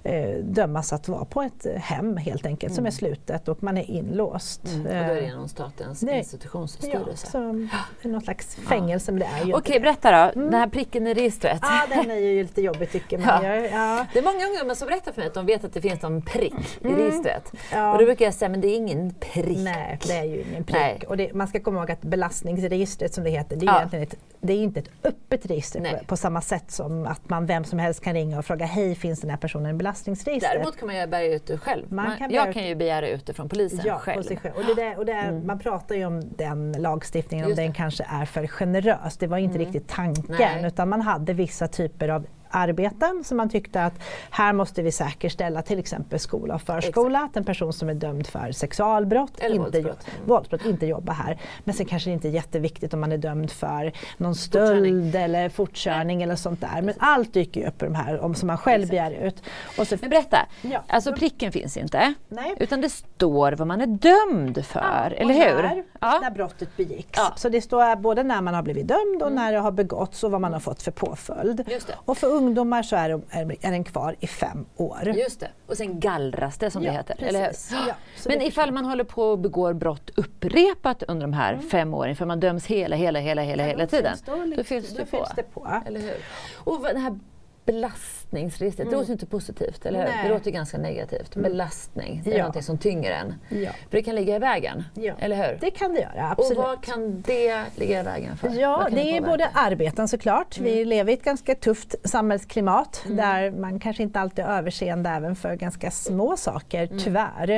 uh, 0.09 0.45
dömas 0.45 0.93
att 0.93 1.09
vara 1.09 1.25
på 1.25 1.43
ett 1.43 1.67
hem 1.77 2.17
helt 2.17 2.36
helt 2.37 2.47
enkelt, 2.47 2.71
mm. 2.71 2.77
som 2.77 2.87
är 2.87 2.91
slutet 2.91 3.49
och 3.49 3.63
man 3.63 3.79
är 3.79 3.91
inlåst. 3.91 4.67
Mm. 4.67 4.81
Och 4.81 4.93
då 4.93 4.99
är 4.99 5.15
det 5.15 5.21
genom 5.21 5.49
Statens 5.49 6.01
det, 6.01 6.19
institutionsstyrelse? 6.19 7.27
Ja, 7.33 7.79
det 8.03 8.09
är 8.09 8.13
något 8.13 8.25
slags 8.25 8.57
fängelse. 8.57 9.13
Men 9.13 9.21
det 9.21 9.27
är 9.27 9.47
ju 9.47 9.55
Okej, 9.55 9.81
berätta 9.81 10.11
då. 10.11 10.41
Mm. 10.41 10.51
Den 10.51 10.61
här 10.61 10.69
pricken 10.69 11.07
i 11.07 11.15
registret. 11.15 11.59
Ja, 11.63 11.87
den 11.89 12.11
är 12.11 12.17
ju 12.17 12.43
lite 12.43 12.63
jobbig 12.63 12.91
tycker 12.93 13.19
man. 13.19 13.45
Ja. 13.45 13.55
Ja. 13.55 14.07
Det 14.13 14.19
är 14.19 14.23
många 14.23 14.47
ungdomar 14.47 14.75
som 14.75 14.89
berättar 14.89 15.13
för 15.13 15.21
mig 15.21 15.29
att 15.29 15.35
de 15.35 15.47
vet 15.47 15.65
att 15.65 15.73
det 15.73 15.81
finns 15.81 16.05
en 16.05 16.23
prick 16.23 16.79
i 16.81 16.87
mm. 16.87 16.97
registret. 16.97 17.53
Ja. 17.73 17.93
Och 17.93 17.99
då 17.99 18.05
brukar 18.05 18.25
jag 18.25 18.35
säga, 18.35 18.49
men 18.49 18.61
det 18.61 18.69
är 18.69 18.77
ingen 18.77 19.15
prick. 19.15 19.59
Nej, 19.59 19.99
det 20.07 20.13
är 20.13 20.25
ju 20.25 20.45
ingen 20.51 20.65
prick. 20.65 20.77
Nej. 20.77 21.03
Och 21.09 21.17
det, 21.17 21.35
man 21.35 21.49
ska 21.49 21.61
komma 21.61 21.79
ihåg 21.79 21.91
att 21.91 22.03
belastningsregistret 22.03 23.15
som 23.15 23.25
det 23.25 23.31
heter, 23.31 23.57
det 23.57 23.67
är, 23.67 23.67
ja. 23.67 23.77
egentligen 23.77 24.03
ett, 24.03 24.15
det 24.41 24.53
är 24.53 24.63
inte 24.63 24.81
ett 24.81 24.91
öppet 25.05 25.47
register 25.47 25.81
på, 25.81 26.05
på, 26.05 26.17
samma 26.17 26.41
sätt 26.41 26.71
som 26.71 27.07
att 27.07 27.29
man 27.29 27.47
vem 27.47 27.65
som 27.65 27.79
helst 27.79 28.01
kan 28.01 28.15
ringa 28.15 28.39
och 28.39 28.45
fråga, 28.45 28.67
hej 28.67 28.95
finns 28.95 29.21
den 29.21 29.31
här 29.31 29.37
personen 29.37 29.75
i 29.75 29.79
belastningsregistret? 29.79 30.53
Däremot 30.53 30.79
kan 30.79 30.87
man 30.89 31.11
bärga 31.11 31.35
ut 31.35 31.47
det 31.47 31.59
själv. 31.59 31.93
Man, 31.93 32.17
man 32.21 32.26
kan 32.31 32.35
jag 32.35 32.55
kan 32.55 32.67
ju 32.67 32.75
begära 32.75 33.09
ut 33.09 33.27
det 33.27 33.35
från 33.35 33.49
polisen 33.49 33.81
ja, 33.85 33.99
själv. 33.99 34.23
Själv. 34.23 34.55
Och 34.55 34.65
det 34.65 34.75
där, 34.75 34.99
och 34.99 35.07
det 35.07 35.13
är, 35.13 35.29
mm. 35.29 35.47
Man 35.47 35.59
pratar 35.59 35.95
ju 35.95 36.05
om 36.05 36.23
den 36.37 36.73
lagstiftningen, 36.73 37.47
om 37.47 37.55
den 37.55 37.73
kanske 37.73 38.07
är 38.09 38.25
för 38.25 38.47
generös. 38.47 39.17
Det 39.17 39.27
var 39.27 39.39
inte 39.39 39.55
mm. 39.55 39.67
riktigt 39.67 39.89
tanken 39.89 40.37
Nej. 40.39 40.67
utan 40.67 40.89
man 40.89 41.01
hade 41.01 41.33
vissa 41.33 41.69
typer 41.69 42.09
av 42.09 42.27
arbeten 42.51 43.25
som 43.25 43.37
man 43.37 43.49
tyckte 43.49 43.83
att 43.85 43.95
här 44.31 44.53
måste 44.53 44.83
vi 44.83 44.93
säkerställa 44.93 45.63
till 45.63 45.79
exempel 45.79 46.19
skola 46.19 46.55
och 46.55 46.63
förskola, 46.63 47.19
Exakt. 47.19 47.31
att 47.31 47.37
en 47.37 47.45
person 47.45 47.73
som 47.73 47.89
är 47.89 47.95
dömd 47.95 48.27
för 48.27 48.53
sexualbrott, 48.53 49.41
Eller 49.41 49.57
inte, 49.57 49.81
våldsbrott. 49.81 50.07
våldsbrott, 50.27 50.65
inte 50.65 50.87
jobbar 50.87 51.15
här. 51.15 51.39
Men 51.65 51.75
sen 51.75 51.87
kanske 51.87 52.11
det 52.11 52.15
inte 52.15 52.29
är 52.29 52.33
jätteviktigt 52.33 52.95
om 52.95 53.01
man 53.01 53.13
är 53.13 53.19
dömd 53.19 53.51
för 53.51 53.93
någon 54.17 54.35
stöld 54.35 55.15
eller 55.17 55.49
fortkörning 55.49 56.19
Nej. 56.19 56.25
eller 56.25 56.37
sånt 56.37 56.61
där. 56.61 56.83
Men 56.83 56.95
allt 56.99 57.35
dyker 57.35 57.61
ju 57.61 57.67
upp 57.67 57.83
i 57.83 57.85
de 57.85 57.95
här 57.95 58.21
om 58.21 58.35
som 58.35 58.47
man 58.47 58.59
själv 58.59 58.83
Exakt. 58.83 58.91
begär 58.91 59.27
ut. 59.27 59.43
Och 59.79 59.87
så, 59.89 59.97
Men 60.01 60.11
berätta, 60.11 60.39
ja. 60.63 60.83
alltså 60.89 61.13
pricken 61.13 61.53
finns 61.53 61.77
inte 61.77 62.15
Nej. 62.29 62.55
utan 62.61 62.81
det 62.81 62.91
står 62.91 63.53
vad 63.53 63.67
man 63.67 63.81
är 63.81 63.87
dömd 63.87 64.65
för, 64.65 64.81
ja, 64.81 65.17
eller 65.17 65.35
hur? 65.35 65.63
När, 65.63 65.85
ja. 66.15 66.19
när 66.23 66.31
brottet 66.31 66.77
begicks. 66.77 67.11
Ja. 67.17 67.33
Så 67.37 67.49
det 67.49 67.61
står 67.61 67.97
både 67.97 68.23
när 68.23 68.41
man 68.41 68.55
har 68.55 68.63
blivit 68.63 68.89
dömd 68.89 69.23
och 69.23 69.29
mm. 69.29 69.35
när 69.35 69.53
det 69.53 69.59
har 69.59 69.71
begåtts 69.71 70.25
och 70.25 70.31
vad 70.31 70.41
man 70.41 70.53
har 70.53 70.61
fått 70.61 70.83
för 70.83 70.91
påföljd. 70.91 71.69
Och 71.95 72.19
för 72.19 72.27
ungdomar 72.27 72.83
så 72.83 72.97
är, 72.97 73.11
är 73.31 73.71
den 73.71 73.85
kvar 73.85 74.17
i 74.21 74.27
fem 74.27 74.67
år. 74.77 75.13
Just 75.17 75.41
det, 75.41 75.51
och 75.67 75.77
sen 75.77 76.01
gallras 76.01 76.59
det 76.59 76.71
som 76.71 76.83
ja, 76.83 76.91
det 76.91 76.97
heter. 76.97 77.15
Precis. 77.15 77.73
Eller? 77.73 77.87
Ja, 77.89 77.95
Men 78.27 78.43
ifall 78.43 78.73
man 78.73 78.85
håller 78.85 79.05
på 79.05 79.23
och 79.23 79.39
begår 79.39 79.73
brott 79.73 80.11
upprepat 80.17 81.03
under 81.03 81.27
de 81.27 81.33
här 81.33 81.53
mm. 81.53 81.69
fem 81.69 81.95
åren, 81.95 82.17
för 82.17 82.27
man 82.27 82.41
döms 82.41 82.67
hela, 82.67 82.97
hela, 82.97 83.19
hela, 83.19 83.43
hela, 83.43 83.63
hela 83.63 83.87
tiden, 83.87 84.17
då, 84.57 84.65
fylls 84.65 84.95
det 84.95 85.07
på. 85.07 85.27
Det 85.37 85.43
på. 85.43 85.83
Eller 85.87 86.01
hur? 86.01 86.17
Och 86.55 86.83
den 86.83 87.01
här 87.01 87.19
belastningsregistret, 87.67 88.26
mm. 88.33 88.91
det 88.91 88.97
låter 88.97 89.13
inte 89.13 89.27
positivt, 89.27 89.87
eller 89.87 89.99
hur? 89.99 90.29
Det 90.29 90.35
låter 90.35 90.51
ganska 90.51 90.79
negativt. 90.79 91.37
Mm. 91.37 91.51
Belastning, 91.51 92.23
det 92.25 92.31
är 92.31 92.35
ja. 92.35 92.39
någonting 92.39 92.63
som 92.63 92.79
tynger 92.79 93.11
en. 93.11 93.35
Ja. 93.49 93.71
För 93.91 93.97
det 93.97 94.03
kan 94.03 94.15
ligga 94.15 94.37
i 94.37 94.39
vägen, 94.39 94.85
ja. 94.95 95.15
eller 95.19 95.37
hur? 95.37 95.59
Det 95.61 95.71
kan 95.71 95.95
det 95.95 96.01
göra, 96.01 96.31
absolut. 96.31 96.59
Och 96.59 96.65
vad 96.65 96.85
kan 96.85 97.23
det 97.27 97.65
ligga 97.77 98.01
i 98.01 98.03
vägen 98.03 98.37
för? 98.37 98.49
Ja, 98.49 98.87
det, 98.91 98.97
det 98.97 99.17
är 99.17 99.21
både 99.21 99.49
arbeten 99.55 100.09
såklart. 100.09 100.59
Mm. 100.59 100.73
Vi 100.73 100.85
lever 100.85 101.13
i 101.13 101.15
ett 101.15 101.25
ganska 101.25 101.55
tufft 101.55 101.95
samhällsklimat 102.05 103.03
mm. 103.05 103.17
där 103.17 103.51
man 103.51 103.81
kanske 103.81 104.03
inte 104.03 104.21
alltid 104.21 104.45
är 104.45 104.49
överseende 104.49 105.11
även 105.11 105.37
för 105.37 105.55
ganska 105.55 105.91
små 105.91 106.37
saker, 106.37 106.85
mm. 106.85 106.99
tyvärr. 106.99 107.51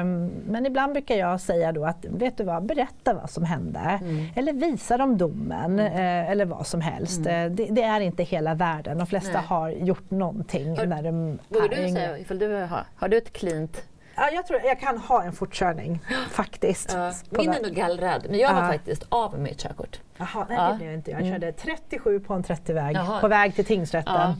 Um, 0.00 0.30
men 0.46 0.66
ibland 0.66 0.92
brukar 0.92 1.14
jag 1.14 1.40
säga 1.40 1.72
då 1.72 1.84
att, 1.84 2.04
vet 2.04 2.36
du 2.36 2.44
vad, 2.44 2.66
berätta 2.66 3.14
vad 3.14 3.30
som 3.30 3.44
hände. 3.44 4.00
Eller 4.36 4.52
visa 4.52 4.96
dem 4.96 5.18
domen, 5.18 5.80
uh, 5.80 6.30
eller 6.30 6.44
vad 6.44 6.66
som 6.66 6.80
helst. 6.80 7.18
Uh, 7.18 7.24
det, 7.24 7.66
det, 7.70 7.82
är 7.82 8.00
inte 8.00 8.22
hela 8.22 8.54
världen. 8.54 8.98
De 8.98 9.06
flesta 9.06 9.32
Nej 9.32 9.42
har 9.46 9.70
gjort 9.70 10.09
någonting 10.10 10.76
har, 10.78 10.86
när 10.86 11.02
de 11.02 11.38
Vågar 11.48 11.68
du 11.68 11.76
säga, 11.76 12.18
ifall 12.18 12.38
du 12.38 12.54
har, 12.54 12.84
har 12.96 13.08
du 13.08 13.16
ett 13.16 13.32
cleant 13.32 13.82
Ja, 14.16 14.30
jag 14.30 14.46
tror 14.46 14.60
jag 14.64 14.80
kan 14.80 14.98
ha 14.98 15.22
en 15.22 15.32
fortkörning 15.32 16.00
faktiskt. 16.30 16.92
Ja. 16.92 17.12
Min 17.30 17.50
är 17.50 17.62
nog 17.62 17.72
gallrad, 17.72 18.26
men 18.30 18.38
jag 18.38 18.54
var 18.54 18.68
faktiskt 18.68 19.06
av 19.08 19.32
med 19.32 19.40
mitt 19.40 19.60
körkort. 19.60 20.00
Jaha, 20.20 20.46
nej 20.48 20.58
ja. 20.58 20.68
det 20.68 20.76
blev 20.76 20.88
jag 20.88 20.98
inte. 20.98 21.10
Jag 21.10 21.20
mm. 21.20 21.32
körde 21.32 21.52
37 21.52 22.20
på 22.20 22.34
en 22.34 22.42
30-väg 22.42 22.96
på 23.20 23.28
väg 23.28 23.54
till 23.54 23.64
tingsrätten. 23.64 24.14
Ja, 24.14 24.34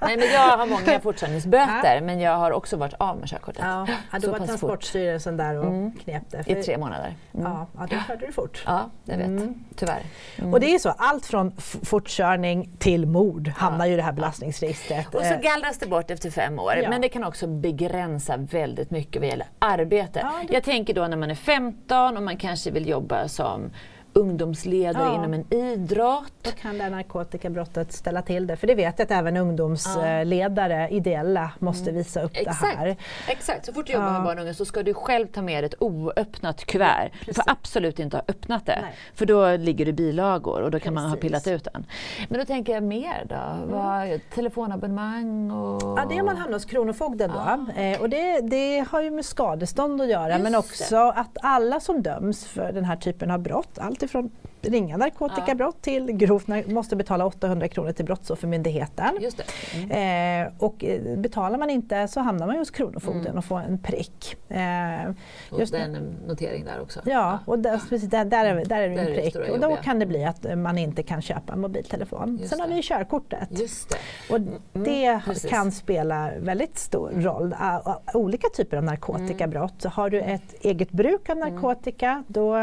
nej, 0.00 0.16
men 0.16 0.26
jag 0.32 0.56
har 0.56 0.66
många 0.66 1.00
fortkörningsböter 1.02 1.94
ja. 1.94 2.00
men 2.00 2.20
jag 2.20 2.36
har 2.36 2.50
också 2.50 2.76
varit 2.76 2.94
av 2.98 3.16
med 3.16 3.28
körkortet. 3.28 3.62
Ja, 3.64 3.86
ja 4.12 4.18
då 4.18 4.30
var 4.38 4.38
Transportstyrelsen 4.38 5.36
där 5.36 5.58
och 5.58 5.66
mm. 5.66 5.92
knep 5.92 6.22
det. 6.30 6.44
För... 6.44 6.58
I 6.58 6.62
tre 6.62 6.78
månader. 6.78 7.14
Mm. 7.34 7.52
Ja, 7.52 7.66
ja, 7.78 7.86
då 7.90 7.96
körde 8.06 8.26
du 8.26 8.32
fort. 8.32 8.62
Ja, 8.66 8.90
jag 9.04 9.16
vet. 9.16 9.26
Mm. 9.26 9.64
Tyvärr. 9.76 10.02
Mm. 10.38 10.54
Och 10.54 10.60
det 10.60 10.74
är 10.74 10.78
så, 10.78 10.88
allt 10.88 11.26
från 11.26 11.52
fortkörning 11.82 12.70
till 12.78 13.06
mord 13.06 13.48
hamnar 13.48 13.86
ju 13.86 13.92
i 13.92 13.96
det 13.96 14.02
här 14.02 14.12
belastningsregistret. 14.12 15.14
Och 15.14 15.24
så 15.24 15.36
gallras 15.42 15.78
det 15.78 15.86
bort 15.86 16.10
efter 16.10 16.30
fem 16.30 16.58
år. 16.58 16.86
Men 16.90 17.00
det 17.00 17.08
kan 17.08 17.24
också 17.24 17.46
begränsa 17.46 18.36
väldigt 18.36 18.90
mycket 18.90 19.22
vad 19.22 19.28
gäller 19.28 19.46
arbete. 19.58 20.30
Det... 20.48 20.54
Jag 20.54 20.64
tänker 20.64 20.94
då 20.94 21.06
när 21.06 21.16
man 21.16 21.30
är 21.30 21.34
15 21.34 22.16
och 22.16 22.22
man 22.22 22.36
kanske 22.36 22.70
vill 22.70 22.88
jobba 22.88 23.28
som 23.28 23.70
ungdomsledare 24.18 25.04
ja. 25.04 25.14
inom 25.14 25.34
en 25.34 25.54
idrott. 25.54 26.32
Då 26.42 26.50
kan 26.50 26.78
det 26.78 26.90
narkotikabrottet 26.90 27.92
ställa 27.92 28.22
till 28.22 28.46
det. 28.46 28.56
För 28.56 28.66
det 28.66 28.74
vet 28.74 28.98
jag 28.98 29.04
att 29.04 29.10
även 29.10 29.36
ungdomsledare, 29.36 30.80
ja. 30.80 30.88
ideella, 30.88 31.50
måste 31.58 31.90
mm. 31.90 31.94
visa 31.94 32.22
upp 32.22 32.30
Exakt. 32.34 32.60
det 32.60 32.66
här. 32.66 32.96
Exakt, 33.28 33.66
så 33.66 33.72
fort 33.72 33.86
du 33.86 33.92
jobbar 33.92 34.06
ja. 34.06 34.12
med 34.12 34.22
barn 34.22 34.38
och 34.38 34.44
unga 34.44 34.54
så 34.54 34.64
ska 34.64 34.82
du 34.82 34.94
själv 34.94 35.26
ta 35.26 35.42
med 35.42 35.64
ett 35.64 35.74
oöppnat 35.78 36.64
kuvert. 36.64 37.10
du 37.26 37.34
får 37.34 37.44
absolut 37.46 37.98
inte 37.98 38.16
ha 38.16 38.24
öppnat 38.28 38.66
det. 38.66 38.78
Nej. 38.82 38.94
För 39.14 39.26
då 39.26 39.56
ligger 39.56 39.86
det 39.86 39.92
bilagor 39.92 40.62
och 40.62 40.70
då 40.70 40.78
kan 40.78 40.94
Precis. 40.94 41.02
man 41.02 41.10
ha 41.10 41.16
pillat 41.16 41.46
ut 41.46 41.68
den. 41.72 41.86
Men 42.28 42.38
då 42.38 42.44
tänker 42.44 42.72
jag 42.72 42.82
mer 42.82 43.24
då? 43.28 43.34
Mm. 43.34 43.70
Vad, 43.70 44.20
telefonabonnemang 44.34 45.50
och... 45.50 45.98
Ja, 45.98 46.06
det 46.08 46.18
är 46.18 46.22
man 46.22 46.36
hamnar 46.36 46.56
hos 46.56 46.64
Kronofogden 46.64 47.30
då. 47.34 47.82
Eh, 47.82 48.00
och 48.00 48.08
det, 48.08 48.40
det, 48.40 48.84
har 48.90 49.02
ju 49.02 49.10
med 49.10 49.24
skadestånd 49.24 50.02
att 50.02 50.08
göra 50.08 50.32
Just 50.32 50.42
men 50.42 50.54
också 50.54 50.94
det. 50.94 51.12
att 51.12 51.36
alla 51.42 51.80
som 51.80 52.02
döms 52.02 52.46
för 52.46 52.72
den 52.72 52.84
här 52.84 52.96
typen 52.96 53.30
av 53.30 53.38
brott, 53.38 53.78
allt 53.78 54.02
ifrån 54.08 54.30
ringa 54.62 54.96
narkotikabrott 54.96 55.76
ja. 55.78 55.82
till 55.82 56.12
grovt 56.12 56.46
måste 56.66 56.96
betala 56.96 57.26
800 57.26 57.68
kronor 57.68 57.92
till 57.92 58.04
Brottsoffermyndigheten. 58.04 59.18
Just 59.20 59.42
mm. 59.74 60.46
eh, 60.46 60.52
och 60.58 60.84
eh, 60.84 61.18
betalar 61.18 61.58
man 61.58 61.70
inte 61.70 62.08
så 62.08 62.20
hamnar 62.20 62.46
man 62.46 62.56
hos 62.56 62.70
Kronofogden 62.70 63.26
mm. 63.26 63.38
och 63.38 63.44
får 63.44 63.58
en 63.58 63.78
prick. 63.78 64.36
Eh, 64.48 64.58
och 65.50 65.60
just 65.60 65.72
det 65.72 65.78
är 65.78 65.84
en 65.84 66.16
notering 66.26 66.64
där 66.64 66.80
också? 66.80 67.00
Ja, 67.04 67.38
och 67.44 67.58
där, 67.58 67.80
precis, 67.88 68.10
där, 68.10 68.24
där, 68.24 68.44
är, 68.44 68.64
där 68.64 68.80
är 68.80 68.88
det 68.88 69.00
en 69.00 69.06
prick. 69.06 69.34
Det 69.34 69.50
och 69.50 69.60
då 69.60 69.76
kan 69.76 69.98
det 69.98 70.06
bli 70.06 70.24
att 70.24 70.58
man 70.58 70.78
inte 70.78 71.02
kan 71.02 71.22
köpa 71.22 71.52
en 71.52 71.60
mobiltelefon. 71.60 72.38
Just 72.40 72.50
Sen 72.50 72.60
har 72.60 72.68
vi 72.68 72.82
körkortet. 72.82 73.48
Just 73.50 73.90
det. 73.90 73.96
Och 74.30 74.36
mm, 74.36 74.60
det 74.72 75.20
kan 75.48 75.72
spela 75.72 76.30
väldigt 76.38 76.78
stor 76.78 77.10
roll. 77.10 77.54
olika 78.14 78.48
typer 78.48 78.76
av 78.76 78.84
narkotikabrott. 78.84 79.84
Har 79.84 80.10
du 80.10 80.20
ett 80.20 80.54
eget 80.60 80.90
bruk 80.90 81.30
av 81.30 81.36
mm. 81.36 81.54
narkotika 81.54 82.24
då 82.26 82.56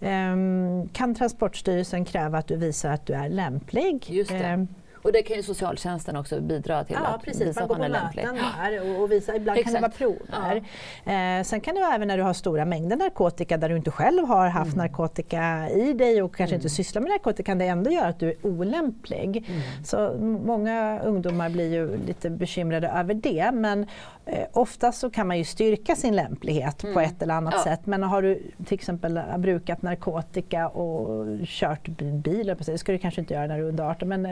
um, 0.00 0.88
kan 0.88 1.14
Transportstyrelsen 1.24 2.04
kräva 2.04 2.38
att 2.38 2.48
du 2.48 2.56
visar 2.56 2.90
att 2.90 3.06
du 3.06 3.12
är 3.12 3.28
lämplig. 3.28 4.10
Just 4.10 4.30
det. 4.30 4.36
Eh, 4.36 4.64
och 5.04 5.12
det 5.12 5.22
kan 5.22 5.36
ju 5.36 5.42
socialtjänsten 5.42 6.16
också 6.16 6.40
bidra 6.40 6.84
till 6.84 6.96
ja, 7.00 7.06
att 7.06 7.22
precis. 7.22 7.42
visa 7.42 7.60
man 7.60 7.70
att 7.70 7.78
man 7.78 7.82
är 7.82 7.88
lämplig. 7.88 8.24
Där 8.24 8.96
och, 8.96 9.02
och 9.02 9.12
visa, 9.12 9.36
ibland 9.36 9.58
Exakt. 9.58 9.74
kan 9.74 9.82
det 9.82 9.88
vara 9.88 10.16
prover. 10.16 10.64
Ja. 11.04 11.12
Eh, 11.12 11.42
sen 11.42 11.60
kan 11.60 11.74
det 11.74 11.80
vara 11.80 11.94
även 11.94 12.08
när 12.08 12.16
du 12.16 12.22
har 12.22 12.32
stora 12.32 12.64
mängder 12.64 12.96
narkotika 12.96 13.56
där 13.56 13.68
du 13.68 13.76
inte 13.76 13.90
själv 13.90 14.24
har 14.24 14.48
haft 14.48 14.74
mm. 14.74 14.86
narkotika 14.86 15.70
i 15.70 15.92
dig 15.92 16.22
och 16.22 16.36
kanske 16.36 16.54
mm. 16.54 16.60
inte 16.60 16.68
sysslar 16.68 17.02
med 17.02 17.10
narkotika 17.10 17.42
kan 17.42 17.58
det 17.58 17.66
ändå 17.66 17.90
göra 17.90 18.06
att 18.06 18.20
du 18.20 18.28
är 18.28 18.46
olämplig. 18.46 19.44
Mm. 19.48 19.60
Så 19.84 20.14
många 20.44 21.00
ungdomar 21.04 21.50
blir 21.50 21.72
ju 21.72 21.96
lite 22.06 22.30
bekymrade 22.30 22.88
över 22.88 23.14
det 23.14 23.50
men 23.52 23.86
eh, 24.26 24.46
oftast 24.52 24.98
så 24.98 25.10
kan 25.10 25.26
man 25.26 25.38
ju 25.38 25.44
styrka 25.44 25.96
sin 25.96 26.16
lämplighet 26.16 26.78
på 26.78 26.86
mm. 26.86 27.04
ett 27.04 27.22
eller 27.22 27.34
annat 27.34 27.54
ja. 27.56 27.64
sätt 27.64 27.86
men 27.86 28.02
har 28.02 28.22
du 28.22 28.42
till 28.64 28.74
exempel 28.74 29.20
brukat 29.38 29.82
narkotika 29.82 30.68
och 30.68 31.26
kört 31.44 31.88
bil, 31.98 32.56
det 32.66 32.78
ska 32.78 32.92
du 32.92 32.98
kanske 32.98 33.20
inte 33.20 33.34
göra 33.34 33.46
när 33.46 33.58
du 33.58 33.64
är 33.64 33.68
under 33.68 33.84
18 33.84 34.08
men 34.08 34.24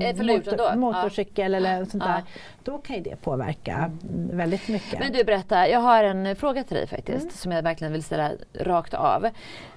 Eh, 0.00 0.16
motor, 0.16 0.76
motorcykel 0.76 1.52
ja. 1.52 1.56
eller 1.56 1.84
sånt 1.84 2.04
där, 2.04 2.22
då 2.64 2.78
kan 2.78 2.96
ju 2.96 3.02
det 3.02 3.16
påverka 3.16 3.90
mm. 4.02 4.36
väldigt 4.36 4.68
mycket. 4.68 5.00
Men 5.00 5.12
du 5.12 5.24
berätta, 5.24 5.68
jag 5.68 5.80
har 5.80 6.04
en 6.04 6.36
fråga 6.36 6.64
till 6.64 6.76
dig 6.76 6.86
faktiskt 6.86 7.22
mm. 7.22 7.30
som 7.30 7.52
jag 7.52 7.62
verkligen 7.62 7.92
vill 7.92 8.02
ställa 8.02 8.30
rakt 8.54 8.94
av. 8.94 9.28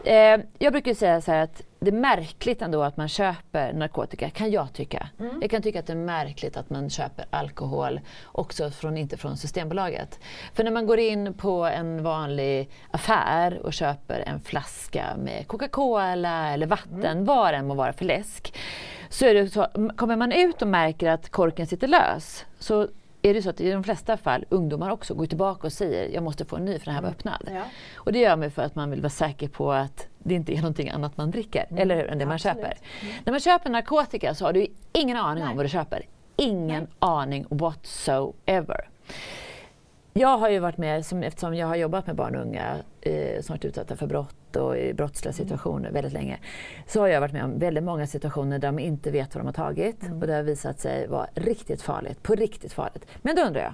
Eh, 0.07 0.39
jag 0.59 0.73
brukar 0.73 0.93
säga 0.93 1.21
så 1.21 1.31
här 1.31 1.43
att 1.43 1.61
det 1.79 1.87
är 1.87 1.95
märkligt 1.95 2.61
ändå 2.61 2.83
att 2.83 2.97
man 2.97 3.07
köper 3.07 3.73
narkotika, 3.73 4.29
kan 4.29 4.51
jag 4.51 4.73
tycka. 4.73 5.09
Mm. 5.19 5.37
Jag 5.41 5.51
kan 5.51 5.61
tycka 5.61 5.79
att 5.79 5.87
det 5.87 5.93
är 5.93 5.97
märkligt 5.97 6.57
att 6.57 6.69
man 6.69 6.89
köper 6.89 7.25
alkohol 7.29 7.99
också 8.25 8.71
från, 8.71 8.97
inte 8.97 9.17
från 9.17 9.37
Systembolaget. 9.37 10.19
För 10.53 10.63
när 10.63 10.71
man 10.71 10.87
går 10.87 10.99
in 10.99 11.33
på 11.33 11.65
en 11.65 12.03
vanlig 12.03 12.69
affär 12.91 13.59
och 13.65 13.73
köper 13.73 14.19
en 14.19 14.39
flaska 14.39 15.05
med 15.17 15.47
Coca-Cola 15.47 16.53
eller 16.53 16.67
vatten, 16.67 17.05
mm. 17.05 17.25
vad 17.25 17.53
det 17.53 17.57
än 17.57 17.67
må 17.67 17.73
vara 17.73 17.93
för 17.93 18.05
läsk, 18.05 18.53
så 19.09 19.25
är 19.25 19.33
det 19.33 19.49
så, 19.49 19.67
kommer 19.95 20.15
man 20.15 20.31
ut 20.31 20.61
och 20.61 20.67
märker 20.67 21.09
att 21.09 21.29
korken 21.29 21.67
sitter 21.67 21.87
lös 21.87 22.45
så 22.59 22.87
är 23.29 23.33
det 23.33 23.41
så 23.41 23.49
att 23.49 23.61
i 23.61 23.71
de 23.71 23.83
flesta 23.83 24.17
fall 24.17 24.45
ungdomar 24.49 24.89
också 24.89 25.13
går 25.13 25.25
tillbaka 25.25 25.67
och 25.67 25.73
säger 25.73 26.13
jag 26.13 26.23
måste 26.23 26.45
få 26.45 26.55
en 26.55 26.65
ny 26.65 26.79
för 26.79 26.85
den 26.85 26.95
här 26.95 27.01
var 27.01 27.09
öppnad. 27.09 27.49
Ja. 27.53 27.61
Och 27.95 28.11
det 28.11 28.19
gör 28.19 28.35
man 28.35 28.51
för 28.51 28.61
att 28.61 28.75
man 28.75 28.89
vill 28.89 29.01
vara 29.01 29.09
säker 29.09 29.47
på 29.47 29.71
att 29.71 30.07
det 30.19 30.33
inte 30.33 30.53
är 30.53 30.57
någonting 30.57 30.89
annat 30.89 31.17
man 31.17 31.31
dricker, 31.31 31.65
mm. 31.69 31.81
eller 31.81 31.95
hur, 31.95 32.07
än 32.07 32.17
det 32.17 32.25
man 32.25 32.35
Absolut. 32.35 32.57
köper. 32.57 32.77
Mm. 33.01 33.13
När 33.25 33.33
man 33.33 33.39
köper 33.39 33.69
narkotika 33.69 34.35
så 34.35 34.45
har 34.45 34.53
du 34.53 34.67
ingen 34.93 35.17
aning 35.17 35.43
Nej. 35.43 35.51
om 35.51 35.57
vad 35.57 35.65
du 35.65 35.69
köper. 35.69 36.05
Ingen 36.35 36.83
Nej. 36.83 36.87
aning 36.99 37.45
whatsoever. 37.49 38.89
Jag 40.13 40.37
har 40.37 40.49
ju 40.49 40.59
varit 40.59 40.77
med, 40.77 41.05
som, 41.05 41.23
eftersom 41.23 41.55
jag 41.55 41.67
har 41.67 41.75
jobbat 41.75 42.07
med 42.07 42.15
barn 42.15 42.35
och 42.35 42.41
unga 42.41 42.75
eh, 43.07 43.41
som 43.41 43.53
varit 43.53 43.65
utsatta 43.65 43.95
för 43.95 44.07
brott 44.07 44.55
och 44.55 44.77
i 44.77 44.93
brottsliga 44.93 45.31
mm. 45.31 45.37
situationer 45.37 45.89
mm. 45.89 45.93
väldigt 45.93 46.13
länge, 46.13 46.39
så 46.87 46.99
har 46.99 47.07
jag 47.07 47.21
varit 47.21 47.33
med 47.33 47.43
om 47.43 47.59
väldigt 47.59 47.83
många 47.83 48.07
situationer 48.07 48.59
där 48.59 48.67
de 48.67 48.79
inte 48.79 49.11
vet 49.11 49.35
vad 49.35 49.43
de 49.43 49.45
har 49.45 49.53
tagit 49.53 50.03
mm. 50.03 50.21
och 50.21 50.27
det 50.27 50.33
har 50.33 50.43
visat 50.43 50.79
sig 50.79 51.07
vara 51.07 51.27
riktigt 51.35 51.81
farligt, 51.81 52.23
på 52.23 52.35
riktigt 52.35 52.73
farligt. 52.73 53.05
Men 53.21 53.35
då 53.35 53.41
undrar 53.41 53.61
jag, 53.61 53.73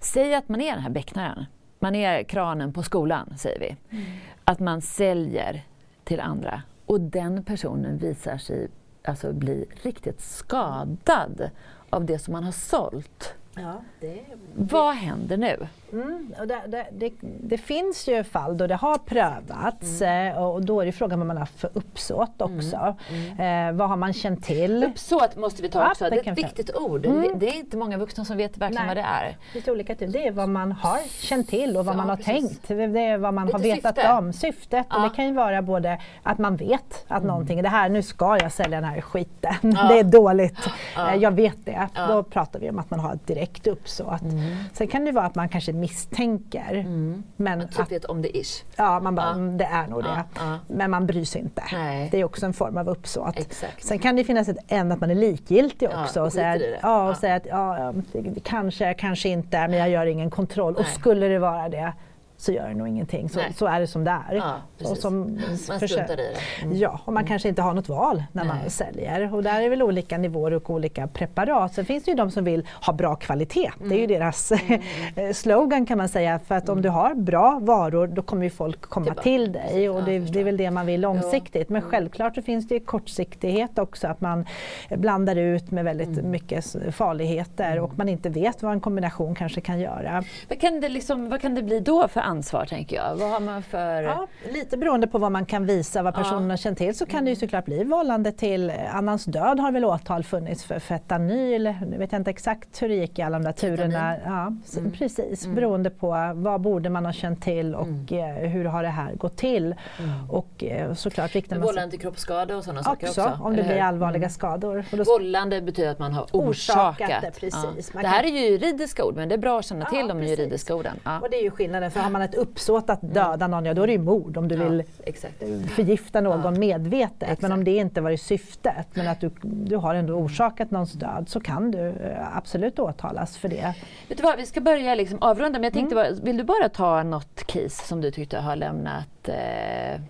säg 0.00 0.34
att 0.34 0.48
man 0.48 0.60
är 0.60 0.72
den 0.72 0.82
här 0.82 0.90
becknaren, 0.90 1.44
man 1.78 1.94
är 1.94 2.22
kranen 2.22 2.72
på 2.72 2.82
skolan, 2.82 3.34
säger 3.38 3.60
vi. 3.60 3.76
Mm. 3.96 4.04
Att 4.44 4.60
man 4.60 4.82
säljer 4.82 5.64
till 6.04 6.20
andra 6.20 6.62
och 6.86 7.00
den 7.00 7.44
personen 7.44 7.98
visar 7.98 8.38
sig 8.38 8.68
alltså 9.04 9.32
bli 9.32 9.66
riktigt 9.82 10.20
skadad 10.20 11.50
av 11.90 12.04
det 12.04 12.18
som 12.18 12.32
man 12.32 12.44
har 12.44 12.52
sålt. 12.52 13.34
Ja, 13.56 13.82
det, 14.00 14.20
Vad 14.54 14.94
händer 14.94 15.36
nu? 15.36 15.66
Mm, 15.92 16.34
det, 16.46 16.60
det, 16.66 16.86
det, 16.92 17.12
det, 17.20 17.58
finns 17.58 18.08
ju 18.08 18.24
fall 18.24 18.56
då 18.56 18.66
det 18.66 18.74
har 18.74 18.98
prövats 18.98 20.02
mm. 20.02 20.36
Eh, 20.36 20.42
och 20.42 20.64
då 20.64 20.80
är 20.80 20.86
det 20.86 20.92
frågan 20.92 21.18
vad 21.18 21.26
man 21.26 21.36
har 21.36 21.46
för 21.46 21.70
uppsåt 21.72 22.40
mm, 22.40 22.58
också. 22.58 22.96
Mm. 23.10 23.68
Eh, 23.70 23.78
vad 23.78 23.88
har 23.88 23.96
man 23.96 24.12
känt 24.12 24.44
till? 24.44 24.84
Uppsåt 24.84 25.36
måste 25.36 25.62
vi 25.62 25.68
ta 25.68 25.78
ja, 25.78 25.90
också, 25.90 26.10
det 26.10 26.26
är 26.26 26.32
ett 26.32 26.38
viktigt 26.38 26.76
ord. 26.76 27.06
Mm. 27.06 27.38
Det 27.38 27.48
är 27.48 27.56
inte 27.56 27.76
många 27.76 27.98
vuxna 27.98 28.24
som 28.24 28.36
vet 28.36 28.58
verkligen 28.58 28.86
Nej. 28.86 28.94
vad 28.94 28.96
det 28.96 29.08
är. 29.08 29.36
Lite 29.54 29.72
olika 29.72 29.94
till. 29.94 30.12
Det 30.12 30.26
är 30.26 30.32
vad 30.32 30.48
man 30.48 30.72
har 30.72 30.98
känt 31.08 31.48
till 31.48 31.76
och 31.76 31.84
vad 31.84 31.94
ja, 31.94 31.96
man 31.96 32.08
har 32.08 32.16
precis. 32.16 32.48
tänkt. 32.48 32.68
Det 32.68 33.00
är 33.00 33.18
vad 33.18 33.34
man 33.34 33.46
Lite 33.46 33.58
har 33.58 33.62
vetat 33.62 33.94
syfte. 33.96 34.12
om. 34.12 34.32
Syftet. 34.32 34.86
Ja. 34.90 34.96
Och 34.96 35.02
det 35.02 35.16
kan 35.16 35.26
ju 35.26 35.32
vara 35.32 35.62
både 35.62 36.00
att 36.22 36.38
man 36.38 36.56
vet 36.56 37.04
att 37.08 37.16
mm. 37.16 37.28
någonting, 37.28 37.62
det 37.62 37.68
här, 37.68 37.88
nu 37.88 38.02
ska 38.02 38.38
jag 38.38 38.52
sälja 38.52 38.80
den 38.80 38.90
här 38.90 39.00
skiten. 39.00 39.54
det 39.62 39.98
är 39.98 40.04
dåligt. 40.04 40.68
Eh, 40.96 41.14
jag 41.14 41.30
vet 41.30 41.56
det. 41.64 41.88
Då 42.08 42.22
pratar 42.22 42.60
vi 42.60 42.70
om 42.70 42.78
att 42.78 42.90
man 42.90 43.00
har 43.00 43.14
ett 43.14 43.26
direkt 43.26 43.43
uppsåt. 43.66 44.22
Mm. 44.22 44.56
Sen 44.72 44.88
kan 44.88 45.04
det 45.04 45.12
vara 45.12 45.24
att 45.24 45.34
man 45.34 45.48
kanske 45.48 45.72
misstänker. 45.72 46.74
Mm. 46.74 47.22
Men 47.36 47.60
att, 47.60 47.78
att 47.78 47.92
vet 47.92 48.04
om 48.04 48.22
det 48.22 48.36
ish. 48.36 48.64
Ja, 48.76 49.00
man 49.00 49.14
bara, 49.14 49.26
ja. 49.26 49.32
Mm, 49.32 49.58
det 49.58 49.64
är 49.64 49.86
nog 49.86 50.02
det. 50.02 50.24
Ja. 50.34 50.58
Men 50.68 50.90
man 50.90 51.06
bryr 51.06 51.24
sig 51.24 51.40
inte. 51.40 51.62
Nej. 51.72 52.08
Det 52.10 52.20
är 52.20 52.24
också 52.24 52.46
en 52.46 52.52
form 52.52 52.76
av 52.76 52.88
uppsåt. 52.88 53.38
Exakt. 53.38 53.84
Sen 53.84 53.98
kan 53.98 54.16
det 54.16 54.24
finnas 54.24 54.48
ett 54.48 54.58
än 54.68 54.92
att 54.92 55.00
man 55.00 55.10
är 55.10 55.14
likgiltig 55.14 55.88
också. 55.88 56.22
och 56.22 56.32
säga, 56.32 56.60
ja, 56.82 57.08
och 57.08 57.24
att 57.24 57.46
ja, 57.46 57.94
kanske, 58.42 58.94
kanske 58.94 59.28
inte, 59.28 59.68
men 59.68 59.78
jag 59.78 59.90
gör 59.90 60.06
ingen 60.06 60.30
kontroll. 60.30 60.72
Nej. 60.72 60.80
Och 60.80 60.86
skulle 60.86 61.28
det 61.28 61.38
vara 61.38 61.68
det, 61.68 61.92
så 62.36 62.52
gör 62.52 62.68
det 62.68 62.74
nog 62.74 62.88
ingenting. 62.88 63.28
Så, 63.28 63.40
så 63.56 63.66
är 63.66 63.80
det 63.80 63.86
som 63.86 64.04
det 64.04 64.10
är. 64.10 64.34
Ja, 64.34 64.56
och 64.90 64.96
som, 64.96 65.20
man 65.20 65.58
struntar 65.58 66.20
i 66.20 66.32
det. 66.32 66.64
Mm. 66.64 66.76
Ja, 66.76 67.00
och 67.04 67.12
man 67.12 67.20
mm. 67.20 67.28
kanske 67.28 67.48
inte 67.48 67.62
har 67.62 67.74
något 67.74 67.88
val 67.88 68.22
när 68.32 68.44
Nej. 68.44 68.56
man 68.62 68.70
säljer. 68.70 69.34
Och 69.34 69.42
där 69.42 69.60
är 69.60 69.70
väl 69.70 69.82
olika 69.82 70.18
nivåer 70.18 70.52
och 70.54 70.70
olika 70.70 71.06
preparat. 71.06 71.74
Sen 71.74 71.84
finns 71.84 72.04
det 72.04 72.10
ju 72.10 72.16
de 72.16 72.30
som 72.30 72.44
vill 72.44 72.66
ha 72.86 72.92
bra 72.92 73.16
kvalitet. 73.16 73.70
Mm. 73.76 73.88
Det 73.88 73.94
är 73.94 73.98
ju 73.98 74.04
mm. 74.04 74.18
deras 74.18 74.52
mm. 75.16 75.34
slogan 75.34 75.86
kan 75.86 75.98
man 75.98 76.08
säga. 76.08 76.38
För 76.38 76.54
att 76.54 76.68
om 76.68 76.82
du 76.82 76.88
har 76.88 77.14
bra 77.14 77.58
varor 77.62 78.06
då 78.06 78.22
kommer 78.22 78.44
ju 78.44 78.50
folk 78.50 78.80
komma 78.80 79.04
Tillbaka. 79.04 79.22
till 79.22 79.52
dig. 79.52 79.90
Och 79.90 80.04
det, 80.04 80.18
det, 80.18 80.40
är 80.40 80.44
väl 80.44 80.56
det 80.56 80.70
man 80.70 80.86
vill 80.86 81.00
långsiktigt. 81.00 81.68
Men 81.68 81.82
självklart 81.82 82.34
så 82.34 82.42
finns 82.42 82.68
det 82.68 82.80
kortsiktighet 82.80 83.78
också. 83.78 84.06
Att 84.06 84.20
man 84.20 84.46
blandar 84.88 85.36
ut 85.36 85.70
med 85.70 85.84
väldigt 85.84 86.24
mycket 86.24 86.76
farligheter 86.90 87.80
och 87.80 87.98
man 87.98 88.08
inte 88.08 88.28
vet 88.28 88.62
vad 88.62 88.72
en 88.72 88.80
kombination 88.80 89.34
kanske 89.34 89.60
kan 89.60 89.80
göra. 89.80 90.24
Vad 90.48 90.60
kan 90.60 90.80
det, 90.80 90.88
liksom, 90.88 91.28
vad 91.28 91.40
kan 91.40 91.54
det 91.54 91.62
bli 91.62 91.80
då 91.80 92.08
för 92.08 92.23
ansvar 92.24 92.66
tänker 92.66 92.96
jag? 92.96 93.16
Vad 93.16 93.30
har 93.30 93.40
man 93.40 93.62
för... 93.62 94.02
Ja, 94.02 94.26
lite 94.52 94.76
beroende 94.76 95.06
på 95.06 95.18
vad 95.18 95.32
man 95.32 95.46
kan 95.46 95.66
visa, 95.66 96.02
vad 96.02 96.14
personen 96.14 96.50
har 96.50 96.56
känt 96.56 96.78
till 96.78 96.98
så 96.98 97.06
kan 97.06 97.24
det 97.24 97.30
ju 97.30 97.36
såklart 97.36 97.64
bli 97.64 97.84
vållande 97.84 98.32
till 98.32 98.72
annans 98.90 99.24
död 99.24 99.60
har 99.60 99.72
väl 99.72 99.84
åtal 99.84 100.24
funnits 100.24 100.64
för 100.64 100.78
fentanyl. 100.78 101.74
Nu 101.86 101.98
vet 101.98 102.12
jag 102.12 102.20
inte 102.20 102.30
exakt 102.30 102.82
hur 102.82 102.88
det 102.88 102.94
gick 102.94 103.18
i 103.18 103.22
alla 103.22 103.38
de 103.38 103.44
där 103.44 103.52
turerna. 103.52 104.16
Ja, 104.24 104.52
mm. 104.78 104.92
Precis, 104.92 105.44
mm. 105.44 105.54
beroende 105.54 105.90
på 105.90 106.32
vad 106.34 106.60
borde 106.60 106.90
man 106.90 107.04
ha 107.04 107.12
känt 107.12 107.42
till 107.42 107.74
och 107.74 107.86
mm. 107.86 108.50
hur 108.50 108.64
har 108.64 108.82
det 108.82 108.88
här 108.88 109.12
gått 109.14 109.36
till. 109.36 109.74
Mm. 109.98 110.30
Och 110.30 110.64
såklart 110.94 111.34
riktar 111.34 111.56
man 111.56 111.66
Vållande 111.66 111.90
till 111.90 112.00
kroppsskada 112.00 112.56
och 112.56 112.64
sådana 112.64 112.82
saker 112.82 113.08
också? 113.08 113.38
om 113.42 113.56
det 113.56 113.62
blir 113.62 113.80
allvarliga 113.80 114.28
skador. 114.28 114.84
Och 114.92 114.98
då... 114.98 115.04
Vållande 115.04 115.60
betyder 115.60 115.90
att 115.90 115.98
man 115.98 116.12
har 116.12 116.22
orsakat. 116.32 117.00
orsakat 117.00 117.22
det, 117.22 117.40
precis. 117.40 117.90
Ja. 117.94 118.00
det 118.00 118.08
här 118.08 118.24
är 118.24 118.28
ju 118.28 118.38
juridiska 118.38 119.04
ord 119.04 119.16
men 119.16 119.28
det 119.28 119.34
är 119.34 119.38
bra 119.38 119.58
att 119.58 119.64
känna 119.64 119.84
till 119.84 120.08
de 120.08 120.22
juridiska 120.22 120.74
orden. 120.74 121.00
Ja. 121.04 121.20
Och 121.20 121.30
det 121.30 121.36
är 121.36 121.42
ju 121.42 121.50
skillnaden, 121.50 121.90
för 121.90 122.00
man 122.14 122.22
ett 122.22 122.34
uppsåt 122.34 122.90
att 122.90 123.02
mm. 123.02 123.14
döda 123.14 123.46
någon, 123.46 123.64
ja 123.64 123.74
då 123.74 123.82
är 123.82 123.86
det 123.86 123.92
ju 123.92 123.98
mord 123.98 124.36
om 124.36 124.48
du 124.48 124.56
vill 124.56 124.82
exakt. 125.04 125.42
förgifta 125.74 126.20
någon 126.20 126.58
medvetet. 126.58 127.22
Exakt. 127.22 127.42
Men 127.42 127.52
om 127.52 127.64
det 127.64 127.76
inte 127.76 128.00
varit 128.00 128.22
syftet, 128.22 128.86
men 128.94 129.08
att 129.08 129.20
du, 129.20 129.30
du 129.42 129.76
har 129.76 129.94
ändå 129.94 130.14
orsakat 130.14 130.70
någons 130.70 130.92
död 130.92 131.28
så 131.28 131.40
kan 131.40 131.70
du 131.70 131.88
eh, 131.88 132.36
absolut 132.36 132.78
åtalas 132.78 133.36
för 133.36 133.48
det. 133.48 133.74
Vet 134.08 134.18
du 134.18 134.22
vad, 134.22 134.36
vi 134.36 134.46
ska 134.46 134.60
börja 134.60 134.94
liksom 134.94 135.18
avrunda, 135.20 135.58
men 135.58 135.64
jag 135.64 135.72
tänkte 135.72 135.94
mm. 135.94 136.14
bara, 136.14 136.24
vill 136.24 136.36
du 136.36 136.44
bara 136.44 136.68
ta 136.68 137.02
något 137.02 137.46
case 137.46 137.86
som 137.86 138.00
du 138.00 138.10
tyckte 138.10 138.38
har 138.38 138.56
lämnat 138.56 139.28
eh, 139.28 140.00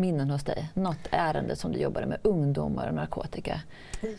minnen 0.00 0.30
hos 0.30 0.44
dig? 0.44 0.70
Något 0.74 1.08
ärende 1.10 1.56
som 1.56 1.72
du 1.72 1.78
jobbade 1.78 2.06
med 2.06 2.18
ungdomar 2.22 2.88
och 2.88 2.94
narkotika? 2.94 3.60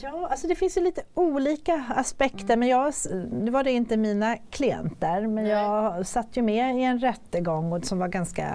Ja, 0.02 0.28
alltså 0.32 0.48
det 0.48 0.56
finns 0.56 0.78
ju 0.78 0.82
lite 0.82 1.02
olika 1.14 1.86
aspekter. 1.96 2.54
Mm. 2.54 2.60
Men 2.60 2.70
jag, 2.70 2.94
nu 3.32 3.52
var 3.52 3.64
det 3.64 3.72
inte 3.72 3.98
mina 3.98 4.38
klienter, 4.38 5.22
men 5.22 5.44
Nej. 5.44 5.54
jag 5.54 6.08
satt 6.08 6.38
ju 6.38 6.42
med 6.42 6.76
i 6.76 6.84
en 6.84 7.00
rättegång 7.00 7.84
som 7.84 8.00
var 8.00 8.08
ganska 8.08 8.48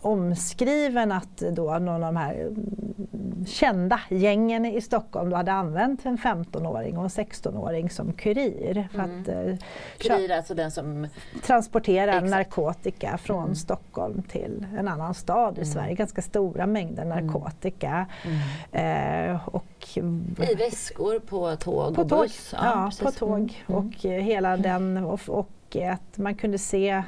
omskriven 0.00 1.12
att 1.12 1.36
då 1.36 1.78
någon 1.78 1.88
av 1.88 2.00
de 2.00 2.16
här 2.16 2.50
kända 3.46 4.00
gängen 4.08 4.64
i 4.64 4.80
Stockholm 4.80 5.30
då 5.30 5.36
hade 5.36 5.52
använt 5.52 6.06
en 6.06 6.18
15-åring 6.18 6.98
och 6.98 7.04
en 7.04 7.08
16-åring 7.08 7.90
som 7.90 8.12
kurir. 8.12 8.88
För 8.92 8.98
mm. 8.98 9.20
att, 9.22 9.28
eh, 9.28 9.56
kurir 9.98 10.30
är 10.30 10.36
alltså 10.36 10.54
den 10.54 10.70
som 10.70 11.08
transporterar 11.42 12.20
narkotika 12.20 13.18
från 13.18 13.42
mm. 13.44 13.54
Stockholm 13.54 14.22
till 14.22 14.66
en 14.78 14.88
annan 14.88 15.14
stad 15.14 15.58
i 15.58 15.60
mm. 15.60 15.72
Sverige. 15.72 15.94
Ganska 15.94 16.22
stora 16.22 16.66
mängder 16.74 17.02
mm. 17.02 17.26
narkotika. 17.26 18.06
Mm. 18.72 19.32
Eh, 19.32 19.48
och, 19.48 19.98
I 20.50 20.54
väskor 20.54 21.18
på 21.18 21.56
tåg 21.56 21.94
på 21.94 22.00
och 22.00 22.06
buss? 22.08 22.54
Ja, 22.56 22.90
ja 23.00 23.04
på 23.04 23.10
tåg. 23.10 23.64
Och 23.66 24.06
eh, 24.06 24.22
hela 24.22 24.56
den 24.56 24.96
och, 24.96 25.20
och 25.28 25.76
att 25.76 26.18
man 26.18 26.34
kunde 26.34 26.58
se 26.58 27.02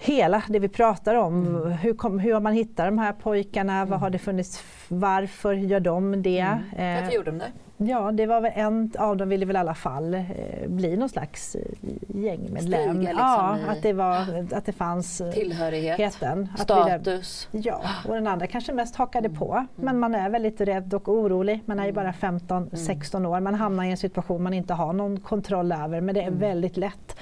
hela 0.00 0.42
det 0.48 0.58
vi 0.58 0.68
pratar 0.68 1.14
om. 1.14 1.46
Mm. 1.46 1.72
Hur, 1.72 1.94
kom, 1.94 2.18
hur 2.18 2.34
har 2.34 2.40
man 2.40 2.52
hittat 2.52 2.86
de 2.86 2.98
här 2.98 3.12
pojkarna? 3.12 3.76
Mm. 3.76 3.88
Vad 3.88 4.00
har 4.00 4.10
det 4.10 4.18
funnits? 4.18 4.64
Varför 4.88 5.52
gör 5.52 5.80
de 5.80 6.22
det? 6.22 6.38
Mm. 6.76 7.02
Varför 7.02 7.16
gjorde 7.16 7.30
de 7.30 7.38
det? 7.38 7.52
Ja, 7.82 8.12
det 8.12 8.26
var 8.26 8.40
väl 8.40 8.52
en 8.54 8.92
av 8.98 9.16
dem 9.16 9.28
ville 9.28 9.46
väl 9.46 9.56
i 9.56 9.58
alla 9.58 9.74
fall 9.74 10.14
eh, 10.14 10.24
bli 10.66 10.96
någon 10.96 11.08
slags 11.08 11.54
eh, 11.54 11.62
gängmedlem. 12.08 12.60
Stiga, 12.60 12.92
liksom 12.92 13.16
ja, 13.18 13.58
att 13.68 13.82
det, 13.82 13.92
var, 13.92 14.46
att 14.52 14.66
det 14.66 14.72
fanns 14.72 15.20
eh, 15.20 15.32
Tillhörigheten, 15.32 16.48
status. 16.58 17.48
Ville, 17.50 17.68
ja, 17.68 17.80
och 18.08 18.14
den 18.14 18.26
andra 18.26 18.46
kanske 18.46 18.72
mest 18.72 18.96
hakade 18.96 19.28
mm. 19.28 19.38
på. 19.38 19.66
Men 19.76 19.98
man 19.98 20.14
är 20.14 20.30
väldigt 20.30 20.60
rädd 20.60 20.94
och 20.94 21.08
orolig. 21.08 21.60
Man 21.64 21.80
är 21.80 21.86
ju 21.86 21.92
bara 21.92 22.12
15-16 22.12 23.16
mm. 23.16 23.30
år. 23.30 23.40
Man 23.40 23.54
hamnar 23.54 23.84
i 23.84 23.90
en 23.90 23.96
situation 23.96 24.42
man 24.42 24.54
inte 24.54 24.74
har 24.74 24.92
någon 24.92 25.20
kontroll 25.20 25.72
över. 25.72 26.00
Men 26.00 26.14
det 26.14 26.20
är 26.20 26.26
mm. 26.26 26.38
väldigt 26.38 26.76
lätt 26.76 27.16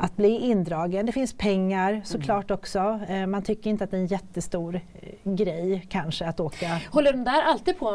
att 0.00 0.16
bli 0.16 0.38
indragen. 0.38 1.06
Det 1.06 1.12
finns 1.12 1.32
pengar 1.32 2.00
såklart 2.04 2.50
också. 2.50 3.00
Eh, 3.08 3.26
man 3.26 3.42
tycker 3.42 3.70
inte 3.70 3.84
att 3.84 3.90
det 3.90 3.96
är 3.96 4.00
en 4.00 4.06
jättestor 4.06 4.74
eh, 4.74 5.32
grej 5.32 5.86
kanske 5.88 6.26
att 6.26 6.40
åka. 6.40 6.80
Håller 6.90 7.12
de 7.12 7.24
där 7.24 7.42
alltid 7.42 7.78
på 7.78 7.88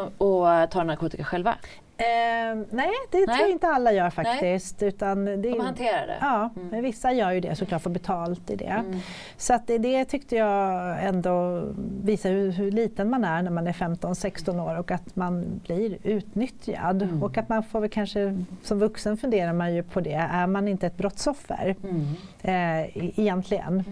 att 0.46 0.70
ta 0.70 0.84
narkotika 0.84 1.24
själva? 1.24 1.54
Eh, 1.98 2.56
nej, 2.70 2.90
det 3.10 3.18
nej. 3.18 3.26
tror 3.26 3.38
jag 3.38 3.50
inte 3.50 3.68
alla 3.68 3.92
gör 3.92 4.10
faktiskt. 4.10 4.80
Nej. 4.80 4.88
Utan 4.88 5.24
det 5.24 5.36
De 5.36 5.60
hanterar 5.60 6.06
det? 6.06 6.16
Ja, 6.20 6.50
mm. 6.56 6.68
men 6.68 6.82
vissa 6.82 7.12
gör 7.12 7.32
ju 7.32 7.40
det 7.40 7.56
såklart, 7.56 7.82
får 7.82 7.90
betalt 7.90 8.50
i 8.50 8.56
det. 8.56 8.64
Mm. 8.64 8.98
Så 9.36 9.54
att 9.54 9.66
det, 9.66 9.78
det, 9.78 10.04
tyckte 10.04 10.36
jag 10.36 11.04
ändå 11.04 11.62
visar 12.02 12.30
hur, 12.30 12.52
hur, 12.52 12.70
liten 12.70 13.10
man 13.10 13.24
är 13.24 13.42
när 13.42 13.50
man 13.50 13.66
är 13.66 13.72
15-16 13.72 14.60
år 14.60 14.78
och 14.78 14.90
att 14.90 15.16
man 15.16 15.60
blir 15.66 15.98
utnyttjad. 16.02 17.02
Mm. 17.02 17.22
Och 17.22 17.38
att 17.38 17.48
man 17.48 17.62
får 17.62 17.80
väl 17.80 17.90
kanske, 17.90 18.44
som 18.62 18.78
vuxen 18.78 19.16
funderar 19.16 19.52
man 19.52 19.74
ju 19.74 19.82
på 19.82 20.00
det, 20.00 20.28
är 20.30 20.46
man 20.46 20.68
inte 20.68 20.86
ett 20.86 20.96
brottsoffer 20.96 21.76
mm. 21.82 22.06
eh, 22.42 23.18
egentligen? 23.20 23.72
Mm. 23.72 23.84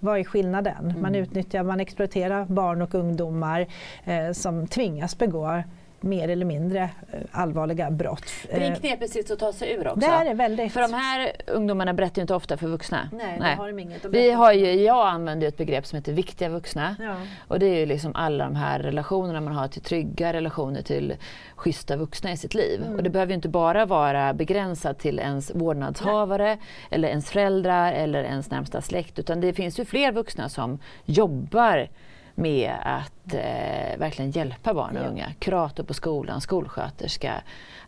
Vad 0.00 0.18
är 0.18 0.24
skillnaden? 0.24 0.94
Man 1.00 1.14
mm. 1.14 1.22
utnyttjar, 1.22 1.62
man 1.62 1.80
exploaterar 1.80 2.44
barn 2.44 2.82
och 2.82 2.94
ungdomar 2.94 3.66
eh, 4.04 4.32
som 4.32 4.66
tvingas 4.66 5.18
begå 5.18 5.62
mer 6.02 6.28
eller 6.28 6.46
mindre 6.46 6.90
eh, 7.12 7.20
allvarliga 7.30 7.90
brott. 7.90 8.30
Det 8.50 8.56
är 8.56 8.60
en 8.60 8.72
eh, 8.72 8.78
knepig 8.78 9.10
sits 9.10 9.30
att 9.30 9.38
ta 9.38 9.52
sig 9.52 9.72
ur 9.72 9.88
också. 9.88 10.00
Det 10.00 10.06
är 10.06 10.34
väldigt. 10.34 10.72
För 10.72 10.80
de 10.80 10.94
här 10.94 11.32
ungdomarna 11.46 11.94
berättar 11.94 12.16
ju 12.16 12.22
inte 12.22 12.34
ofta 12.34 12.56
för 12.56 12.66
vuxna. 12.66 13.08
Nej, 13.12 13.36
Nej. 13.40 13.56
har 13.56 13.66
de 13.66 13.78
inget 13.78 14.04
Vi 14.04 14.30
har 14.30 14.52
ju, 14.52 14.72
jag 14.72 15.08
använder 15.08 15.48
ett 15.48 15.56
begrepp 15.56 15.86
som 15.86 15.96
heter 15.96 16.12
viktiga 16.12 16.48
vuxna. 16.48 16.96
Ja. 16.98 17.14
Och 17.48 17.58
det 17.58 17.66
är 17.66 17.78
ju 17.78 17.86
liksom 17.86 18.14
alla 18.14 18.44
de 18.44 18.56
här 18.56 18.78
relationerna 18.78 19.40
man 19.40 19.52
har 19.52 19.68
till 19.68 19.82
trygga 19.82 20.32
relationer 20.32 20.82
till 20.82 21.14
schyssta 21.56 21.96
vuxna 21.96 22.32
i 22.32 22.36
sitt 22.36 22.54
liv. 22.54 22.82
Mm. 22.82 22.96
Och 22.96 23.02
det 23.02 23.10
behöver 23.10 23.30
ju 23.30 23.34
inte 23.34 23.48
bara 23.48 23.86
vara 23.86 24.34
begränsat 24.34 24.98
till 24.98 25.18
ens 25.18 25.54
vårdnadshavare 25.54 26.44
Nej. 26.44 26.58
eller 26.90 27.08
ens 27.08 27.30
föräldrar 27.30 27.92
eller 27.92 28.24
ens 28.24 28.50
närmsta 28.50 28.80
släkt 28.80 29.18
utan 29.18 29.40
det 29.40 29.52
finns 29.52 29.78
ju 29.78 29.84
fler 29.84 30.12
vuxna 30.12 30.48
som 30.48 30.78
jobbar 31.04 31.88
med 32.34 32.74
att 32.82 33.17
eh, 33.34 33.98
verkligen 33.98 34.30
hjälpa 34.30 34.74
barn 34.74 34.96
och 34.96 35.04
ja. 35.04 35.08
unga. 35.08 35.32
Kurator 35.38 35.84
på 35.84 35.94
skolan, 35.94 36.40
skolsköterska, 36.40 37.32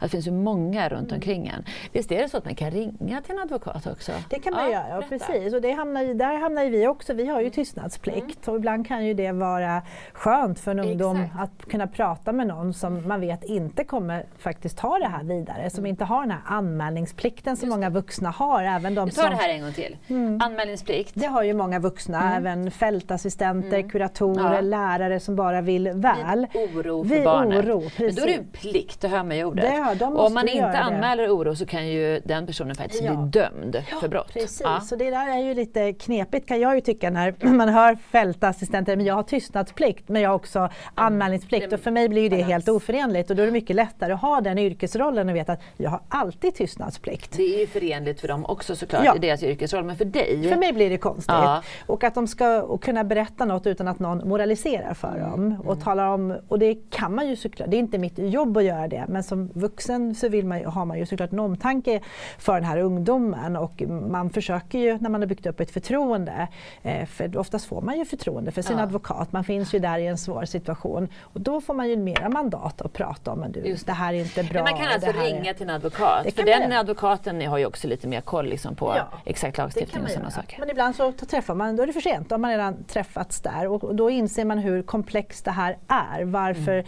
det 0.01 0.09
finns 0.09 0.27
ju 0.27 0.31
många 0.31 0.89
runt 0.89 1.09
mm. 1.09 1.15
omkring 1.15 1.47
en. 1.47 1.65
Visst 1.93 2.13
är 2.13 2.23
det 2.23 2.29
så 2.29 2.37
att 2.37 2.45
man 2.45 2.55
kan 2.55 2.71
ringa 2.71 3.23
till 3.23 3.35
en 3.35 3.39
advokat 3.43 3.87
också? 3.87 4.13
Det 4.29 4.39
kan 4.39 4.55
man 4.55 4.65
ja, 4.65 4.89
göra, 4.89 5.03
precis. 5.03 5.55
Och 5.55 5.63
det 5.63 5.73
hamnar 5.73 6.03
ju, 6.03 6.15
där 6.15 6.39
hamnar 6.39 6.63
ju 6.63 6.71
vi 6.71 6.87
också. 6.87 7.15
Vi 7.15 7.27
har 7.27 7.41
ju 7.41 7.47
mm. 7.47 7.53
tystnadsplikt 7.53 8.47
mm. 8.47 8.55
och 8.55 8.57
ibland 8.57 8.87
kan 8.87 9.07
ju 9.07 9.15
det 9.15 9.33
vara 9.33 9.83
skönt 10.13 10.61
för 10.61 10.71
en 10.71 10.81
ungdom 10.81 11.17
Exakt. 11.17 11.41
att 11.41 11.71
kunna 11.71 11.87
prata 11.87 12.33
med 12.33 12.47
någon 12.47 12.75
som 12.75 13.09
man 13.09 13.21
vet 13.21 13.45
inte 13.45 13.85
kommer 13.85 14.27
faktiskt 14.39 14.79
ta 14.79 14.99
det 14.99 15.09
här 15.09 15.25
vidare. 15.25 15.71
Som 15.71 15.79
mm. 15.79 15.91
inte 15.91 16.05
har 16.05 16.21
den 16.21 16.31
här 16.31 16.41
anmälningsplikten 16.45 17.57
som 17.57 17.69
många 17.69 17.91
vuxna 17.91 18.31
har. 18.31 18.63
Även 18.63 18.95
de 18.95 19.09
Vi 19.09 19.15
tar 19.15 19.23
som, 19.23 19.31
det 19.31 19.37
här 19.37 19.49
en 19.49 19.63
gång 19.63 19.73
till. 19.73 19.97
Mm. 20.09 20.41
Anmälningsplikt. 20.43 21.13
Det 21.15 21.27
har 21.27 21.43
ju 21.43 21.55
många 21.55 21.79
vuxna, 21.79 22.37
även 22.37 22.71
fältassistenter, 22.71 23.89
kuratorer, 23.89 24.63
lärare 24.63 25.21
som 25.31 25.37
bara 25.37 25.61
vill 25.61 25.91
väl. 25.95 26.47
Vid 26.53 26.77
oro 26.77 27.05
för 27.05 27.15
Vid 27.15 27.25
barnet. 27.25 27.65
Oro, 27.65 27.91
Men 27.99 28.15
då 28.15 28.23
är 28.23 28.27
det 28.27 28.35
en 28.35 28.47
plikt, 28.53 29.01
det 29.01 29.09
hör 29.09 29.25
man 29.25 29.37
ju 29.37 29.45
ordet. 29.45 29.65
Det 29.65 29.95
Ja, 30.01 30.07
och 30.07 30.27
om 30.27 30.35
man 30.35 30.49
inte 30.49 30.79
anmäler 30.79 31.23
det. 31.23 31.31
oro 31.31 31.57
så 31.57 31.67
kan 31.67 31.89
ju 31.89 32.21
den 32.25 32.47
personen 32.47 32.75
faktiskt 32.75 33.03
ja. 33.03 33.15
bli 33.15 33.41
dömd 33.41 33.83
ja, 33.91 34.01
för 34.01 34.09
brott. 34.09 34.33
Precis, 34.33 34.61
ja. 34.65 34.81
så 34.81 34.97
det 34.97 35.11
där 35.11 35.29
är 35.29 35.39
ju 35.39 35.55
lite 35.55 35.93
knepigt 35.93 36.49
kan 36.49 36.61
jag 36.61 36.75
ju 36.75 36.81
tycka 36.81 37.11
när 37.11 37.35
man 37.47 37.69
hör 37.69 37.95
fältassistenter, 37.95 38.97
men 38.97 39.07
jag 39.07 39.15
har 39.15 39.23
tystnadsplikt 39.23 40.09
men 40.09 40.23
jag 40.23 40.31
har 40.31 40.35
också 40.35 40.59
mm. 40.59 40.73
anmälningsplikt 40.95 41.73
och 41.73 41.81
för 41.81 41.91
mig 41.91 42.09
blir 42.09 42.31
det 42.31 42.43
helt 42.43 42.69
oförenligt 42.69 43.31
och 43.31 43.37
då 43.37 43.43
är 43.43 43.47
det 43.47 43.53
mycket 43.53 43.77
lättare 43.77 44.13
att 44.13 44.21
ha 44.21 44.41
den 44.41 44.59
yrkesrollen 44.59 45.29
och 45.29 45.37
veta 45.37 45.53
att 45.53 45.63
jag 45.77 45.91
har 45.91 46.01
alltid 46.09 46.55
tystnadsplikt. 46.55 47.37
Det 47.37 47.55
är 47.55 47.61
ju 47.61 47.67
förenligt 47.67 48.21
för 48.21 48.29
dem 48.29 48.47
också 48.47 48.77
såklart 48.77 49.05
ja. 49.05 49.17
i 49.17 49.19
deras 49.19 49.43
yrkesroll, 49.43 49.85
men 49.85 49.97
för 49.97 50.05
dig? 50.05 50.49
För 50.49 50.57
mig 50.57 50.73
blir 50.73 50.91
det 50.91 50.99
konstigt. 50.99 51.29
Ja. 51.29 51.63
Och 51.87 52.05
att 52.05 52.15
de 52.15 52.27
ska 52.27 52.79
kunna 52.79 53.05
berätta 53.05 53.45
något 53.45 53.67
utan 53.67 53.89
att 53.89 53.99
någon 53.99 54.29
moraliserar 54.29 54.95
för. 54.95 55.20
Dem 55.21 55.57
och 55.59 55.73
mm. 55.73 55.85
talar 55.85 56.07
om, 56.07 56.39
och 56.49 56.59
det 56.59 56.75
kan 56.91 57.15
man 57.15 57.29
ju 57.29 57.37
såklart, 57.37 57.71
det 57.71 57.77
är 57.77 57.79
inte 57.79 57.99
mitt 57.99 58.19
jobb 58.19 58.57
att 58.57 58.65
göra 58.65 58.89
det, 58.89 59.05
men 59.09 59.23
som 59.23 59.51
vuxen 59.55 60.15
så 60.15 60.29
vill 60.29 60.47
man, 60.47 60.65
har 60.65 60.85
man 60.85 60.99
ju 60.99 61.07
såklart 61.07 61.33
en 61.33 61.39
omtanke 61.39 62.01
för 62.39 62.55
den 62.55 62.65
här 62.65 62.79
ungdomen 62.79 63.57
och 63.57 63.83
man 63.89 64.31
försöker 64.31 64.79
ju 64.79 64.99
när 64.99 65.11
man 65.11 65.21
har 65.21 65.27
byggt 65.27 65.47
upp 65.47 65.61
ett 65.61 65.71
förtroende, 65.71 66.49
eh, 66.83 67.07
för 67.07 67.37
oftast 67.37 67.67
får 67.67 67.81
man 67.83 67.99
ju 67.99 68.05
förtroende 68.05 68.51
för 68.51 68.63
sin 68.63 68.77
ja. 68.77 68.83
advokat, 68.83 69.33
man 69.33 69.45
finns 69.45 69.75
ju 69.75 69.79
där 69.79 69.99
i 69.99 70.07
en 70.07 70.19
svår 70.19 70.45
situation 70.45 71.09
och 71.21 71.41
då 71.41 71.61
får 71.61 71.75
man 71.75 71.89
ju 71.89 71.97
mera 71.97 72.29
mandat 72.29 72.81
att 72.83 72.93
prata 72.93 73.33
om, 73.33 73.41
men 73.41 73.53
du, 73.53 73.61
Just 73.61 73.87
det 73.87 73.93
här 73.93 74.15
är 74.15 74.19
inte 74.19 74.43
bra. 74.43 74.53
Men 74.53 74.73
man 74.73 74.83
kan 74.83 74.93
alltså 74.93 75.13
ringa 75.13 75.51
är... 75.51 75.55
till 75.55 75.69
en 75.69 75.75
advokat, 75.75 76.27
för 76.35 76.43
den 76.43 76.73
advokaten 76.73 77.47
har 77.47 77.59
ju 77.59 77.67
också 77.67 77.89
lite 77.89 78.09
mer 78.09 78.21
koll 78.21 78.47
liksom 78.47 78.75
på 78.75 78.95
ja, 78.97 79.09
exakt 79.25 79.59
lagstiftning 79.59 80.05
och 80.05 80.11
sådana 80.11 80.31
saker. 80.31 80.57
Men 80.61 80.71
ibland 80.71 80.97
så 80.97 81.13
träffar 81.13 81.55
man, 81.55 81.77
då 81.77 81.83
är 81.83 81.87
det 81.87 81.93
för 81.93 82.01
sent, 82.01 82.29
då 82.29 82.33
har 82.33 82.39
man 82.39 82.51
redan 82.51 82.85
träffats 82.85 83.41
där 83.41 83.67
och 83.67 83.95
då 83.95 84.11
inser 84.11 84.45
man 84.45 84.59
hur 84.59 84.83
komplext 85.01 85.45
det 85.45 85.51
här 85.51 85.77
är. 85.89 86.25
Varför 86.25 86.73
mm. 86.73 86.87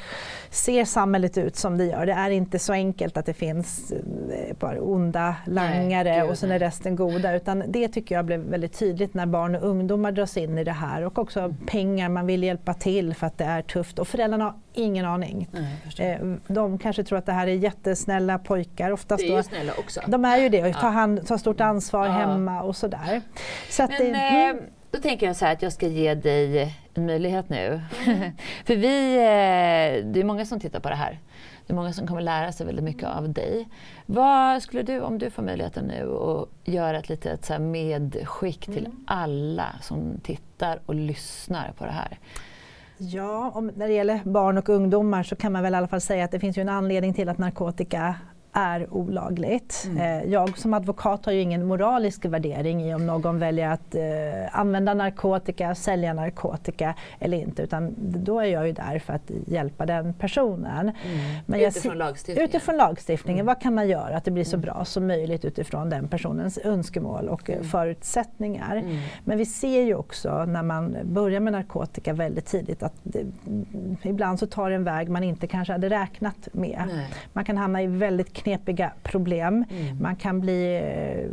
ser 0.51 0.85
samhället 0.85 1.39
ut 1.39 1.57
som 1.57 1.79
det 1.79 1.85
gör? 1.85 2.07
Det 2.07 2.13
är 2.13 2.31
inte 2.31 2.59
så 2.59 2.73
enkelt 2.73 3.17
att 3.17 3.27
det 3.27 3.35
finns 3.35 3.93
eh, 3.93 4.57
bara 4.59 4.81
onda 4.81 5.37
langare 5.47 6.11
nej, 6.11 6.23
och 6.23 6.39
sen 6.39 6.51
är 6.51 6.59
resten 6.59 6.97
goda. 6.97 7.35
Utan 7.35 7.65
det 7.69 7.89
tycker 7.89 8.15
jag 8.15 8.25
blev 8.25 8.41
väldigt 8.41 8.79
tydligt 8.79 9.15
när 9.15 9.27
barn 9.27 9.55
och 9.55 9.69
ungdomar 9.69 10.13
dras 10.13 10.37
in 10.37 10.59
i 10.59 10.65
det 10.65 10.73
här. 10.73 11.03
Och 11.03 11.19
också 11.19 11.41
mm. 11.41 11.57
pengar, 11.67 12.09
man 12.09 12.27
vill 12.27 12.43
hjälpa 12.43 12.75
till 12.75 13.15
för 13.15 13.27
att 13.27 13.39
det 13.39 13.45
är 13.45 13.63
tufft. 13.63 13.99
Och 13.99 14.09
föräldrarna 14.09 14.45
har 14.45 14.55
ingen 14.73 15.05
aning. 15.05 15.49
Nej, 15.53 16.11
eh, 16.11 16.35
de 16.47 16.79
kanske 16.79 17.05
tror 17.05 17.19
att 17.19 17.27
det 17.27 17.33
här 17.33 17.47
är 17.47 17.55
jättesnälla 17.55 18.39
pojkar. 18.39 18.91
Oftast 18.91 19.25
det 19.25 19.33
är 19.33 19.37
ju 19.37 19.43
snälla 19.43 19.73
också. 19.79 20.01
De 20.07 20.25
är 20.25 20.39
ju 20.39 20.49
det 20.49 20.65
och 20.65 20.75
tar, 20.75 20.91
hand, 20.91 21.27
tar 21.27 21.39
stort 21.39 21.61
ansvar 21.61 22.07
ja. 22.07 22.13
hemma 22.13 22.63
och 22.63 22.77
sådär. 22.77 23.21
Så 23.71 23.83
Men, 23.83 23.99
det, 23.99 24.19
mm. 24.19 24.63
Då 24.93 24.99
tänker 24.99 25.27
jag 25.27 25.37
så 25.37 25.45
här 25.45 25.53
att 25.53 25.63
jag 25.63 25.73
ska 25.73 25.87
ge 25.87 26.15
dig 26.15 26.75
en 26.95 27.07
möjlighet 27.07 27.49
nu. 27.49 27.81
Mm. 28.07 28.33
För 28.65 28.77
vi, 28.77 29.17
eh, 29.17 30.05
det 30.13 30.21
är 30.21 30.25
många 30.25 30.47
som 30.47 30.61
tittar 30.61 30.81
på 30.81 30.89
det 30.89 30.95
här. 30.95 31.19
Det 31.67 31.73
är 31.73 31.75
många 31.75 31.93
som 31.93 32.07
kommer 32.07 32.21
lära 32.21 32.53
sig 32.53 32.67
väldigt 32.67 32.85
mycket 32.85 33.09
av 33.09 33.33
dig. 33.33 33.69
Vad 34.07 34.63
skulle 34.63 34.83
du, 34.83 35.01
om 35.01 35.19
du 35.19 35.31
får 35.31 35.43
möjligheten 35.43 35.85
nu, 35.85 36.15
att 36.15 36.49
göra 36.65 36.99
ett 36.99 37.09
litet 37.09 37.45
så 37.45 37.59
medskick 37.59 38.65
till 38.65 38.87
mm. 38.87 39.05
alla 39.07 39.67
som 39.81 40.21
tittar 40.23 40.81
och 40.87 40.95
lyssnar 40.95 41.73
på 41.79 41.85
det 41.85 41.93
här? 41.93 42.19
Ja, 42.97 43.51
om, 43.55 43.67
när 43.67 43.89
det 43.89 43.95
gäller 43.95 44.21
barn 44.25 44.59
och 44.59 44.69
ungdomar 44.69 45.23
så 45.23 45.37
kan 45.37 45.53
man 45.53 45.63
väl 45.63 45.75
i 45.75 45.77
alla 45.77 45.89
fall 45.89 46.01
säga 46.01 46.25
att 46.25 46.31
det 46.31 46.41
finns 46.41 46.59
ju 46.59 46.63
en 46.63 46.69
anledning 46.69 47.15
till 47.15 47.29
att 47.29 47.39
narkotika 47.39 48.15
är 48.53 48.95
olagligt. 48.95 49.85
Mm. 49.87 50.23
Eh, 50.23 50.33
jag 50.33 50.59
som 50.59 50.75
advokat 50.75 51.27
har 51.27 51.33
ju 51.33 51.41
ingen 51.41 51.67
moralisk 51.67 52.25
värdering 52.25 52.83
i 52.83 52.95
om 52.95 53.07
någon 53.07 53.39
väljer 53.39 53.69
att 53.69 53.95
eh, 53.95 54.59
använda 54.61 54.95
narkotika, 54.95 55.75
sälja 55.75 56.15
narkotika 56.15 56.95
eller 57.19 57.39
inte 57.39 57.63
utan 57.63 57.95
då 57.99 58.41
är 58.41 58.47
jag 58.47 58.67
ju 58.67 58.73
där 58.73 58.99
för 58.99 59.13
att 59.13 59.31
hjälpa 59.47 59.87
den 59.87 60.15
personen. 60.15 60.93
Mm. 61.47 61.61
Utifrån 61.61 61.99
lagstiftningen? 61.99 62.49
Utifrån 62.49 62.77
lagstiftningen. 62.77 63.41
Mm. 63.41 63.47
Vad 63.47 63.63
kan 63.63 63.75
man 63.75 63.89
göra 63.89 64.17
att 64.17 64.25
det 64.25 64.31
blir 64.31 64.45
så 64.45 64.57
mm. 64.57 64.61
bra 64.61 64.85
som 64.85 65.07
möjligt 65.07 65.45
utifrån 65.45 65.91
den 65.91 66.09
personens 66.09 66.59
önskemål 66.65 67.29
och 67.29 67.51
mm. 67.51 67.65
förutsättningar. 67.65 68.77
Mm. 68.77 68.99
Men 69.25 69.39
vi 69.39 69.47
ser 69.47 69.83
ju 69.83 69.95
också 69.95 70.45
när 70.45 70.63
man 70.63 70.97
börjar 71.05 71.41
med 71.41 71.53
narkotika 71.53 72.13
väldigt 72.13 72.47
tidigt 72.47 72.83
att 72.83 72.95
det, 73.03 73.27
ibland 74.03 74.39
så 74.39 74.47
tar 74.47 74.71
det 74.71 74.77
en 74.77 74.85
väg 74.85 75.09
man 75.09 75.25
inte 75.25 75.47
kanske 75.47 75.73
hade 75.73 75.89
räknat 75.91 76.49
med. 76.53 76.83
Nej. 76.87 77.07
Man 77.33 77.45
kan 77.45 77.57
hamna 77.57 77.83
i 77.83 77.87
väldigt 77.87 78.33
knepiga 78.43 78.93
problem. 79.03 79.65
Mm. 79.71 80.03
Man 80.03 80.17
kan 80.17 80.41
bli, 80.41 80.77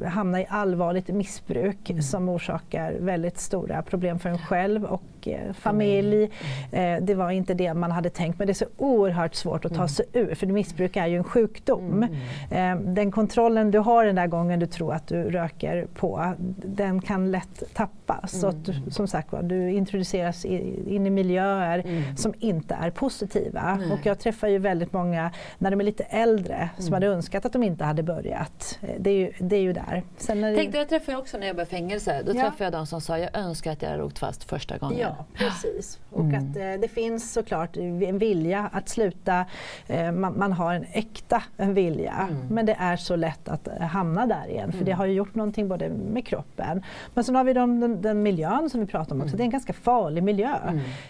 eh, 0.02 0.10
hamna 0.10 0.42
i 0.42 0.46
allvarligt 0.50 1.08
missbruk 1.08 1.90
mm. 1.90 2.02
som 2.02 2.30
orsakar 2.30 2.94
väldigt 3.00 3.38
stora 3.38 3.82
problem 3.82 4.20
för 4.20 4.30
en 4.30 4.38
själv 4.38 4.86
och 4.86 5.19
eh, 5.28 5.54
familj. 5.54 6.30
Mm. 6.72 6.98
Eh, 6.98 7.06
det 7.06 7.16
var 7.16 7.32
inte 7.32 7.54
det 7.54 7.74
man 7.74 7.92
hade 7.92 8.10
tänkt 8.10 8.40
men 8.40 8.48
det 8.48 8.52
är 8.52 8.54
så 8.54 8.66
oerhört 8.78 9.36
svårt 9.36 9.66
att 9.66 9.72
ta 9.72 9.78
mm. 9.78 9.90
sig 9.90 10.06
ur 10.14 10.36
för 10.36 10.48
missbruk 10.48 10.96
är 10.96 11.08
ju 11.08 11.18
en 11.18 11.24
sjukdom. 11.24 12.08
Mm. 12.52 12.80
Eh, 12.80 12.94
den 12.94 13.12
kontrollen 13.12 13.72
du 13.72 13.80
har 13.80 14.06
den 14.06 14.16
där 14.16 14.28
gången 14.28 14.60
du 14.60 14.66
tror 14.66 14.94
att 14.94 15.08
du 15.08 15.24
röker 15.24 15.88
på, 15.96 16.34
den 16.66 17.02
kan 17.02 17.32
lätt 17.32 17.64
tappas. 17.74 18.40
Så 18.40 18.48
att 18.48 18.66
du, 18.66 18.92
som 18.92 19.08
sagt 19.08 19.30
du 19.42 19.72
introduceras 19.72 20.46
in 20.46 21.08
i 21.08 21.10
miljöer 21.10 21.84
som 22.16 22.34
inte 22.40 22.76
är 22.76 22.92
positiva. 22.92 23.80
Och 23.92 24.06
jag 24.06 24.20
träffar 24.20 24.48
ju 24.48 24.58
väldigt 24.58 24.94
många 24.94 25.32
när 25.58 25.72
de 25.72 25.80
är 25.80 25.86
lite 25.86 26.04
äldre 26.04 26.70
som 26.78 26.94
hade 26.94 27.08
önskat 27.08 27.46
att 27.46 27.54
de 27.54 27.64
inte 27.64 27.84
hade 27.84 28.04
börjat. 28.04 28.80
Det 29.00 29.10
är 29.10 29.16
ju, 29.16 29.34
det 29.40 29.56
är 29.56 29.62
ju 29.62 29.74
där. 29.74 30.04
Sen 30.18 30.42
när 30.42 30.56
Tänk, 30.56 30.72
det 30.72 30.86
träffade 30.86 31.12
jag 31.12 31.20
också 31.20 31.38
när 31.38 31.44
jag 31.44 31.54
jobbade 31.54 31.68
i 31.68 31.70
fängelse. 31.70 32.22
Då 32.26 32.32
ja. 32.36 32.42
träffade 32.42 32.64
jag 32.64 32.74
de 32.74 32.88
som 32.88 33.02
sa 33.02 33.18
jag 33.18 33.38
önskar 33.38 33.72
att 33.72 33.82
jag 33.82 33.90
hade 33.90 34.04
åkt 34.04 34.20
fast 34.20 34.44
första 34.44 34.78
gången. 34.78 35.00
Ja, 35.00 35.09
precis. 35.34 36.00
Och 36.10 36.24
mm. 36.24 36.36
att 36.36 36.58
eh, 36.58 36.82
det 36.82 36.88
finns 36.88 37.34
såklart 37.34 37.78
en 37.78 38.18
vilja 38.18 38.70
att 38.74 38.90
sluta. 38.90 39.46
Eh, 39.88 40.12
man, 40.12 40.38
man, 40.38 40.52
har 40.52 40.74
en 40.74 40.86
äkta 40.92 41.44
vilja. 41.58 42.28
Mm. 42.30 42.48
Men 42.50 42.66
det 42.66 42.76
är 42.80 42.96
så 42.96 43.16
lätt 43.16 43.50
att 43.50 43.68
eh, 43.68 43.80
hamna 43.80 44.26
där 44.26 44.50
igen. 44.50 44.72
För 44.72 44.78
mm. 44.78 44.86
det 44.86 44.92
har 44.92 45.06
ju 45.06 45.14
gjort 45.14 45.36
någonting 45.36 45.68
både 45.68 45.90
med 45.90 46.26
kroppen. 46.26 46.84
Men 47.14 47.24
sen 47.24 47.36
har 47.36 47.44
vi 47.44 47.54
de, 47.54 47.80
den, 47.80 48.02
den 48.02 48.24
miljön 48.24 48.70
som 48.70 48.80
vi 48.80 48.86
pratar 48.86 49.16
om 49.16 49.22
också. 49.22 49.36
Mm. 49.36 49.38
Det 49.38 49.44
är 49.44 49.46
en 49.46 49.52
ganska 49.52 49.74
farlig 49.74 50.24
miljö. 50.24 50.56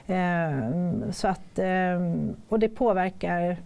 Mm. 0.07 1.03
Eh, 1.03 1.11
så 1.11 1.27
att, 1.27 1.59
eh, 1.59 1.67
och 2.49 2.59
det 2.59 2.69
påverkar 2.69 3.57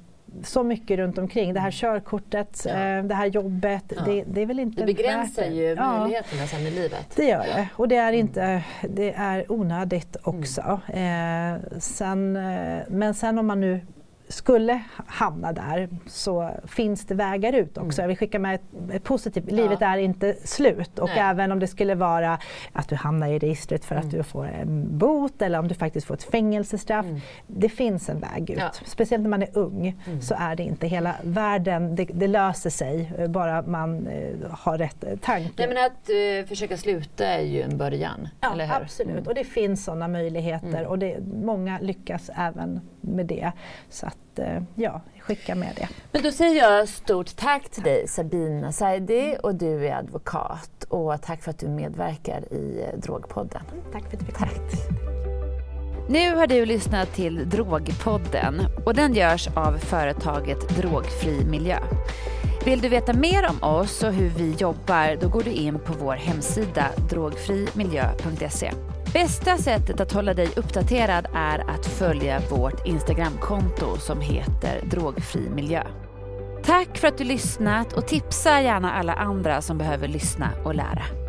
så 0.44 0.64
mycket 0.64 0.98
runt 0.98 1.18
omkring. 1.18 1.54
Det 1.54 1.60
här 1.60 1.68
mm. 1.68 1.72
körkortet, 1.72 2.64
ja. 2.66 2.72
eh, 2.72 3.04
det 3.04 3.16
här 3.16 3.26
jobbet. 3.26 3.84
Ja. 3.96 4.02
Det, 4.06 4.24
det, 4.28 4.42
är 4.42 4.46
väl 4.46 4.60
inte 4.60 4.82
Det 4.82 4.86
begränsar 4.86 5.44
ju 5.44 5.76
möjligheterna 5.76 6.42
ja. 6.42 6.48
sen 6.48 6.62
i 6.62 6.72
livet. 6.72 7.16
Det 7.16 7.26
gör 7.26 7.44
det. 7.44 7.68
Och 7.76 7.88
det 7.88 7.96
är, 7.96 8.10
mm. 8.10 8.20
inte, 8.20 8.64
det 8.90 9.14
är 9.14 9.52
onödigt 9.52 10.18
också. 10.24 10.82
Mm. 10.88 11.54
Eh, 11.54 11.80
sen, 11.80 12.36
eh, 12.36 12.84
men 12.88 13.14
sen 13.14 13.40
om 13.40 13.48
man 13.48 13.62
nu 13.62 13.82
skulle 14.34 14.84
hamna 15.08 15.54
där 15.54 15.90
så 16.08 16.50
finns 16.68 17.06
det 17.06 17.16
vägar 17.16 17.54
ut 17.54 17.78
också. 17.78 18.02
Mm. 18.02 18.04
Jag 18.04 18.08
vill 18.08 18.18
skicka 18.18 18.40
med 18.40 18.56
ett, 18.56 18.62
ett 18.94 19.04
positivt, 19.04 19.46
ja. 19.48 19.56
livet 19.56 19.82
är 19.82 19.98
inte 19.98 20.36
slut 20.44 21.00
och 21.00 21.10
Nej. 21.10 21.20
även 21.20 21.52
om 21.52 21.60
det 21.60 21.68
skulle 21.68 21.96
vara 21.96 22.40
att 22.74 22.90
du 22.90 22.96
hamnar 22.96 23.28
i 23.28 23.40
registret 23.40 23.86
för 23.86 23.96
mm. 23.96 24.08
att 24.08 24.14
du 24.14 24.24
får 24.24 24.46
en 24.46 24.98
bot 24.98 25.42
eller 25.42 25.60
om 25.60 25.68
du 25.68 25.76
faktiskt 25.76 26.08
får 26.08 26.14
ett 26.14 26.24
fängelsestraff. 26.24 27.06
Mm. 27.06 27.22
Det 27.48 27.70
finns 27.70 28.10
en 28.10 28.20
väg 28.20 28.50
ut. 28.50 28.58
Ja. 28.60 28.72
Speciellt 28.86 29.22
när 29.24 29.30
man 29.30 29.44
är 29.44 29.58
ung 29.58 29.96
mm. 30.06 30.22
så 30.22 30.36
är 30.40 30.56
det 30.56 30.64
inte 30.64 30.88
hela 30.88 31.16
världen, 31.24 31.96
det, 31.96 32.06
det 32.06 32.28
löser 32.28 32.70
sig 32.70 33.28
bara 33.30 33.62
man 33.62 34.08
eh, 34.08 34.52
har 34.52 34.78
rätt 34.78 35.04
eh, 35.04 35.18
tanke. 35.18 35.52
Nej, 35.58 35.68
men 35.68 35.86
att 35.86 36.10
uh, 36.10 36.48
försöka 36.48 36.78
sluta 36.78 37.26
är 37.26 37.42
ju 37.42 37.62
en 37.62 37.78
början, 37.78 38.28
ja, 38.42 38.54
eller 38.54 38.66
hur? 38.66 38.74
Absolut, 38.74 39.12
mm. 39.12 39.28
och 39.28 39.36
det 39.36 39.44
finns 39.44 39.86
sådana 39.86 40.08
möjligheter 40.08 40.68
mm. 40.68 40.88
och 40.88 41.00
det, 41.00 41.18
många 41.34 41.80
lyckas 41.80 42.30
även 42.36 42.82
med 43.04 43.26
det. 43.26 43.51
Så 43.89 44.06
att 44.06 44.39
eh, 44.39 44.62
ja, 44.76 45.01
skicka 45.20 45.56
med 45.56 45.74
det. 45.76 45.88
Men 46.12 46.24
då 46.24 46.32
säger 46.32 46.62
jag 46.62 46.89
stort 46.89 47.36
tack 47.36 47.70
till 47.70 47.84
dig 47.84 48.08
Sabina 48.08 48.72
Saidi 48.72 49.38
och 49.43 49.56
du 49.56 49.88
är 49.88 49.95
advokat 49.95 50.84
och 50.89 51.22
tack 51.22 51.41
för 51.41 51.51
att 51.51 51.60
du 51.60 51.68
medverkar 51.68 52.54
i 52.54 52.86
eh, 52.88 52.99
Drogpodden. 52.99 53.62
Tack 53.91 54.10
för 54.10 54.14
att 54.14 54.20
du 54.20 54.26
fick 54.26 54.38
Tack. 54.38 54.51
Nu 56.10 56.36
har 56.36 56.47
du 56.47 56.66
lyssnat 56.66 57.14
till 57.14 57.49
Drogpodden 57.49 58.62
och 58.86 58.93
den 58.93 59.14
görs 59.14 59.47
av 59.56 59.78
företaget 59.78 60.70
Drogfri 60.78 61.45
Miljö. 61.45 61.80
Vill 62.66 62.82
du 62.82 62.89
veta 62.89 63.14
mer 63.14 63.49
om 63.49 63.64
oss 63.70 64.04
och 64.04 64.14
hur 64.14 64.30
vi 64.30 64.51
jobbar 64.51 65.18
då 65.22 65.30
går 65.30 65.43
du 65.43 65.51
in 65.51 65.80
på 65.80 65.93
vår 65.93 66.14
hemsida 66.14 66.86
drogfrimiljö.se. 67.10 68.72
Bästa 69.14 69.57
sättet 69.57 69.99
att 69.99 70.11
hålla 70.11 70.34
dig 70.34 70.49
uppdaterad 70.55 71.28
är 71.34 71.70
att 71.70 71.86
följa 71.86 72.41
vårt 72.49 72.88
Instagramkonto 72.88 73.97
som 73.97 74.22
heter 74.22 74.82
Drogfri 74.86 75.49
miljö. 75.49 75.84
Tack 76.64 76.97
för 76.97 77.07
att 77.07 77.18
du 77.18 77.24
lyssnat 77.24 77.93
och 77.93 78.07
tipsa 78.07 78.61
gärna 78.61 78.93
alla 78.93 79.14
andra 79.14 79.61
som 79.61 79.78
behöver 79.78 80.07
lyssna 80.07 80.49
och 80.64 80.76
lära. 80.76 81.23